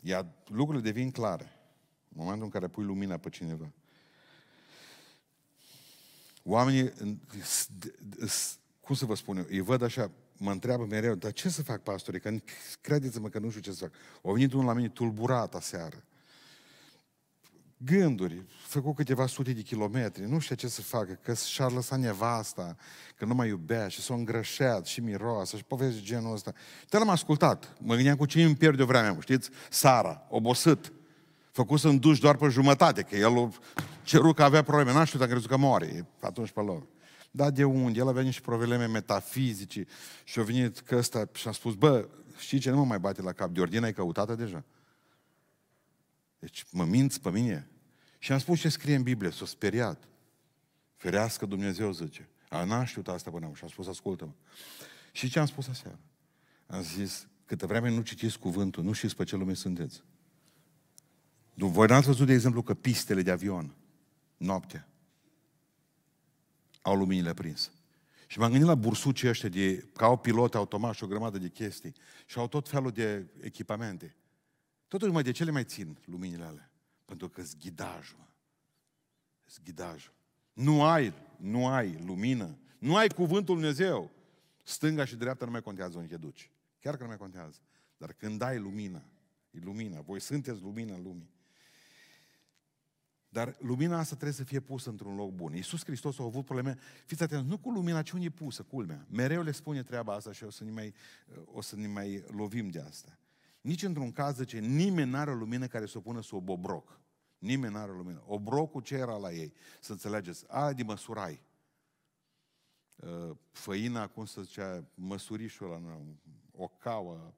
ea, 0.00 0.34
lucrurile 0.46 0.90
devin 0.90 1.10
clare. 1.10 1.52
În 2.08 2.22
momentul 2.22 2.44
în 2.44 2.50
care 2.50 2.68
pui 2.68 2.84
lumina 2.84 3.16
pe 3.16 3.28
cineva. 3.28 3.72
Oamenii, 6.42 6.92
cum 8.80 8.94
să 8.94 9.04
vă 9.04 9.14
spun 9.14 9.36
eu, 9.36 9.44
îi 9.48 9.60
văd 9.60 9.82
așa, 9.82 10.10
mă 10.36 10.50
întreabă 10.50 10.84
mereu, 10.84 11.14
dar 11.14 11.32
ce 11.32 11.48
să 11.48 11.62
fac, 11.62 11.82
pastore? 11.82 12.18
Că 12.18 12.36
credeți-mă 12.80 13.28
că 13.28 13.38
nu 13.38 13.48
știu 13.48 13.60
ce 13.60 13.72
să 13.72 13.84
fac. 13.84 13.92
Au 14.22 14.32
venit 14.32 14.52
unul 14.52 14.66
la 14.66 14.72
mine 14.72 14.88
tulburat 14.88 15.54
aseară. 15.54 16.04
Gânduri, 17.84 18.44
făcut 18.66 18.94
câteva 18.94 19.26
sute 19.26 19.52
de 19.52 19.60
kilometri, 19.60 20.28
nu 20.28 20.38
știu 20.38 20.54
ce 20.54 20.68
să 20.68 20.82
facă, 20.82 21.18
că 21.22 21.34
și-a 21.34 21.68
lăsat 21.68 21.98
nevasta, 21.98 22.76
că 23.16 23.24
nu 23.24 23.34
mai 23.34 23.48
iubea 23.48 23.88
și 23.88 24.00
s-a 24.00 24.14
îngrășat 24.14 24.86
și 24.86 25.00
miroasă 25.00 25.56
și 25.56 25.64
povesti 25.64 26.02
genul 26.02 26.32
ăsta. 26.32 26.52
Te 26.88 26.98
l-am 26.98 27.08
ascultat, 27.08 27.76
mă 27.78 27.94
gândeam 27.94 28.16
cu 28.16 28.26
cine 28.26 28.44
îmi 28.44 28.56
pierde 28.56 28.84
vremea, 28.84 29.16
știți? 29.20 29.50
Sara, 29.70 30.26
obosit, 30.28 30.92
făcut 31.50 31.80
să-mi 31.80 31.98
duci 31.98 32.18
doar 32.18 32.36
pe 32.36 32.48
jumătate, 32.48 33.02
că 33.02 33.16
el 33.16 33.52
cerut 34.02 34.34
că 34.34 34.42
avea 34.42 34.62
probleme, 34.62 34.92
n-a 34.92 35.04
știut, 35.04 35.22
a 35.22 35.26
crezut 35.26 35.48
că 35.48 35.56
moare 35.56 36.06
atunci 36.20 36.50
pe 36.50 36.60
loc. 36.60 36.86
Da, 37.30 37.50
de 37.50 37.64
unde? 37.64 37.98
El 37.98 38.08
avea 38.08 38.22
niște 38.22 38.40
probleme 38.40 38.86
metafizice 38.86 39.86
și 40.24 40.38
a 40.38 40.42
venit 40.42 40.78
că 40.78 40.96
ăsta 40.96 41.28
și 41.32 41.48
a 41.48 41.52
spus, 41.52 41.74
bă, 41.74 42.08
știi 42.38 42.58
ce, 42.58 42.70
nu 42.70 42.76
mă 42.76 42.84
mai 42.84 42.98
bate 42.98 43.22
la 43.22 43.32
cap, 43.32 43.50
de 43.50 43.60
ordine 43.60 43.84
ai 43.84 43.92
căutată 43.92 44.34
deja. 44.34 44.64
Deci 46.38 46.66
mă 46.70 46.84
minți 46.84 47.20
pe 47.20 47.30
mine. 47.30 47.69
Și 48.20 48.32
am 48.32 48.38
spus 48.38 48.60
ce 48.60 48.68
scrie 48.68 48.94
în 48.94 49.02
Biblie, 49.02 49.30
s-a 49.30 49.46
speriat. 49.46 50.08
Ferească 50.96 51.46
Dumnezeu, 51.46 51.92
zice. 51.92 52.28
A, 52.48 52.64
n-a 52.64 52.84
știut 52.84 53.08
asta 53.08 53.30
până 53.30 53.44
acum. 53.44 53.56
Și 53.56 53.62
am 53.62 53.68
spus, 53.68 53.86
ascultă-mă. 53.86 54.32
Și 55.12 55.28
ce 55.28 55.38
am 55.38 55.46
spus 55.46 55.68
aseară? 55.68 55.98
Am 56.66 56.82
zis, 56.82 57.28
Câtă 57.50 57.66
vreme 57.66 57.90
nu 57.90 58.00
citiți 58.00 58.38
cuvântul, 58.38 58.84
nu 58.84 58.92
știți 58.92 59.16
pe 59.16 59.24
ce 59.24 59.36
lume 59.36 59.54
sunteți. 59.54 60.02
Voi 61.54 61.86
n-ați 61.86 62.06
văzut, 62.06 62.26
de 62.26 62.32
exemplu, 62.32 62.62
că 62.62 62.74
pistele 62.74 63.22
de 63.22 63.30
avion, 63.30 63.74
noaptea, 64.36 64.88
au 66.82 66.96
luminile 66.96 67.34
prinse. 67.34 67.70
Și 68.26 68.38
m-am 68.38 68.50
gândit 68.50 68.68
la 68.68 68.74
bursucii 68.74 69.28
ăștia 69.28 69.48
de, 69.48 69.76
ca 69.76 70.04
au 70.04 70.16
pilot 70.16 70.54
automat 70.54 70.94
și 70.94 71.04
o 71.04 71.06
grămadă 71.06 71.38
de 71.38 71.48
chestii 71.48 71.94
și 72.26 72.38
au 72.38 72.48
tot 72.48 72.68
felul 72.68 72.90
de 72.90 73.26
echipamente. 73.40 74.16
Totuși, 74.88 75.10
mai 75.10 75.22
de 75.22 75.30
ce 75.30 75.44
le 75.44 75.50
mai 75.50 75.64
țin 75.64 75.98
luminile 76.04 76.44
alea? 76.44 76.69
Pentru 77.10 77.28
că 77.28 77.42
zghidajul. 77.42 78.26
Zghidajul. 79.48 80.12
Nu 80.52 80.84
ai, 80.84 81.12
nu 81.36 81.66
ai 81.66 82.02
lumină, 82.04 82.58
nu 82.78 82.96
ai 82.96 83.08
cuvântul 83.08 83.54
Dumnezeu. 83.54 84.10
Stânga 84.62 85.04
și 85.04 85.16
dreapta 85.16 85.44
nu 85.44 85.50
mai 85.50 85.62
contează 85.62 85.96
unde 85.96 86.08
te 86.08 86.16
duci. 86.16 86.50
Chiar 86.80 86.96
că 86.96 87.02
nu 87.02 87.08
mai 87.08 87.16
contează. 87.16 87.58
Dar 87.96 88.12
când 88.12 88.42
ai 88.42 88.58
lumină, 88.58 89.02
e 89.50 89.58
lumina. 89.62 90.00
Voi 90.00 90.20
sunteți 90.20 90.60
lumina 90.60 90.96
lumii. 90.96 91.30
Dar 93.28 93.56
lumina 93.58 93.98
asta 93.98 94.14
trebuie 94.14 94.36
să 94.36 94.44
fie 94.44 94.60
pusă 94.60 94.90
într-un 94.90 95.14
loc 95.14 95.30
bun. 95.30 95.54
Iisus 95.54 95.84
Hristos 95.84 96.18
a 96.18 96.22
avut 96.22 96.44
probleme, 96.44 96.78
fiți 97.06 97.22
atenți, 97.22 97.48
nu 97.48 97.58
cu 97.58 97.70
lumina, 97.70 98.02
ci 98.02 98.10
unde 98.10 98.24
e 98.24 98.30
pusă, 98.30 98.62
culmea. 98.62 99.06
Mereu 99.08 99.42
le 99.42 99.52
spune 99.52 99.82
treaba 99.82 100.14
asta 100.14 100.32
și 100.32 100.44
o 100.44 100.50
să 100.50 100.64
ne 100.64 100.70
mai, 100.70 100.94
o 101.44 101.60
să 101.60 101.76
ne 101.76 101.86
mai 101.86 102.24
lovim 102.30 102.68
de 102.68 102.80
asta. 102.80 103.18
Nici 103.60 103.82
într-un 103.82 104.12
caz 104.12 104.36
zice, 104.36 104.58
nimeni 104.58 105.10
n-are 105.10 105.30
o 105.30 105.34
lumină 105.34 105.66
care 105.66 105.86
să 105.86 105.98
o 105.98 106.00
pună 106.00 106.22
sub 106.22 106.48
obroc. 106.48 107.00
Nimeni 107.38 107.72
n-are 107.72 107.90
o 107.90 107.94
lumină. 107.94 108.22
Obrocul 108.26 108.82
ce 108.82 108.94
era 108.94 109.16
la 109.16 109.32
ei? 109.32 109.52
Să 109.80 109.92
înțelegeți, 109.92 110.44
aia 110.48 110.72
de 110.72 110.82
măsurai. 110.82 111.42
Uh, 112.96 113.36
făina, 113.50 114.08
cum 114.08 114.24
să 114.24 114.42
zicea, 114.42 114.84
măsurișul 114.94 115.72
ăla, 115.72 116.00
o 116.56 116.68
cauă, 116.68 117.34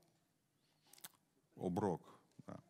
obroc. 1.54 2.20
Da. 2.44 2.62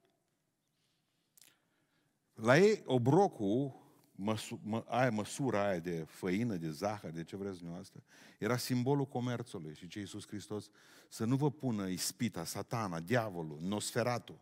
La 2.35 2.59
ei, 2.59 2.83
obrocul, 2.87 3.82
măsu, 4.23 4.61
mă, 4.63 4.85
aia, 4.89 5.11
măsura 5.11 5.69
aia 5.69 5.79
de 5.79 6.05
făină, 6.09 6.57
de 6.57 6.71
zahăr, 6.71 7.11
de 7.11 7.25
ce 7.25 7.37
vreți 7.37 7.57
dumneavoastră, 7.57 8.03
era 8.39 8.57
simbolul 8.57 9.07
comerțului. 9.07 9.75
Și 9.75 9.89
ce 9.89 9.99
Iisus 9.99 10.27
Hristos 10.27 10.71
să 11.09 11.25
nu 11.25 11.37
vă 11.37 11.51
pună 11.51 11.89
ispita, 11.89 12.45
satana, 12.45 13.01
diavolul, 13.01 13.59
nosferatul, 13.61 14.41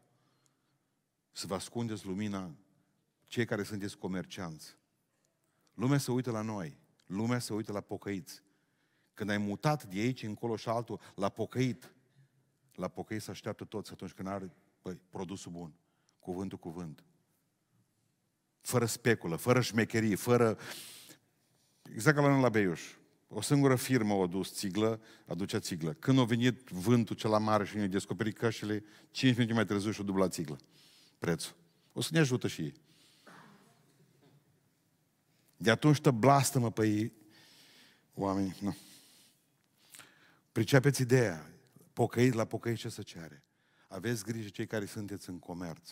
să 1.33 1.47
vă 1.47 1.55
ascundeți 1.55 2.07
lumina 2.07 2.55
cei 3.27 3.45
care 3.45 3.63
sunteți 3.63 3.97
comercianți. 3.97 4.77
Lumea 5.75 5.99
se 5.99 6.11
uită 6.11 6.31
la 6.31 6.43
noi, 6.43 6.79
lumea 7.07 7.39
se 7.39 7.53
uită 7.53 7.73
la 7.73 7.81
pocăiți. 7.81 8.43
Când 9.15 9.31
ai 9.31 9.39
mutat 9.39 9.85
de 9.85 9.99
aici 9.99 10.23
încolo 10.23 10.57
și 10.57 10.69
altul 10.69 11.01
la 11.15 11.29
pocăit, 11.29 11.95
la 12.75 12.89
pocăit 12.89 13.23
se 13.23 13.31
așteaptă 13.31 13.65
toți 13.65 13.93
atunci 13.93 14.13
când 14.13 14.29
are 14.29 14.53
păi, 14.83 15.01
produsul 15.11 15.53
bun, 15.53 15.75
cuvântul 16.19 16.59
cuvânt. 16.59 17.05
Fără 18.61 18.87
speculă, 18.87 19.37
fără 19.37 19.61
șmecherie, 19.61 20.15
fără... 20.15 20.59
Exact 21.95 22.17
ca 22.17 22.23
la 22.23 22.29
noi 22.29 22.41
la 22.41 22.49
Beiuș. 22.49 22.83
O 23.29 23.41
singură 23.41 23.77
firmă 23.77 24.15
a 24.15 24.23
adus 24.23 24.53
țiglă, 24.53 25.01
aducea 25.27 25.59
țiglă. 25.59 25.93
Când 25.93 26.19
a 26.19 26.25
venit 26.25 26.69
vântul 26.69 27.17
cel 27.17 27.31
mare 27.31 27.65
și 27.65 27.77
ne-a 27.77 27.87
descoperit 27.87 28.37
cășile, 28.37 28.85
5 29.11 29.37
minute 29.37 29.55
mai 29.55 29.65
târziu 29.65 29.91
și-a 29.91 30.05
dublat 30.05 30.33
țiglă. 30.33 30.59
Prețul. 31.19 31.55
O 31.93 32.01
să 32.01 32.09
ne 32.13 32.19
ajută 32.19 32.49
și 32.49 32.63
ei. 32.63 32.75
De 35.57 35.71
atunci 35.71 36.01
te 36.01 36.11
blastămă 36.11 36.71
pe 36.71 36.87
ei, 36.87 37.13
oamenii. 38.15 38.57
Nu. 38.61 38.77
Pricepeți 40.53 41.03
ideea. 41.03 41.51
Pocăit 41.93 42.33
la 42.33 42.45
pocăit 42.45 42.77
ce 42.77 42.89
să 42.89 43.03
cere. 43.03 43.45
Aveți 43.89 44.25
grijă 44.25 44.49
cei 44.49 44.67
care 44.67 44.85
sunteți 44.85 45.29
în 45.29 45.39
comerț. 45.39 45.91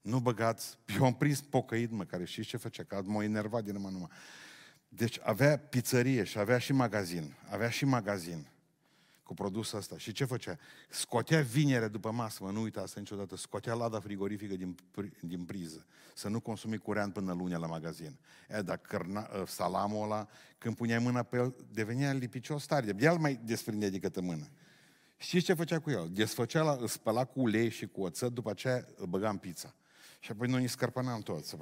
Nu 0.00 0.20
băgați... 0.20 0.78
Eu 0.96 1.04
am 1.04 1.14
prins 1.14 1.40
pocăit, 1.40 1.90
mă, 1.90 2.04
care 2.04 2.24
știți 2.24 2.48
ce 2.48 2.56
făcea? 2.56 2.84
Că 2.84 3.02
m-a 3.04 3.24
enervat 3.24 3.64
din 3.64 3.72
numai 3.72 3.92
numai. 3.92 4.10
Deci 4.88 5.18
avea 5.22 5.58
pizzerie 5.58 6.24
și 6.24 6.38
avea 6.38 6.58
și 6.58 6.72
magazin. 6.72 7.34
Avea 7.50 7.68
și 7.68 7.84
magazin 7.84 8.46
cu 9.30 9.36
produsul 9.36 9.78
ăsta. 9.78 9.98
Și 9.98 10.12
ce 10.12 10.24
făcea? 10.24 10.58
Scotea 10.88 11.40
vinere 11.40 11.88
după 11.88 12.10
masă, 12.10 12.44
mă, 12.44 12.50
nu 12.50 12.60
uita 12.60 12.80
asta 12.80 13.00
niciodată, 13.00 13.36
scotea 13.36 13.74
lada 13.74 14.00
frigorifică 14.00 14.54
din, 14.56 14.74
din 15.20 15.44
priză, 15.44 15.86
să 16.14 16.28
nu 16.28 16.40
consumi 16.40 16.78
curent 16.78 17.12
până 17.12 17.32
lunea 17.32 17.58
la 17.58 17.66
magazin. 17.66 18.18
E, 18.48 18.60
dar 18.60 18.76
cărna, 18.76 19.28
ă, 19.40 19.46
salamul 19.46 20.04
ăla, 20.04 20.28
când 20.58 20.76
puneai 20.76 20.98
mâna 20.98 21.22
pe 21.22 21.36
el, 21.36 21.54
devenea 21.72 22.12
lipicios 22.12 22.66
tare. 22.66 22.94
El 22.98 23.16
mai 23.16 23.40
desprindea 23.44 23.90
decât 23.90 24.20
mână. 24.20 24.48
Știți 25.16 25.44
ce 25.44 25.54
făcea 25.54 25.78
cu 25.78 25.90
el? 25.90 26.08
Desfăcea 26.12 26.62
la, 26.62 26.72
îl 26.80 26.86
spăla 26.86 27.24
cu 27.24 27.40
ulei 27.40 27.68
și 27.68 27.86
cu 27.86 28.02
oțet, 28.02 28.32
după 28.32 28.50
aceea 28.50 28.86
îl 28.96 29.06
băga 29.06 29.28
în 29.28 29.36
pizza. 29.36 29.74
Și 30.20 30.30
apoi 30.30 30.48
noi 30.48 30.60
îi 30.60 30.68
scărpănam 30.68 31.20
toți. 31.20 31.56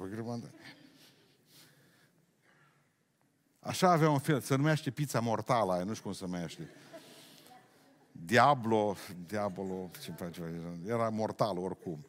Așa 3.59 3.91
avea 3.91 4.09
un 4.09 4.19
fel, 4.19 4.39
se 4.41 4.55
numește 4.55 4.91
pizza 4.91 5.19
mortală, 5.19 5.83
nu 5.83 5.93
știu 5.93 6.03
cum 6.03 6.13
se 6.13 6.25
numește. 6.25 6.69
Diablo, 8.11 8.95
Diabolo, 9.27 9.89
ce 10.03 10.11
face, 10.11 10.61
era 10.85 11.09
mortal 11.09 11.57
oricum. 11.57 12.05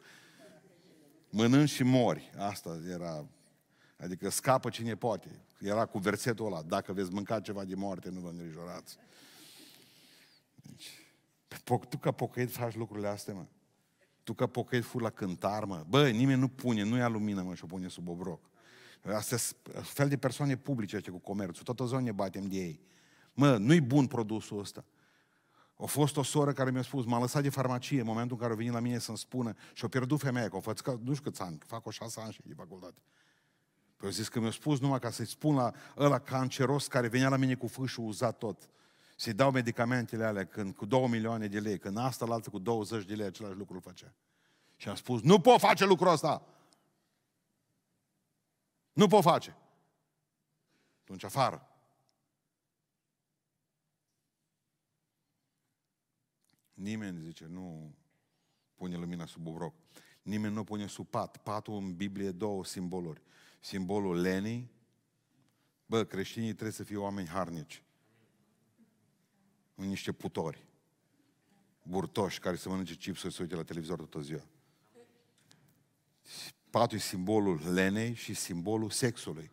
Mănânci 1.29 1.69
și 1.69 1.83
mori, 1.83 2.31
asta 2.37 2.79
era, 2.89 3.25
adică 3.97 4.29
scapă 4.29 4.69
cine 4.69 4.95
poate. 4.95 5.41
Era 5.59 5.85
cu 5.85 5.97
versetul 5.97 6.45
ăla, 6.45 6.61
dacă 6.61 6.93
veți 6.93 7.11
mânca 7.11 7.39
ceva 7.39 7.63
de 7.63 7.75
moarte, 7.75 8.09
nu 8.09 8.19
vă 8.19 8.29
îngrijorați. 8.29 8.97
Deci, 10.55 10.89
tu 11.89 11.97
ca 11.97 12.11
pocăit 12.11 12.51
faci 12.51 12.75
lucrurile 12.75 13.07
astea, 13.07 13.33
mă. 13.33 13.45
Tu 14.23 14.33
ca 14.33 14.47
pocăit 14.47 14.83
furi 14.83 15.03
la 15.03 15.09
cântar, 15.09 15.63
mă. 15.63 15.83
Bă, 15.87 16.09
nimeni 16.09 16.39
nu 16.39 16.47
pune, 16.47 16.83
nu 16.83 16.97
ia 16.97 17.07
lumină, 17.07 17.41
mă, 17.41 17.55
și 17.55 17.63
o 17.63 17.67
pune 17.67 17.87
sub 17.87 18.07
obroc. 18.07 18.39
Astea 19.05 19.37
sunt 19.37 19.57
fel 19.83 20.09
de 20.09 20.17
persoane 20.17 20.57
publice 20.57 21.01
cu 21.11 21.17
comerțul. 21.17 21.63
Toată 21.63 21.85
ziua 21.85 21.99
ne 21.99 22.11
batem 22.11 22.47
de 22.47 22.55
ei. 22.55 22.81
Mă, 23.33 23.57
nu-i 23.57 23.81
bun 23.81 24.07
produsul 24.07 24.59
ăsta. 24.59 24.85
A 25.77 25.85
fost 25.85 26.17
o 26.17 26.23
soră 26.23 26.53
care 26.53 26.71
mi-a 26.71 26.81
spus, 26.81 27.05
m-a 27.05 27.19
lăsat 27.19 27.41
de 27.41 27.49
farmacie 27.49 27.99
în 27.99 28.05
momentul 28.05 28.35
în 28.35 28.41
care 28.41 28.53
a 28.53 28.55
venit 28.55 28.71
la 28.71 28.79
mine 28.79 28.97
să-mi 28.97 29.17
spună 29.17 29.53
și 29.73 29.85
a 29.85 29.87
pierdut 29.87 30.19
femeia, 30.19 30.49
că 30.49 30.55
o 30.55 30.59
făcut, 30.59 31.01
nu 31.03 31.13
știu 31.13 31.29
câți 31.29 31.41
ani, 31.41 31.57
fac 31.65 31.85
o 31.85 31.89
șase 31.89 32.21
ani 32.21 32.33
și 32.33 32.41
de 32.43 32.53
facultate. 32.53 33.01
Păi 33.97 34.07
eu 34.07 34.09
zis 34.09 34.27
că 34.27 34.39
mi-a 34.39 34.51
spus 34.51 34.79
numai 34.79 34.99
ca 34.99 35.09
să-i 35.09 35.27
spun 35.27 35.55
la 35.55 35.71
ăla 35.97 36.19
canceros 36.19 36.87
care 36.87 37.07
venea 37.07 37.29
la 37.29 37.37
mine 37.37 37.55
cu 37.55 37.67
fâșul 37.67 38.03
uzat 38.03 38.37
tot. 38.37 38.69
Să-i 39.21 39.33
dau 39.33 39.51
medicamentele 39.51 40.25
alea 40.25 40.45
când, 40.45 40.75
cu 40.75 40.85
două 40.85 41.07
milioane 41.07 41.47
de 41.47 41.59
lei, 41.59 41.79
când 41.79 41.97
asta 41.97 42.25
la 42.25 42.33
altă 42.33 42.49
cu 42.49 42.59
20 42.59 43.05
de 43.05 43.15
lei 43.15 43.25
același 43.25 43.57
lucru 43.57 43.73
îl 43.73 43.81
făcea. 43.81 44.13
Și 44.75 44.89
am 44.89 44.95
spus, 44.95 45.21
nu 45.21 45.39
pot 45.39 45.59
face 45.59 45.85
lucrul 45.85 46.11
ăsta! 46.11 46.47
Nu 48.93 49.07
pot 49.07 49.21
face! 49.21 49.57
Atunci 51.01 51.23
afară. 51.23 51.67
Nimeni, 56.73 57.21
zice, 57.21 57.45
nu 57.45 57.95
pune 58.75 58.97
lumina 58.97 59.25
sub 59.25 59.47
obroc. 59.47 59.75
Nimeni 60.21 60.53
nu 60.53 60.63
pune 60.63 60.87
sub 60.87 61.07
pat. 61.07 61.37
Patul 61.37 61.75
în 61.75 61.95
Biblie 61.95 62.31
două 62.31 62.65
simboluri. 62.65 63.21
Simbolul 63.59 64.21
lenii. 64.21 64.71
Bă, 65.85 66.03
creștinii 66.03 66.51
trebuie 66.51 66.71
să 66.71 66.83
fie 66.83 66.97
oameni 66.97 67.27
harnici. 67.27 67.83
Nu 69.81 69.87
niște 69.87 70.11
putori. 70.11 70.65
Burtoși 71.83 72.39
care 72.39 72.55
să 72.55 72.69
mănânce 72.69 72.95
chipsuri 72.95 73.31
și 73.31 73.35
să 73.37 73.41
uite 73.43 73.55
la 73.55 73.63
televizor 73.63 73.97
toată 73.97 74.19
ziua. 74.19 74.45
Patul 76.69 76.97
e 76.97 77.01
simbolul 77.01 77.73
lenei 77.73 78.13
și 78.13 78.33
simbolul 78.33 78.89
sexului. 78.89 79.51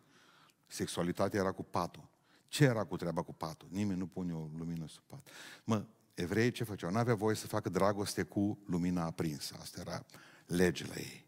Sexualitatea 0.67 1.39
era 1.39 1.51
cu 1.51 1.63
patul. 1.63 2.09
Ce 2.47 2.63
era 2.63 2.83
cu 2.83 2.97
treaba 2.97 3.21
cu 3.21 3.33
patul? 3.33 3.67
Nimeni 3.71 3.99
nu 3.99 4.07
pune 4.07 4.33
o 4.33 4.49
lumină 4.57 4.87
sub 4.87 5.03
pat. 5.07 5.27
Mă, 5.63 5.85
Evreii 6.13 6.51
ce 6.51 6.63
făceau? 6.63 6.91
Nu 6.91 6.97
aveau 6.97 7.17
voie 7.17 7.35
să 7.35 7.47
facă 7.47 7.69
dragoste 7.69 8.23
cu 8.23 8.59
lumina 8.65 9.05
aprinsă. 9.05 9.55
Asta 9.59 9.79
era 9.79 10.05
legea 10.45 10.85
ei. 10.95 11.25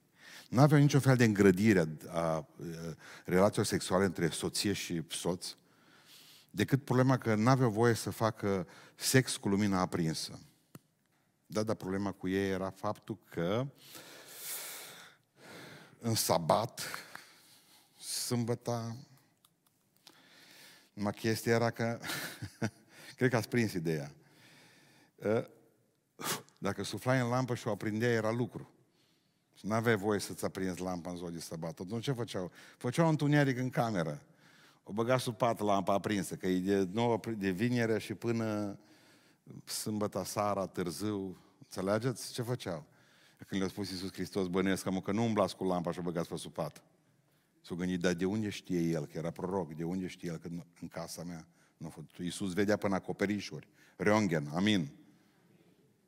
Nu 0.49 0.62
aveau 0.62 0.82
nicio 0.82 0.99
fel 0.99 1.16
de 1.16 1.24
îngrădire 1.24 1.97
a, 2.08 2.20
a 2.20 2.47
relațiilor 3.26 3.66
sexuale 3.66 4.06
între 4.06 4.30
soție 4.30 4.74
și 4.74 5.02
soț, 5.10 5.56
decât 6.52 6.86
problema 6.86 7.18
că 7.18 7.36
nu 7.36 7.49
aveau 7.49 7.70
voie 7.70 7.93
să 7.93 8.10
facă 8.10 8.68
sex 8.95 9.38
cu 9.38 9.49
lumina 9.49 9.80
aprinsă. 9.80 10.39
Da, 11.45 11.64
dar 11.64 11.76
problema 11.76 12.12
cu 12.12 12.28
ei 12.28 12.49
era 12.49 12.70
faptul 12.70 13.18
că 13.30 13.68
în 15.99 16.16
sabat, 16.16 16.82
sâmbăta, 17.97 18.95
numai 20.93 21.14
chestia 21.14 21.54
era 21.54 21.70
că, 21.70 21.99
cred 23.18 23.30
că 23.30 23.36
ați 23.36 23.49
prins 23.49 23.74
ideea. 23.74 24.12
Ă, 25.24 25.49
dacă 26.58 26.84
suflai 26.84 27.20
în 27.20 27.28
lampă 27.28 27.56
și 27.56 27.68
o 27.68 27.72
aprindeai, 27.72 28.14
era 28.14 28.32
lucru. 28.32 28.70
Și 29.54 29.66
nu 29.66 29.74
aveai 29.74 29.95
voie 29.95 30.20
să-ți 30.20 30.45
aprinzi 30.45 30.82
lampa 30.82 31.10
în 31.10 31.16
ziua 31.16 31.30
de 31.30 31.39
sabat. 31.39 31.80
Atunci 31.80 32.04
ce 32.04 32.12
făceau? 32.12 32.52
Făceau 32.78 33.08
un 33.08 33.16
tuneric 33.16 33.58
în 33.58 33.70
cameră. 33.70 34.22
O 34.84 34.91
băga 34.91 35.17
sub 35.17 35.38
pat 35.38 35.59
lampa 35.59 35.93
aprinsă, 35.93 36.36
că 36.36 36.47
e 36.47 36.59
de, 36.59 36.89
nouă, 36.91 37.19
de 37.38 37.49
vinere 37.49 37.99
și 37.99 38.13
până 38.13 38.79
sâmbătă 39.65 40.23
seara, 40.25 40.67
târziu, 40.67 41.38
Înțelegeți 41.75 42.34
ce 42.34 42.41
făceau? 42.41 42.86
Când 43.47 43.61
le-a 43.61 43.69
spus 43.69 43.89
Iisus 43.89 44.11
Hristos, 44.11 44.47
bănuiesc 44.47 44.84
că 45.03 45.11
nu 45.11 45.23
umblați 45.23 45.55
cu 45.55 45.63
lampa 45.63 45.91
și 45.91 45.99
o 45.99 46.01
băgați 46.01 46.29
pe 46.29 46.36
sub 46.36 46.53
pat. 46.53 46.84
S-a 47.61 47.75
gândit, 47.75 47.99
dar 47.99 48.13
de 48.13 48.25
unde 48.25 48.49
știe 48.49 48.79
el, 48.79 49.05
că 49.05 49.17
era 49.17 49.32
proroc, 49.32 49.73
de 49.73 49.84
unde 49.84 50.07
știe 50.07 50.29
el 50.29 50.38
că 50.38 50.49
în 50.82 50.88
casa 50.88 51.23
mea 51.23 51.47
nu 51.77 51.88
a 51.88 51.89
fost. 51.89 52.07
Iisus 52.17 52.53
vedea 52.53 52.77
până 52.77 52.95
acoperișuri, 52.95 53.67
Röntgen, 53.97 54.43
amin. 54.53 54.91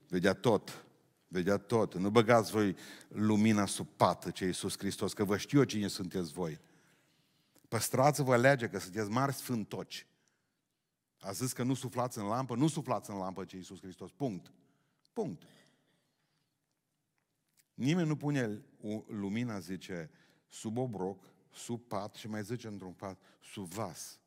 Vedea 0.07 0.34
tot, 0.34 0.86
vedea 1.28 1.57
tot. 1.57 1.95
Nu 1.95 2.09
băgați 2.09 2.51
voi 2.51 2.76
lumina 3.07 3.65
sub 3.65 3.88
pată, 3.95 4.30
ce 4.30 4.45
Iisus 4.45 4.78
Hristos, 4.78 5.13
că 5.13 5.24
vă 5.24 5.38
știu 5.38 5.59
eu 5.59 5.65
cine 5.65 5.88
sunteți 5.88 6.34
voi. 6.34 6.59
Păstrați-vă 7.74 8.38
legea 8.38 8.69
că 8.69 8.80
sunteți 8.80 9.09
mari 9.09 9.34
sfântoci. 9.34 10.07
A 11.19 11.32
zis 11.32 11.53
că 11.53 11.63
nu 11.63 11.74
suflați 11.74 12.17
în 12.17 12.26
lampă, 12.26 12.55
nu 12.55 12.67
suflați 12.67 13.09
în 13.09 13.17
lampă, 13.17 13.45
ce 13.45 13.55
Iisus 13.55 13.80
Hristos. 13.82 14.11
Punct. 14.11 14.51
Punct. 15.13 15.43
Nimeni 17.74 18.07
nu 18.07 18.15
pune 18.15 18.61
lumina, 19.07 19.59
zice, 19.59 20.09
sub 20.47 20.78
obroc, 20.78 21.34
sub 21.51 21.82
pat 21.88 22.15
și 22.15 22.28
mai 22.28 22.43
zice 22.43 22.67
într-un 22.67 22.93
pat, 22.93 23.21
sub 23.41 23.67
vas. 23.67 24.19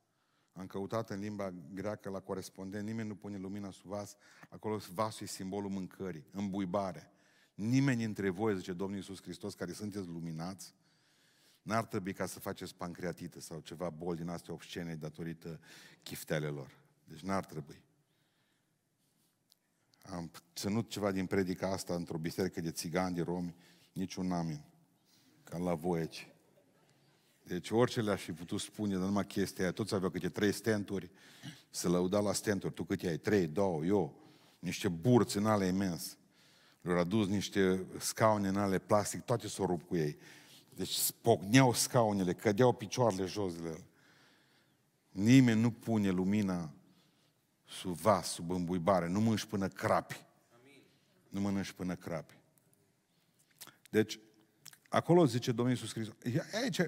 Am 0.53 0.67
căutat 0.67 1.11
în 1.11 1.19
limba 1.19 1.53
greacă 1.75 2.11
la 2.11 2.21
corespondent, 2.21 2.87
nimeni 2.87 3.09
nu 3.09 3.15
pune 3.15 3.39
lumina 3.39 3.71
sub 3.71 3.87
vas, 3.87 4.17
acolo 4.49 4.81
vasul 4.95 5.27
e 5.27 5.29
simbolul 5.29 5.71
mâncării, 5.71 6.27
îmbuibare. 6.33 7.13
Nimeni 7.55 7.99
dintre 7.99 8.29
voi, 8.29 8.57
zice 8.57 8.73
Domnul 8.73 8.97
Iisus 8.97 9.23
Hristos, 9.23 9.55
care 9.55 9.73
sunteți 9.73 10.07
luminați, 10.07 10.75
n-ar 11.67 11.85
trebui 11.85 12.13
ca 12.13 12.27
să 12.27 12.41
faceți 12.41 12.75
pancreatită 12.75 13.41
sau 13.41 13.61
ceva 13.61 13.91
boli 13.91 14.19
din 14.19 14.29
astea 14.29 14.55
obscene 14.55 14.95
datorită 14.95 15.61
chiftelelor. 16.03 16.79
Deci 17.05 17.21
n-ar 17.21 17.45
trebui. 17.45 17.83
Am 20.03 20.31
ținut 20.55 20.91
ceva 20.91 21.13
din 21.13 21.27
predica 21.27 21.73
asta 21.73 21.95
într-o 21.95 22.19
biserică 22.19 22.61
de 22.61 22.71
țigani 22.71 23.15
de 23.15 23.23
romi, 23.23 23.55
niciun 23.93 24.33
amin. 24.33 24.65
Ca 25.45 25.59
la 25.59 25.75
voieci. 25.75 26.29
Deci 27.43 27.71
orice 27.71 28.01
le-aș 28.01 28.23
fi 28.23 28.33
putut 28.33 28.61
spune, 28.61 28.97
dar 28.97 29.05
numai 29.05 29.27
chestia 29.27 29.65
aia, 29.65 29.73
toți 29.73 29.95
aveau 29.95 30.11
câte 30.11 30.29
trei 30.29 30.53
stenturi, 30.53 31.11
să 31.71 31.89
lăuda 31.89 32.21
la 32.21 32.33
stenturi. 32.33 32.75
Tu 32.75 32.85
câte 32.85 33.09
ai? 33.09 33.19
Trei, 33.19 33.47
două, 33.47 33.85
eu. 33.85 34.15
Niște 34.59 34.89
burți 34.89 35.37
în 35.37 35.47
ale 35.47 35.67
imens. 35.67 36.19
Le-au 36.81 36.99
adus 36.99 37.27
niște 37.27 37.87
scaune 37.99 38.49
în 38.49 38.57
ale 38.57 38.79
plastic, 38.79 39.21
toate 39.21 39.49
s-au 39.49 39.67
rupt 39.67 39.87
cu 39.87 39.97
ei. 39.97 40.19
Deci 40.77 40.93
spocneau 40.93 41.73
scaunele, 41.73 42.35
cădeau 42.35 42.73
picioarele 42.73 43.27
jos 43.27 43.55
de 43.61 43.69
el. 43.69 43.85
Nimeni 45.11 45.61
nu 45.61 45.71
pune 45.71 46.11
lumina 46.11 46.75
sub 47.65 47.95
vas, 47.95 48.33
sub 48.33 48.51
îmbuibare, 48.51 49.09
nu 49.09 49.21
mănânci 49.21 49.45
până 49.45 49.69
crapi. 49.69 50.27
Amin. 50.61 50.83
Nu 51.29 51.41
mănânci 51.41 51.73
până 51.73 51.95
crapi. 51.95 52.39
Deci, 53.91 54.21
acolo 54.89 55.27
zice 55.27 55.53
Domnul 55.53 55.75
Iisus 55.75 55.93
Hristos, 55.93 56.15
aici 56.63 56.81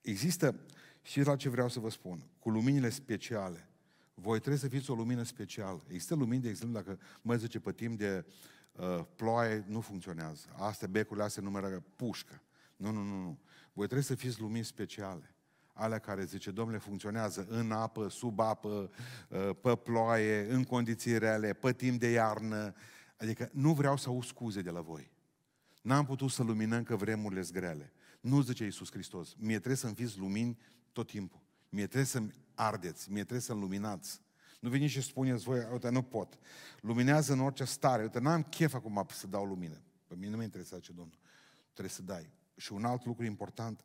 există, 0.00 0.60
și 1.02 1.20
la 1.20 1.36
ce 1.36 1.48
vreau 1.48 1.68
să 1.68 1.80
vă 1.80 1.90
spun, 1.90 2.22
cu 2.38 2.50
luminile 2.50 2.90
speciale. 2.90 3.68
Voi 4.14 4.38
trebuie 4.38 4.60
să 4.60 4.68
fiți 4.68 4.90
o 4.90 4.94
lumină 4.94 5.22
specială. 5.22 5.82
Există 5.86 6.14
lumini, 6.14 6.42
de 6.42 6.48
exemplu, 6.48 6.80
dacă 6.80 6.98
mă 7.22 7.36
zice 7.36 7.60
pe 7.60 7.72
timp 7.72 7.98
de 7.98 8.24
uh, 8.72 9.04
ploaie, 9.14 9.64
nu 9.68 9.80
funcționează. 9.80 10.46
Astea, 10.56 10.88
becurile 10.88 11.24
astea 11.24 11.42
numără 11.42 11.84
pușcă. 11.96 12.40
Nu, 12.76 12.90
nu, 12.90 13.02
nu, 13.02 13.20
nu. 13.20 13.38
Voi 13.72 13.84
trebuie 13.84 14.06
să 14.06 14.14
fiți 14.14 14.40
lumini 14.40 14.64
speciale 14.64 15.36
alea 15.76 15.98
care, 15.98 16.24
zice, 16.24 16.50
domnule, 16.50 16.78
funcționează 16.78 17.46
în 17.48 17.72
apă, 17.72 18.08
sub 18.08 18.40
apă, 18.40 18.90
uh, 19.28 19.50
pe 19.60 19.76
ploaie, 19.76 20.52
în 20.52 20.64
condiții 20.64 21.18
reale, 21.18 21.52
pe 21.52 21.72
timp 21.72 22.00
de 22.00 22.10
iarnă. 22.10 22.74
Adică 23.16 23.48
nu 23.52 23.72
vreau 23.72 23.96
să 23.96 24.08
aud 24.08 24.24
scuze 24.24 24.62
de 24.62 24.70
la 24.70 24.80
voi. 24.80 25.10
N-am 25.82 26.04
putut 26.04 26.30
să 26.30 26.42
luminăm 26.42 26.82
că 26.82 26.96
vremurile 26.96 27.42
sunt 27.42 27.54
grele. 27.54 27.92
Nu 28.20 28.40
zice 28.40 28.64
Iisus 28.64 28.90
Hristos. 28.90 29.34
Mie 29.38 29.56
trebuie 29.56 29.76
să-mi 29.76 29.94
fiți 29.94 30.18
lumini 30.18 30.58
tot 30.92 31.06
timpul. 31.06 31.40
Mie 31.68 31.84
trebuie 31.84 32.04
să-mi 32.04 32.32
ardeți, 32.54 33.10
mie 33.10 33.22
trebuie 33.22 33.40
să-mi 33.40 33.60
luminați. 33.60 34.20
Nu 34.60 34.68
veniți 34.68 34.92
și 34.92 35.00
spuneți 35.00 35.44
voi, 35.44 35.66
uite, 35.72 35.88
nu 35.88 36.02
pot. 36.02 36.38
Luminează 36.80 37.32
în 37.32 37.40
orice 37.40 37.64
stare. 37.64 38.02
Uite, 38.02 38.18
n-am 38.18 38.42
chef 38.42 38.74
acum 38.74 39.06
să 39.10 39.26
dau 39.26 39.44
lumină. 39.44 39.82
Pe 40.06 40.14
mine 40.14 40.30
nu 40.30 40.36
mă 40.36 40.42
interesează 40.42 40.82
ce 40.82 40.92
Domnul. 40.92 41.18
Trebuie 41.72 41.94
să 41.94 42.02
dai. 42.02 42.30
Și 42.56 42.72
un 42.72 42.84
alt 42.84 43.04
lucru 43.04 43.24
important, 43.24 43.84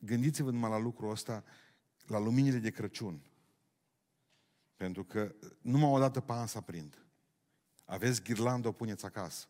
Gândiți-vă 0.00 0.50
numai 0.50 0.70
la 0.70 0.78
lucrul 0.78 1.10
ăsta, 1.10 1.44
la 2.06 2.18
luminile 2.18 2.58
de 2.58 2.70
Crăciun. 2.70 3.20
Pentru 4.76 5.04
că 5.04 5.34
numai 5.60 5.90
o 5.90 5.98
dată 5.98 6.20
pe 6.20 6.32
an 6.32 6.46
să 6.46 6.58
aprind. 6.58 7.04
Aveți 7.84 8.22
ghirlandă, 8.22 8.68
o 8.68 8.72
puneți 8.72 9.04
acasă. 9.04 9.46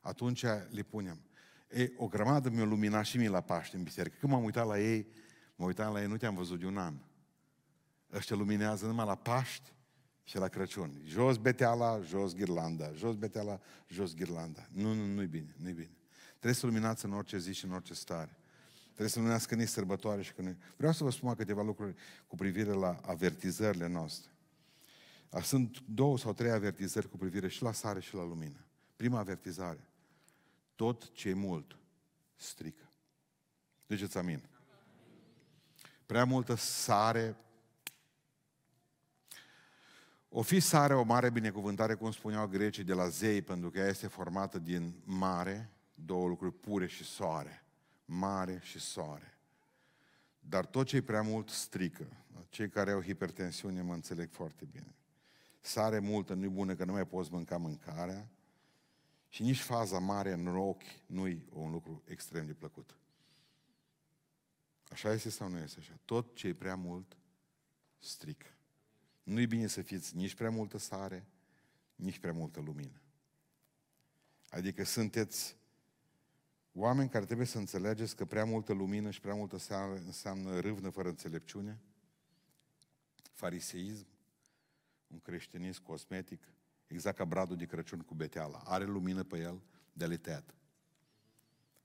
Atunci 0.00 0.42
le 0.70 0.82
punem. 0.88 1.20
E, 1.68 1.92
o 1.96 2.08
grămadă 2.08 2.48
mi-a 2.50 2.64
luminat 2.64 3.04
și 3.04 3.16
mie 3.16 3.28
la 3.28 3.40
Paște 3.40 3.76
în 3.76 3.82
biserică. 3.82 4.16
Când 4.20 4.32
m-am 4.32 4.44
uitat 4.44 4.66
la 4.66 4.80
ei, 4.80 5.06
mă 5.54 5.64
uitam 5.64 5.92
la 5.92 6.00
ei, 6.00 6.06
nu 6.06 6.16
te-am 6.16 6.34
văzut 6.34 6.58
de 6.58 6.66
un 6.66 6.78
an. 6.78 6.94
Ăștia 8.12 8.36
luminează 8.36 8.86
numai 8.86 9.06
la 9.06 9.14
Paști 9.14 9.72
și 10.22 10.38
la 10.38 10.48
Crăciun. 10.48 11.02
Jos 11.04 11.36
beteala, 11.36 12.00
jos 12.00 12.34
ghirlanda. 12.34 12.92
Jos 12.92 13.14
beteala, 13.14 13.60
jos 13.88 14.14
ghirlanda. 14.14 14.66
Nu, 14.72 14.94
nu, 14.94 15.06
nu-i 15.06 15.26
bine, 15.26 15.54
nu-i 15.56 15.72
bine. 15.72 15.99
Trebuie 16.40 16.60
să 16.60 16.66
luminați 16.66 17.04
în 17.04 17.12
orice 17.12 17.38
zi 17.38 17.52
și 17.52 17.64
în 17.64 17.72
orice 17.72 17.94
stare. 17.94 18.36
Trebuie 18.84 19.08
să 19.08 19.18
numească 19.18 19.54
nici 19.54 19.68
sărbătoare 19.68 20.22
și 20.22 20.32
când... 20.32 20.56
Vreau 20.76 20.92
să 20.92 21.04
vă 21.04 21.10
spun 21.10 21.34
câteva 21.34 21.62
lucruri 21.62 21.94
cu 22.26 22.36
privire 22.36 22.72
la 22.72 23.00
avertizările 23.06 23.86
noastre. 23.86 24.30
Sunt 25.42 25.80
două 25.80 26.18
sau 26.18 26.32
trei 26.32 26.50
avertizări 26.50 27.08
cu 27.08 27.16
privire 27.16 27.48
și 27.48 27.62
la 27.62 27.72
sare 27.72 28.00
și 28.00 28.14
la 28.14 28.24
lumină. 28.24 28.64
Prima 28.96 29.18
avertizare. 29.18 29.88
Tot 30.74 31.12
ce 31.12 31.28
e 31.28 31.34
mult 31.34 31.76
strică. 32.36 32.90
Duceți 33.86 34.18
amin. 34.18 34.48
Prea 36.06 36.24
multă 36.24 36.54
sare. 36.54 37.36
O 40.28 40.42
fi 40.42 40.60
sare 40.60 40.94
o 40.94 41.02
mare 41.02 41.30
binecuvântare, 41.30 41.94
cum 41.94 42.12
spuneau 42.12 42.46
grecii, 42.46 42.84
de 42.84 42.92
la 42.92 43.08
zei, 43.08 43.42
pentru 43.42 43.70
că 43.70 43.78
ea 43.78 43.86
este 43.86 44.06
formată 44.06 44.58
din 44.58 44.94
mare, 45.04 45.70
două 46.04 46.28
lucruri 46.28 46.54
pure 46.54 46.86
și 46.86 47.04
soare 47.04 47.64
mare 48.10 48.60
și 48.62 48.78
soare. 48.78 49.38
Dar 50.40 50.66
tot 50.66 50.86
ce 50.86 50.96
e 50.96 51.02
prea 51.02 51.22
mult 51.22 51.48
strică. 51.48 52.06
Cei 52.48 52.68
care 52.68 52.90
au 52.90 53.02
hipertensiune 53.02 53.82
mă 53.82 53.94
înțeleg 53.94 54.30
foarte 54.30 54.64
bine. 54.64 54.94
Sare 55.60 55.98
multă 55.98 56.34
nu-i 56.34 56.48
bună 56.48 56.74
că 56.74 56.84
nu 56.84 56.92
mai 56.92 57.06
poți 57.06 57.32
mânca 57.32 57.56
mâncarea 57.56 58.30
și 59.28 59.42
nici 59.42 59.60
faza 59.60 59.98
mare 59.98 60.32
în 60.32 60.46
ochi 60.46 60.82
nu-i 61.06 61.46
un 61.52 61.70
lucru 61.70 62.02
extrem 62.06 62.46
de 62.46 62.54
plăcut. 62.54 62.96
Așa 64.88 65.12
este 65.12 65.30
sau 65.30 65.48
nu 65.48 65.58
este 65.58 65.78
așa? 65.78 65.98
Tot 66.04 66.34
ce 66.34 66.46
e 66.46 66.54
prea 66.54 66.76
mult 66.76 67.16
strică. 67.98 68.46
Nu-i 69.22 69.46
bine 69.46 69.66
să 69.66 69.82
fiți 69.82 70.16
nici 70.16 70.34
prea 70.34 70.50
multă 70.50 70.78
sare, 70.78 71.26
nici 71.94 72.18
prea 72.18 72.32
multă 72.32 72.60
lumină. 72.60 73.00
Adică 74.48 74.84
sunteți 74.84 75.56
Oameni 76.72 77.08
care 77.08 77.24
trebuie 77.24 77.46
să 77.46 77.58
înțelegeți 77.58 78.16
că 78.16 78.24
prea 78.24 78.44
multă 78.44 78.72
lumină 78.72 79.10
și 79.10 79.20
prea 79.20 79.34
multă 79.34 79.58
seară 79.58 79.94
înseamnă 79.94 80.60
râvnă 80.60 80.90
fără 80.90 81.08
înțelepciune, 81.08 81.80
fariseism, 83.32 84.06
un 85.06 85.20
creștinism 85.20 85.82
cosmetic, 85.82 86.42
exact 86.86 87.16
ca 87.16 87.24
bradul 87.24 87.56
de 87.56 87.64
Crăciun 87.64 88.00
cu 88.00 88.14
beteala. 88.14 88.62
Are 88.64 88.84
lumină 88.84 89.22
pe 89.22 89.38
el, 89.38 89.60
de 89.92 90.16
tăiat. 90.16 90.54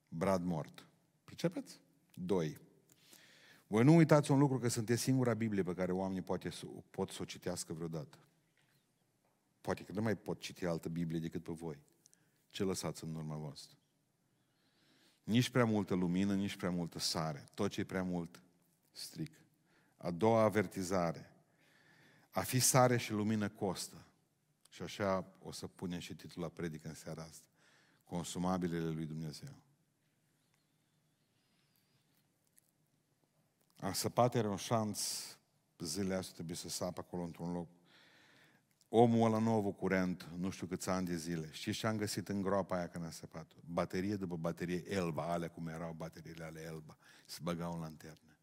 Brad 0.08 0.44
mort. 0.44 0.88
Pricepeți? 1.24 1.80
Doi. 2.14 2.58
Voi 3.68 3.84
nu 3.84 3.96
uitați 3.96 4.32
un 4.32 4.40
lucru 4.40 4.60
că 4.60 4.68
sunteți 4.68 5.02
singura 5.02 5.34
Biblie 5.34 5.64
pe 5.64 5.74
care 5.74 5.92
oamenii 5.92 6.22
poate, 6.22 6.50
pot 6.90 7.10
să 7.10 7.22
o 7.22 7.26
citească 7.26 7.74
vreodată. 7.74 8.18
Poate 9.62 9.84
că 9.84 9.92
nu 9.92 10.02
mai 10.02 10.16
pot 10.16 10.40
citi 10.40 10.66
altă 10.66 10.90
Biblie 10.90 11.20
decât 11.20 11.44
pe 11.44 11.52
voi. 11.52 11.80
Ce 12.50 12.64
lăsați 12.64 13.04
în 13.04 13.16
urma 13.16 13.36
voastră? 13.36 13.78
Nici 15.26 15.50
prea 15.50 15.66
multă 15.66 15.94
lumină, 15.94 16.36
nici 16.36 16.56
prea 16.56 16.70
multă 16.70 17.00
sare. 17.00 17.50
Tot 17.54 17.72
ce 17.72 17.80
e 17.80 17.84
prea 17.84 18.04
mult 18.04 18.42
stric. 18.92 19.32
A 19.98 20.12
doua 20.12 20.44
avertizare. 20.44 21.32
A 22.30 22.42
fi 22.42 22.60
sare 22.60 22.98
și 22.98 23.12
lumină 23.12 23.50
costă. 23.50 24.06
Și 24.70 24.82
așa 24.82 25.26
o 25.42 25.52
să 25.52 25.68
punem 25.68 26.00
și 26.00 26.16
titlul 26.16 26.44
la 26.44 26.50
predică 26.50 26.88
în 26.88 26.94
seara 26.94 27.24
asta. 27.24 27.46
Consumabilele 28.04 28.90
lui 28.90 29.06
Dumnezeu. 29.06 29.56
Am 33.80 33.94
săpat, 33.94 34.36
era 34.36 34.50
un 34.50 34.58
șanț, 34.58 35.02
zilele 35.80 36.16
astea 36.16 36.34
trebuie 36.34 36.56
să 36.56 36.70
sapă 36.70 37.00
acolo 37.00 37.24
într-un 37.24 37.52
loc 37.52 37.68
Omul 38.98 39.26
ăla 39.26 39.40
nu 39.40 39.52
a 39.52 39.56
avut 39.56 39.78
curent, 39.78 40.30
nu 40.38 40.50
știu 40.50 40.68
câți 40.68 40.90
ani 40.90 41.06
de 41.06 41.16
zile. 41.16 41.50
Știți 41.52 41.78
ce 41.78 41.88
am 41.88 41.98
găsit 41.98 42.28
în 42.28 42.42
groapa 42.42 42.76
aia 42.76 42.88
când 42.88 43.06
a 43.06 43.10
săpat? 43.10 43.52
Baterie 43.66 44.16
după 44.16 44.36
baterie 44.36 44.84
Elba, 44.94 45.32
alea 45.32 45.50
cum 45.50 45.68
erau 45.68 45.94
bateriile 45.98 46.44
ale 46.44 46.62
Elba. 46.62 46.98
Se 47.26 47.40
băgau 47.44 47.74
în 47.74 47.80
lanterne. 47.80 48.38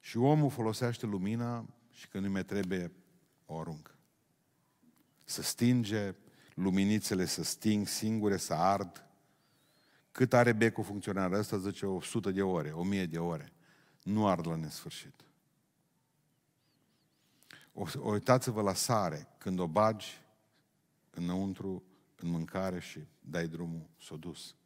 Și 0.00 0.16
omul 0.16 0.50
folosește 0.50 1.06
lumina 1.06 1.66
și 1.90 2.08
când 2.08 2.24
nu 2.24 2.30
mai 2.30 2.44
trebuie, 2.44 2.92
o 3.46 3.58
aruncă. 3.58 3.94
Să 5.24 5.42
stinge, 5.42 6.14
luminițele 6.54 7.24
să 7.24 7.42
sting 7.42 7.86
singure, 7.86 8.36
să 8.36 8.54
ard. 8.54 9.06
Cât 10.12 10.32
are 10.32 10.52
becul 10.52 10.84
funcționar 10.84 11.32
ăsta, 11.32 11.58
zice, 11.58 11.86
100 11.86 12.30
de 12.30 12.42
ore, 12.42 12.70
1000 12.70 13.06
de 13.06 13.18
ore. 13.18 13.52
Nu 14.02 14.28
ard 14.28 14.46
la 14.46 14.56
nesfârșit. 14.56 15.27
O, 17.80 18.10
uitați-vă 18.10 18.62
la 18.62 18.74
sare, 18.74 19.28
când 19.38 19.58
o 19.58 19.66
bagi 19.66 20.22
înăuntru, 21.10 21.82
în 22.16 22.30
mâncare 22.30 22.80
și 22.80 23.06
dai 23.20 23.48
drumul, 23.48 23.88
s-o 24.00 24.16
dus. 24.16 24.56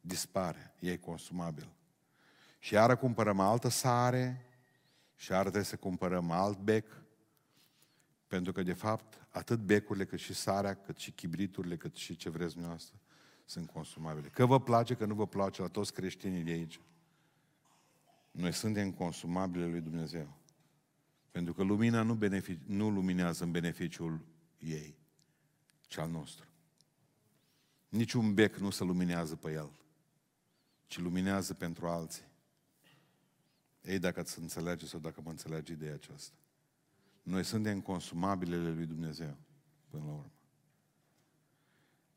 Dispare, 0.00 0.74
e 0.78 0.96
consumabil. 0.96 1.72
Și 2.58 2.74
iară 2.74 2.96
cumpărăm 2.96 3.40
altă 3.40 3.68
sare, 3.68 4.46
și 5.14 5.30
iară 5.30 5.42
trebuie 5.42 5.64
să 5.64 5.76
cumpărăm 5.76 6.30
alt 6.30 6.58
bec, 6.58 6.86
pentru 8.26 8.52
că, 8.52 8.62
de 8.62 8.72
fapt, 8.72 9.26
atât 9.28 9.58
becurile, 9.60 10.04
cât 10.04 10.18
și 10.18 10.34
sarea, 10.34 10.74
cât 10.74 10.96
și 10.96 11.10
chibriturile, 11.10 11.76
cât 11.76 11.94
și 11.94 12.16
ce 12.16 12.30
vreți 12.30 12.52
dumneavoastră, 12.52 12.98
sunt 13.44 13.70
consumabile. 13.70 14.28
Că 14.28 14.46
vă 14.46 14.60
place, 14.60 14.94
că 14.94 15.04
nu 15.04 15.14
vă 15.14 15.26
place 15.26 15.62
la 15.62 15.68
toți 15.68 15.92
creștinii 15.92 16.42
de 16.42 16.50
aici. 16.50 16.80
Noi 18.30 18.52
suntem 18.52 18.92
consumabile 18.92 19.66
lui 19.66 19.80
Dumnezeu. 19.80 20.39
Pentru 21.30 21.54
că 21.54 21.62
lumina 21.62 22.02
nu, 22.02 22.14
benefic- 22.14 22.66
nu 22.66 22.90
luminează 22.90 23.44
în 23.44 23.50
beneficiul 23.50 24.20
ei, 24.58 24.94
ci 25.86 25.98
al 25.98 26.10
nostru. 26.10 26.46
Niciun 27.88 28.34
bec 28.34 28.56
nu 28.56 28.70
se 28.70 28.84
luminează 28.84 29.36
pe 29.36 29.52
el, 29.52 29.70
ci 30.86 30.98
luminează 30.98 31.54
pentru 31.54 31.86
alții. 31.86 32.28
Ei, 33.82 33.98
dacă 33.98 34.20
îți 34.20 34.38
înțelege 34.38 34.86
sau 34.86 35.00
dacă 35.00 35.20
mă 35.24 35.30
înțelege 35.30 35.72
ideea 35.72 35.94
aceasta. 35.94 36.34
Noi 37.22 37.44
suntem 37.44 37.80
consumabilele 37.80 38.70
lui 38.70 38.86
Dumnezeu, 38.86 39.36
până 39.88 40.04
la 40.04 40.10
urmă. 40.10 40.32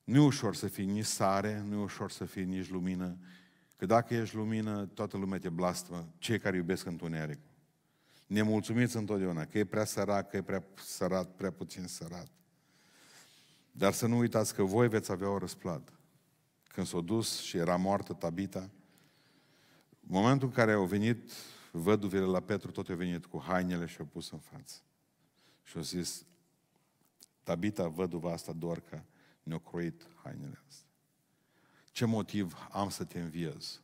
Nu 0.04 0.16
e 0.16 0.26
ușor 0.26 0.56
să 0.56 0.68
fii 0.68 0.86
nici 0.86 1.06
sare, 1.06 1.62
nu 1.62 1.80
e 1.80 1.84
ușor 1.84 2.12
să 2.12 2.26
fii 2.26 2.46
nici 2.46 2.70
lumină, 2.70 3.18
că 3.76 3.86
dacă 3.86 4.14
ești 4.14 4.36
lumină, 4.36 4.86
toată 4.86 5.18
lumea 5.18 5.40
te 5.40 5.50
blastmă, 5.50 6.14
cei 6.18 6.40
care 6.40 6.58
iubesc 6.58 6.86
întuneric. 6.86 7.40
Nemulțumiți 8.34 8.96
întotdeauna, 8.96 9.46
că 9.46 9.58
e 9.58 9.66
prea 9.66 9.86
sărac, 9.86 10.30
că 10.30 10.38
e 10.38 10.42
prea 10.42 10.64
sărat, 10.86 11.36
prea 11.36 11.52
puțin 11.52 11.88
sărat. 11.88 12.28
Dar 13.72 13.94
să 13.94 14.08
nu 14.08 14.18
uitați 14.18 14.56
că 14.56 14.64
voi 14.64 14.90
veți 14.90 15.12
avea 15.12 15.30
o 15.30 15.38
răsplată. 15.38 15.92
Când 16.68 16.88
s-a 16.88 17.00
dus 17.00 17.40
și 17.40 17.58
era 17.58 17.76
moartă 17.76 18.14
Tabita, 18.14 18.70
momentul 20.00 20.48
în 20.48 20.54
care 20.54 20.72
au 20.72 20.86
venit 20.86 21.32
văduvele 21.72 22.26
la 22.26 22.40
Petru, 22.40 22.72
tot 22.72 22.90
au 22.90 22.96
venit 22.96 23.26
cu 23.26 23.42
hainele 23.48 23.86
și 23.86 23.98
au 24.00 24.06
pus 24.06 24.32
în 24.32 24.40
față. 24.40 24.76
Și 25.64 25.78
au 25.78 25.84
zis, 25.84 26.26
Tabita, 27.44 27.88
văduva 27.88 28.32
asta, 28.32 28.54
Dorca, 28.54 29.06
ne-a 29.44 29.60
croit 29.60 30.08
hainele 30.24 30.62
astea. 30.68 30.88
Ce 31.92 32.06
motiv 32.06 32.68
am 32.72 32.90
să 32.90 33.04
te 33.04 33.20
înviez? 33.20 33.82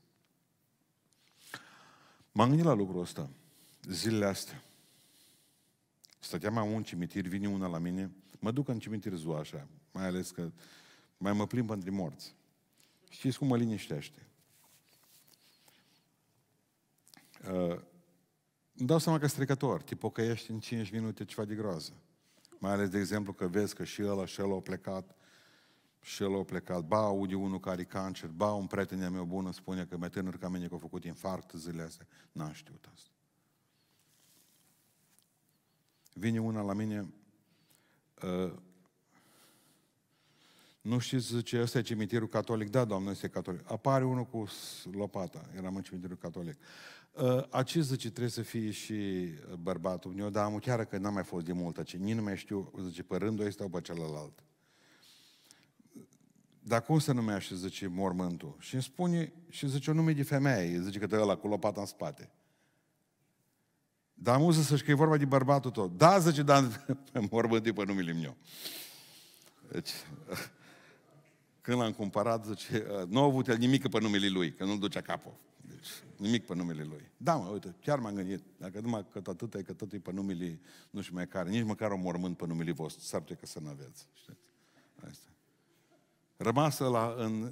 M-am 2.32 2.48
gândit 2.48 2.66
la 2.66 2.74
lucrul 2.74 3.02
ăsta 3.02 3.30
zilele 3.92 4.26
astea. 4.26 4.64
Stăteam 6.20 6.54
la 6.54 6.62
un 6.62 6.84
cimitir, 6.84 7.28
vine 7.28 7.48
una 7.48 7.68
la 7.68 7.78
mine, 7.78 8.12
mă 8.40 8.52
duc 8.52 8.68
în 8.68 8.80
cimitir 8.80 9.14
ziua 9.14 9.40
așa, 9.40 9.68
mai 9.92 10.06
ales 10.06 10.32
că 10.32 10.52
mai 11.18 11.34
mă 11.34 11.48
plimb 11.48 11.70
între 11.70 11.90
morți. 11.90 12.36
Știți 13.10 13.38
cum 13.38 13.48
mă 13.48 13.58
liniștește? 13.58 14.28
Uh, 17.52 17.80
îmi 18.76 18.88
dau 18.88 18.98
seama 18.98 19.20
că 19.20 19.28
strecător, 19.28 19.82
te 19.82 19.96
pocăiești 19.96 20.52
în 20.52 20.60
5 20.60 20.92
minute 20.92 21.26
ceva 21.26 21.46
de 21.46 21.56
groază. 21.56 21.94
Mai 22.58 22.72
ales, 22.72 22.90
de 22.90 22.98
exemplu, 22.98 23.34
că 23.34 23.48
vezi 23.48 23.76
că 23.76 23.84
și 23.84 24.04
ăla 24.04 24.26
și 24.26 24.42
ăla 24.42 24.52
au 24.52 24.62
plecat, 24.62 25.16
și 26.02 26.24
el 26.24 26.40
a 26.40 26.44
plecat. 26.44 26.84
Ba, 26.84 26.98
aude 26.98 27.36
unul 27.36 27.60
care 27.60 27.76
are 27.76 27.84
cancer, 27.84 28.30
ba, 28.30 28.54
un 28.54 28.68
prieten 28.68 29.12
meu 29.12 29.24
bun 29.24 29.52
spune 29.52 29.86
că 29.86 29.98
mai 29.98 30.10
tânăr 30.10 30.38
ca 30.38 30.50
mine 30.50 30.68
că 30.68 30.76
a 30.76 30.78
făcut 30.78 31.04
infarct 31.04 31.52
zilele 31.52 31.84
astea. 31.84 32.08
N-am 32.32 32.52
știut 32.52 32.90
asta. 32.94 33.10
Vine 36.14 36.40
una 36.40 36.62
la 36.62 36.74
mine, 36.74 37.14
uh, 38.24 38.54
nu 40.82 41.00
știți, 41.00 41.36
zice, 41.36 41.62
ăsta 41.62 41.78
e 41.78 41.82
cimitirul 41.82 42.28
catolic? 42.28 42.70
Da, 42.70 42.86
doamnă, 42.86 43.10
este 43.10 43.28
catolic. 43.28 43.72
Apare 43.72 44.06
unul 44.06 44.26
cu 44.26 44.48
lopata, 44.92 45.50
eram 45.56 45.76
în 45.76 45.82
cimitirul 45.82 46.18
catolic. 46.18 46.58
Uh, 47.12 47.44
Acest 47.50 47.88
zice, 47.88 48.10
trebuie 48.10 48.30
să 48.30 48.42
fie 48.42 48.72
și 48.72 49.30
bărbatul 49.62 50.12
meu, 50.12 50.30
dar 50.30 50.46
am 50.46 50.58
chiar 50.58 50.86
că 50.86 50.98
n-am 50.98 51.14
mai 51.14 51.24
fost 51.24 51.46
de 51.46 51.54
mult, 51.54 51.84
ce 51.84 51.98
nici 51.98 52.16
nu 52.16 52.22
mai 52.22 52.38
știu, 52.38 52.72
zice, 52.86 53.04
pe 53.04 53.18
rândul 53.18 53.46
ăsta 53.46 53.64
sau 53.64 53.70
pe 53.70 53.82
celălalt. 53.82 54.44
Dar 56.60 56.82
cum 56.82 57.00
se 57.00 57.12
numește, 57.12 57.56
zice, 57.56 57.88
mormântul? 57.88 58.56
Și 58.60 58.74
îmi 58.74 58.84
spune, 58.84 59.34
și 59.50 59.70
zice, 59.70 59.92
o 59.92 59.94
nume 59.94 60.14
de 60.14 60.24
femeie, 60.24 60.82
zice 60.82 61.00
că 61.00 61.08
te 61.08 61.16
ăla 61.16 61.36
cu 61.36 61.48
lopata 61.48 61.80
în 61.80 61.86
spate. 61.86 62.32
Dar 64.22 64.36
am 64.36 64.52
să 64.52 64.78
că 64.78 64.92
e 64.92 64.94
vorba 64.94 65.18
de 65.18 65.26
bărbatul 65.26 65.72
tot. 65.72 65.98
Da, 65.98 66.20
zice, 66.20 66.42
dar 66.42 66.86
mormântul 67.32 67.74
pe 67.74 67.84
numele 67.86 68.14
meu. 68.14 68.36
Deci, 69.72 69.90
când 71.62 71.80
l-am 71.80 71.92
cumpărat, 71.92 72.46
zice, 72.46 72.86
nu 73.08 73.20
a 73.20 73.24
avut 73.24 73.48
el 73.48 73.58
nimic 73.58 73.90
pe 73.90 74.00
numele 74.00 74.28
lui, 74.28 74.54
că 74.54 74.66
nu-l 74.66 74.80
ducea 74.80 75.02
capul. 75.02 75.34
Deci, 75.62 75.88
nimic 76.18 76.46
pe 76.46 76.56
numele 76.56 76.84
lui. 76.84 77.12
Da, 77.18 77.36
mă, 77.36 77.50
uite, 77.50 77.76
chiar 77.82 78.00
m-am 78.00 78.14
gândit, 78.14 78.44
dacă 78.58 78.80
numai 78.80 79.06
că 79.12 79.22
atât 79.26 79.54
e, 79.54 79.62
că 79.62 79.74
tot 79.74 79.94
e 79.94 80.00
pe 80.00 80.12
numele, 80.12 80.60
nu 80.90 81.02
știu 81.02 81.16
mai 81.16 81.28
care, 81.28 81.50
nici 81.50 81.66
măcar 81.66 81.92
o 81.92 81.98
mormânt 81.98 82.38
pe 82.38 82.46
numele 82.46 82.72
vostru, 82.72 83.04
s-ar 83.04 83.20
putea 83.20 83.36
că 83.36 83.46
să 83.46 83.60
nu 83.60 83.70
aveți. 83.70 84.08
Știți? 84.14 84.40
Asta. 85.10 85.28
Rămasă 86.38 86.88
la, 86.88 87.14
în, 87.18 87.52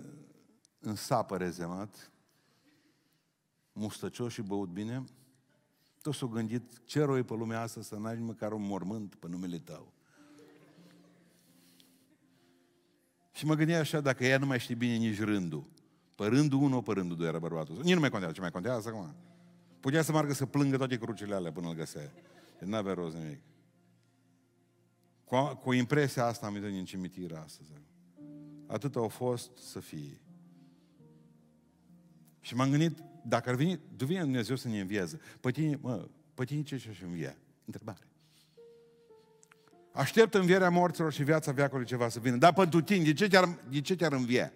în 0.79 0.95
sapă 0.95 1.37
rezemat, 1.37 2.11
mustăcios 3.73 4.33
și 4.33 4.41
băut 4.41 4.69
bine, 4.69 5.03
tot 6.07 6.15
s-a 6.15 6.25
gândit 6.25 6.85
ce 6.85 7.03
roi 7.03 7.23
pe 7.23 7.33
lumea 7.33 7.61
asta 7.61 7.81
să 7.81 7.95
n-ai 7.95 8.15
măcar 8.15 8.51
un 8.51 8.61
mormânt 8.61 9.15
pe 9.15 9.27
numele 9.27 9.57
tău. 9.57 9.93
Și 13.31 13.45
mă 13.45 13.55
gândeam 13.55 13.79
așa, 13.79 14.01
dacă 14.01 14.25
ea 14.25 14.37
nu 14.37 14.45
mai 14.45 14.59
știe 14.59 14.75
bine 14.75 14.95
nici 14.95 15.19
rândul. 15.19 15.63
Pe 16.15 16.25
rândul 16.25 16.61
1, 16.61 16.81
pe 16.81 16.91
rândul 16.91 17.17
2 17.17 17.27
era 17.27 17.39
bărbatul. 17.39 17.75
Nici 17.83 17.93
nu 17.93 17.99
mai 17.99 18.09
contează. 18.09 18.33
Ce 18.33 18.41
mai 18.41 18.51
contează 18.51 18.89
acum? 18.89 19.15
Putea 19.79 20.01
să 20.01 20.11
meargă 20.11 20.33
să 20.33 20.45
plângă 20.45 20.77
toate 20.77 20.97
crucile 20.97 21.35
alea 21.35 21.51
până 21.51 21.67
îl 21.67 21.73
găsea. 21.73 22.11
Nu 22.59 22.75
avea 22.75 22.93
rost 22.93 23.15
nimic. 23.15 23.39
Cu, 25.23 25.59
cu 25.63 25.73
impresia 25.73 26.25
asta 26.25 26.45
am 26.45 26.53
venit 26.53 26.77
în 26.77 26.85
cimitir 26.85 27.33
astăzi. 27.33 27.69
Atât 28.67 28.95
au 28.95 29.07
fost 29.07 29.57
să 29.57 29.79
fie. 29.79 30.21
Și 32.39 32.55
m-am 32.55 32.69
gândit, 32.69 33.03
dacă 33.27 33.49
ar 33.49 33.55
veni, 33.55 33.79
vine 33.97 34.19
Dumnezeu 34.19 34.55
să 34.55 34.67
ne 34.67 34.79
învieze, 34.79 35.19
pe 35.39 35.51
tine, 35.51 35.77
mă, 35.81 36.07
pe 36.33 36.45
tine 36.45 36.61
ce 36.61 36.77
și 36.77 37.03
învia? 37.03 37.37
Întrebare. 37.65 38.07
Aștept 39.91 40.33
învierea 40.33 40.69
morților 40.69 41.13
și 41.13 41.23
viața 41.23 41.51
veacului 41.51 41.85
ceva 41.85 42.09
să 42.09 42.19
vină. 42.19 42.35
Dar 42.35 42.53
pentru 42.53 42.81
tine, 42.81 43.03
de 43.03 43.13
ce 43.13 43.27
te-ar, 43.27 43.59
de 43.69 43.81
ce 43.81 43.95
te-ar 43.95 44.13
învia? 44.13 44.51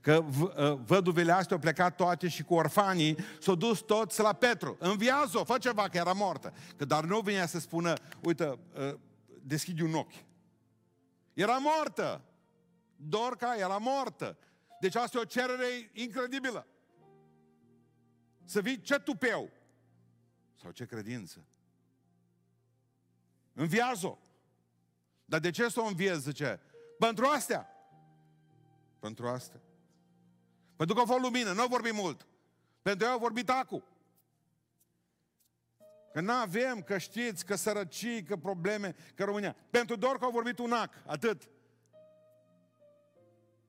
Că 0.00 0.24
ă, 0.56 0.80
văduvele 0.84 1.32
astea 1.32 1.56
au 1.56 1.62
plecat 1.62 1.96
toate 1.96 2.28
și 2.28 2.42
cu 2.42 2.54
orfanii 2.54 3.16
s-au 3.40 3.54
dus 3.54 3.78
toți 3.78 4.20
la 4.20 4.32
Petru. 4.32 4.76
Înviază-o, 4.78 5.44
fă 5.44 5.58
ceva, 5.58 5.88
că 5.88 5.96
era 5.96 6.12
mortă. 6.12 6.52
Că 6.76 6.84
dar 6.84 7.04
nu 7.04 7.20
venea 7.20 7.46
să 7.46 7.58
spună, 7.58 7.92
uite, 8.22 8.58
ă, 8.76 8.98
deschide 9.42 9.82
un 9.82 9.94
ochi. 9.94 10.24
Era 11.34 11.58
mortă. 11.58 12.24
Dorca 12.96 13.54
era 13.58 13.76
mortă. 13.76 14.36
Deci 14.80 14.94
asta 14.94 15.18
e 15.18 15.20
o 15.20 15.24
cerere 15.24 15.90
incredibilă. 15.92 16.66
Să 18.50 18.60
vii 18.60 18.80
ce 18.80 18.98
tupeu. 18.98 19.50
Sau 20.62 20.70
ce 20.70 20.86
credință. 20.86 21.44
Înviază-o. 23.52 24.18
Dar 25.24 25.40
de 25.40 25.50
ce 25.50 25.68
să 25.68 25.80
o 25.80 25.84
înviez, 25.84 26.22
zice? 26.22 26.60
Pentru 26.98 27.26
astea. 27.26 27.68
Pentru 28.98 29.28
astea. 29.28 29.60
Pentru 30.76 30.94
că 30.94 31.00
a 31.00 31.04
fost 31.04 31.20
lumină, 31.20 31.52
nu 31.52 31.66
vorbim 31.66 31.94
mult. 31.94 32.26
Pentru 32.82 33.06
că 33.06 33.12
au 33.12 33.18
vorbit 33.18 33.48
acu. 33.50 33.84
Că 36.12 36.20
nu 36.20 36.32
avem, 36.32 36.82
că 36.82 36.98
știți, 36.98 37.44
că 37.44 37.54
sărăcii, 37.54 38.22
că 38.22 38.36
probleme, 38.36 38.94
că 39.14 39.24
România. 39.24 39.56
Pentru 39.70 39.96
doar 39.96 40.18
că 40.18 40.24
au 40.24 40.30
vorbit 40.30 40.58
un 40.58 40.72
ac, 40.72 40.94
atât. 41.06 41.48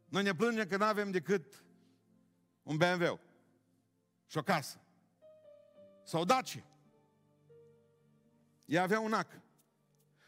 Noi 0.05 0.23
ne 0.23 0.35
plângem 0.35 0.67
că 0.67 0.77
nu 0.77 0.85
avem 0.85 1.11
decât 1.11 1.63
un 2.63 2.77
BMW 2.77 3.29
și 4.31 4.37
o 4.37 4.41
casă. 4.41 4.79
Sau 6.03 6.25
Daci. 6.25 6.63
Ea 8.65 8.83
avea 8.83 8.99
un 8.99 9.13
ac. 9.13 9.41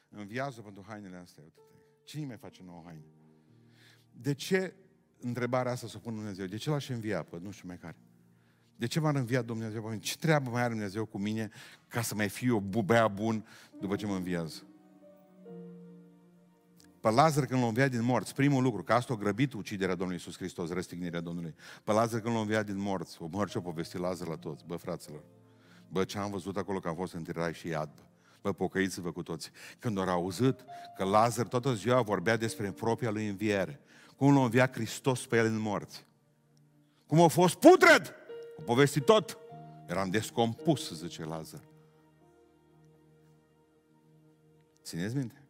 Înviază 0.10 0.62
pentru 0.62 0.84
hainele 0.88 1.18
astea. 1.18 1.44
Cine 2.04 2.26
mai 2.26 2.38
face 2.38 2.64
nouă 2.64 2.82
haine? 2.86 3.06
De 4.12 4.34
ce 4.34 4.76
întrebarea 5.20 5.72
asta 5.72 5.88
să 5.88 5.98
o 5.98 6.00
pun 6.00 6.14
Dumnezeu? 6.14 6.46
De 6.46 6.58
ce 6.58 6.70
l-aș 6.70 6.90
învia 6.90 7.24
pe 7.24 7.40
nu 7.40 7.52
știu 7.52 7.68
mai 7.68 7.78
care? 7.78 7.98
De 8.76 8.86
ce 8.86 9.00
m-ar 9.00 9.16
învia 9.16 9.42
Dumnezeu 9.42 9.82
pe 9.82 9.88
mine? 9.88 10.00
Ce 10.00 10.18
treabă 10.18 10.50
mai 10.50 10.62
are 10.62 10.74
Dumnezeu 10.74 11.06
cu 11.06 11.18
mine 11.18 11.52
ca 11.88 12.02
să 12.02 12.16
mai 12.16 12.30
fiu 12.30 12.56
o 12.56 12.60
bubea 12.60 13.08
bun 13.08 13.48
după 13.80 13.96
ce 13.96 14.06
mă 14.06 14.16
înviază? 14.16 14.68
Pe 17.04 17.10
Lazar 17.10 17.46
când 17.46 17.62
l-a 17.62 17.68
înviat 17.68 17.90
din 17.90 18.04
morți, 18.04 18.34
primul 18.34 18.64
lucru, 18.64 18.84
că 18.84 18.94
asta 18.94 19.14
a 19.14 19.16
grăbit 19.16 19.54
uciderea 19.54 19.96
Domnului 19.96 20.16
Iisus 20.16 20.38
Hristos, 20.38 20.70
răstignirea 20.70 21.22
Domnului. 21.22 21.56
Pe 21.84 21.92
Lazar 21.92 22.20
când 22.20 22.36
l-a 22.36 22.42
înviat 22.42 22.66
din 22.66 22.78
morți, 22.78 23.22
o 23.22 23.28
măr 23.32 23.50
ce-o 23.50 23.62
povesti 23.62 23.98
Lazar 23.98 24.28
la 24.28 24.36
toți, 24.36 24.64
bă, 24.68 24.76
fraților. 24.76 25.24
Bă, 25.88 26.04
ce 26.04 26.18
am 26.18 26.32
văzut 26.32 26.58
acolo 26.58 26.80
că 26.80 26.88
am 26.88 26.96
fost 26.96 27.14
în 27.14 27.26
rai 27.34 27.54
și 27.54 27.68
iad, 27.68 27.90
bă. 27.96 28.02
Bă, 28.42 28.54
pocăiți-vă 28.54 29.12
cu 29.12 29.24
toți. 29.24 29.52
Când 29.80 29.98
au 29.98 30.10
auzit 30.10 30.66
că 30.98 31.04
Lazar 31.04 31.48
toată 31.48 31.74
ziua 31.74 32.02
vorbea 32.02 32.38
despre 32.38 32.72
propria 32.72 33.12
lui 33.12 33.28
înviere, 33.28 33.80
cum 34.16 34.34
l-a 34.34 34.44
înviat 34.44 34.74
Hristos 34.74 35.26
pe 35.26 35.38
el 35.38 35.46
în 35.46 35.60
morți. 35.60 36.06
Cum 37.08 37.22
a 37.22 37.28
fost 37.28 37.56
putred! 37.56 38.14
O 38.58 38.62
povesti 38.62 39.00
tot. 39.00 39.38
Eram 39.88 40.10
descompus, 40.10 40.94
zice 40.94 41.26
Lazar. 41.26 41.62
Țineți 44.84 45.16
minte? 45.16 45.43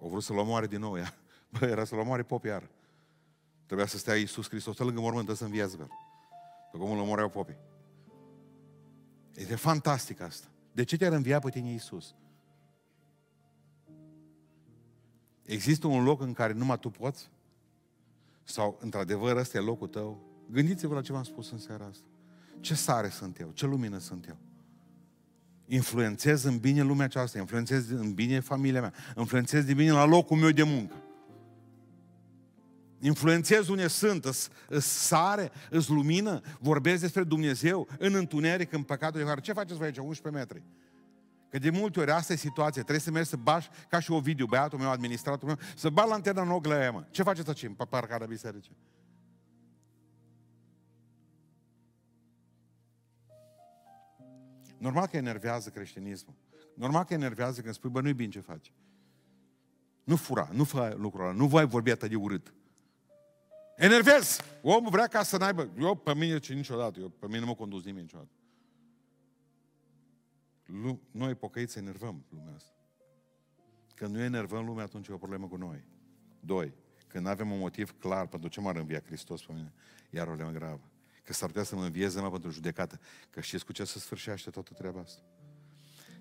O 0.00 0.08
vrut 0.08 0.22
să-l 0.22 0.38
omoare 0.38 0.66
din 0.66 0.78
nou 0.78 0.98
ea. 0.98 1.14
Bă, 1.58 1.66
era 1.66 1.84
să-l 1.84 1.98
omoare 1.98 2.22
pop 2.22 2.44
iar. 2.44 2.70
Trebuia 3.66 3.86
să 3.86 3.98
stea 3.98 4.16
Iisus 4.16 4.48
Hristos 4.48 4.76
să 4.76 4.84
lângă 4.84 5.00
mormânt 5.00 5.36
să 5.36 5.44
înviază 5.44 5.76
pe 5.76 5.86
Pe 6.72 6.78
cum 6.78 6.90
îl 6.90 6.98
omoreau 6.98 7.28
popii. 7.28 7.58
Este 9.34 9.54
fantastic 9.54 10.20
asta. 10.20 10.46
De 10.72 10.84
ce 10.84 10.96
te-ar 10.96 11.12
învia 11.12 11.38
pe 11.38 11.50
tine 11.50 11.70
Iisus? 11.70 12.14
Există 15.42 15.86
un 15.86 16.04
loc 16.04 16.20
în 16.20 16.32
care 16.32 16.52
numai 16.52 16.78
tu 16.78 16.90
poți? 16.90 17.30
Sau, 18.44 18.78
într-adevăr, 18.80 19.36
ăsta 19.36 19.58
e 19.58 19.60
locul 19.60 19.88
tău? 19.88 20.22
Gândiți-vă 20.50 20.94
la 20.94 21.02
ce 21.02 21.12
v-am 21.12 21.22
spus 21.22 21.50
în 21.50 21.58
seara 21.58 21.84
asta. 21.84 22.06
Ce 22.60 22.74
sare 22.74 23.08
sunt 23.08 23.40
eu? 23.40 23.50
Ce 23.50 23.66
lumină 23.66 23.98
sunt 23.98 24.28
eu? 24.28 24.36
Influențez 25.72 26.44
în 26.44 26.58
bine 26.58 26.82
lumea 26.82 27.04
aceasta, 27.04 27.38
influențez 27.38 27.90
în 27.90 28.12
bine 28.12 28.40
familia 28.40 28.80
mea, 28.80 28.92
influențez 29.16 29.64
din 29.64 29.76
bine 29.76 29.90
la 29.92 30.04
locul 30.04 30.36
meu 30.36 30.50
de 30.50 30.62
muncă. 30.62 30.94
Influențez 33.00 33.68
unde 33.68 33.86
sunt, 33.86 34.24
îs, 34.24 34.48
îs 34.68 34.84
sare, 34.86 35.50
îs 35.70 35.88
lumină, 35.88 36.40
vorbesc 36.60 37.00
despre 37.00 37.22
Dumnezeu 37.22 37.88
în 37.98 38.14
întuneric, 38.14 38.72
în 38.72 38.82
păcatul 38.82 39.20
de 39.20 39.26
care. 39.26 39.40
Ce 39.40 39.52
faceți 39.52 39.76
voi 39.76 39.86
aici? 39.86 39.96
11 39.96 40.42
metri. 40.42 40.62
Că 41.50 41.58
de 41.58 41.70
multe 41.70 42.00
ori 42.00 42.10
asta 42.10 42.32
e 42.32 42.36
situația. 42.36 42.82
Trebuie 42.82 43.00
să 43.00 43.10
mergi 43.10 43.28
să 43.28 43.36
bași, 43.36 43.68
ca 43.88 44.00
și 44.00 44.10
o 44.10 44.20
video, 44.20 44.46
băiatul 44.46 44.78
meu, 44.78 44.90
administratul 44.90 45.48
meu, 45.48 45.58
să 45.76 45.88
bagi 45.88 46.08
lanterna 46.08 46.42
în 46.42 46.50
ochi 46.50 46.66
la 46.66 46.82
ea, 46.82 46.90
mă. 46.90 47.04
Ce 47.10 47.22
faceți 47.22 47.48
aici, 47.48 47.62
în 47.62 47.72
parcarea 47.72 48.26
bisericii? 48.26 48.76
Normal 54.80 55.06
că 55.06 55.16
enervează 55.16 55.70
creștinismul. 55.70 56.34
Normal 56.74 57.04
că 57.04 57.14
enervează 57.14 57.60
când 57.60 57.74
spui, 57.74 57.90
bă, 57.90 58.00
nu-i 58.00 58.12
bine 58.12 58.30
ce 58.30 58.40
faci. 58.40 58.72
Nu 60.04 60.16
fura, 60.16 60.48
nu 60.52 60.64
fă 60.64 60.94
lucrul 60.98 61.24
ăla, 61.24 61.32
nu 61.32 61.46
voi 61.46 61.66
vorbi 61.66 61.90
atât 61.90 62.08
de 62.10 62.16
urât. 62.16 62.54
Enervez! 63.76 64.40
Omul 64.62 64.90
vrea 64.90 65.06
ca 65.06 65.22
să 65.22 65.36
n-aibă... 65.36 65.70
Eu, 65.78 65.94
pe 65.94 66.14
mine, 66.14 66.38
ce 66.38 66.54
niciodată, 66.54 67.00
eu, 67.00 67.08
pe 67.08 67.26
mine 67.26 67.38
nu 67.38 67.46
mă 67.46 67.54
condus 67.54 67.84
nimeni 67.84 68.02
niciodată. 68.02 68.30
Lu- 70.64 71.00
noi, 71.10 71.34
pocăiți, 71.34 71.78
enervăm 71.78 72.24
lumea 72.28 72.54
asta. 72.54 72.72
Când 73.94 74.14
nu 74.14 74.20
enervăm 74.20 74.64
lumea, 74.64 74.84
atunci 74.84 75.08
e 75.08 75.12
o 75.12 75.18
problemă 75.18 75.46
cu 75.46 75.56
noi. 75.56 75.84
Doi, 76.40 76.74
când 77.06 77.24
nu 77.24 77.30
avem 77.30 77.50
un 77.50 77.58
motiv 77.58 77.98
clar 77.98 78.26
pentru 78.26 78.48
ce 78.48 78.60
m-ar 78.60 78.76
învia 78.76 79.00
Hristos 79.00 79.44
pe 79.44 79.52
mine, 79.52 79.72
iar 80.10 80.26
o 80.26 80.30
problemă 80.30 80.58
gravă. 80.58 80.89
Că 81.30 81.36
s-ar 81.36 81.48
putea 81.48 81.64
să 81.64 81.76
mă 81.76 81.84
învieze 81.84 82.14
numai 82.14 82.30
pentru 82.30 82.50
judecată. 82.50 83.00
Că 83.30 83.40
știți 83.40 83.64
cu 83.64 83.72
ce 83.72 83.84
se 83.84 83.98
sfârșește 83.98 84.50
toată 84.50 84.72
treaba 84.74 85.00
asta? 85.00 85.20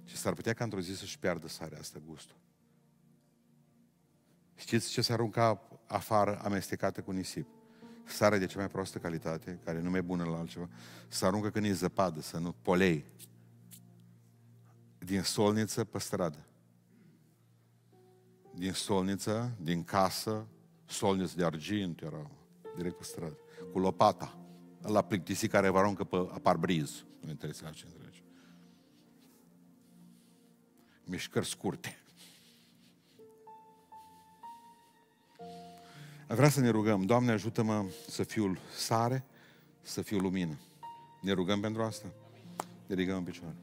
Și 0.05 0.17
s-ar 0.17 0.33
putea 0.33 0.53
ca 0.53 0.63
într-o 0.63 0.79
zi 0.79 0.95
să-și 0.95 1.19
piardă 1.19 1.47
sarea 1.47 1.79
asta 1.79 1.99
gustul. 2.05 2.35
Știți 4.55 4.89
ce 4.89 5.01
se 5.01 5.13
arunca 5.13 5.61
afară 5.87 6.39
amestecată 6.43 7.01
cu 7.01 7.11
nisip? 7.11 7.47
Sarea 8.05 8.37
de 8.37 8.45
cea 8.45 8.57
mai 8.57 8.67
proastă 8.67 8.97
calitate, 8.97 9.59
care 9.63 9.81
nu 9.81 9.89
mai 9.89 10.01
bună 10.01 10.23
la 10.23 10.37
altceva, 10.37 10.69
se 11.07 11.25
aruncă 11.25 11.49
când 11.49 11.65
e 11.65 11.73
zăpadă, 11.73 12.21
să 12.21 12.37
nu 12.37 12.51
polei. 12.51 13.05
Din 14.97 15.21
solniță 15.21 15.83
pe 15.83 15.99
stradă. 15.99 16.45
Din 18.53 18.73
solniță, 18.73 19.55
din 19.61 19.83
casă, 19.83 20.47
solniță 20.85 21.33
de 21.35 21.45
argint 21.45 22.01
erau, 22.01 22.31
direct 22.75 22.97
pe 22.97 23.03
stradă, 23.03 23.37
cu 23.71 23.79
lopata 23.79 24.38
la 24.81 25.01
plictisit 25.01 25.51
care 25.51 25.69
vă 25.69 25.77
aruncă 25.77 26.03
pe 26.03 26.17
parbriz. 26.41 27.05
Nu 27.19 27.29
interesează 27.29 27.73
ce 27.77 27.85
întregi. 27.85 28.23
Mișcări 31.03 31.45
scurte. 31.45 31.97
Vreau 36.27 36.49
să 36.49 36.59
ne 36.59 36.69
rugăm. 36.69 37.01
Doamne, 37.01 37.31
ajută-mă 37.31 37.85
să 38.09 38.23
fiu 38.23 38.57
sare, 38.75 39.25
să 39.81 40.01
fiu 40.01 40.19
lumină. 40.19 40.57
Ne 41.21 41.31
rugăm 41.31 41.59
pentru 41.59 41.83
asta? 41.83 42.07
Ne 42.87 42.95
ridicăm 42.95 43.17
în 43.17 43.23
picioare. 43.23 43.55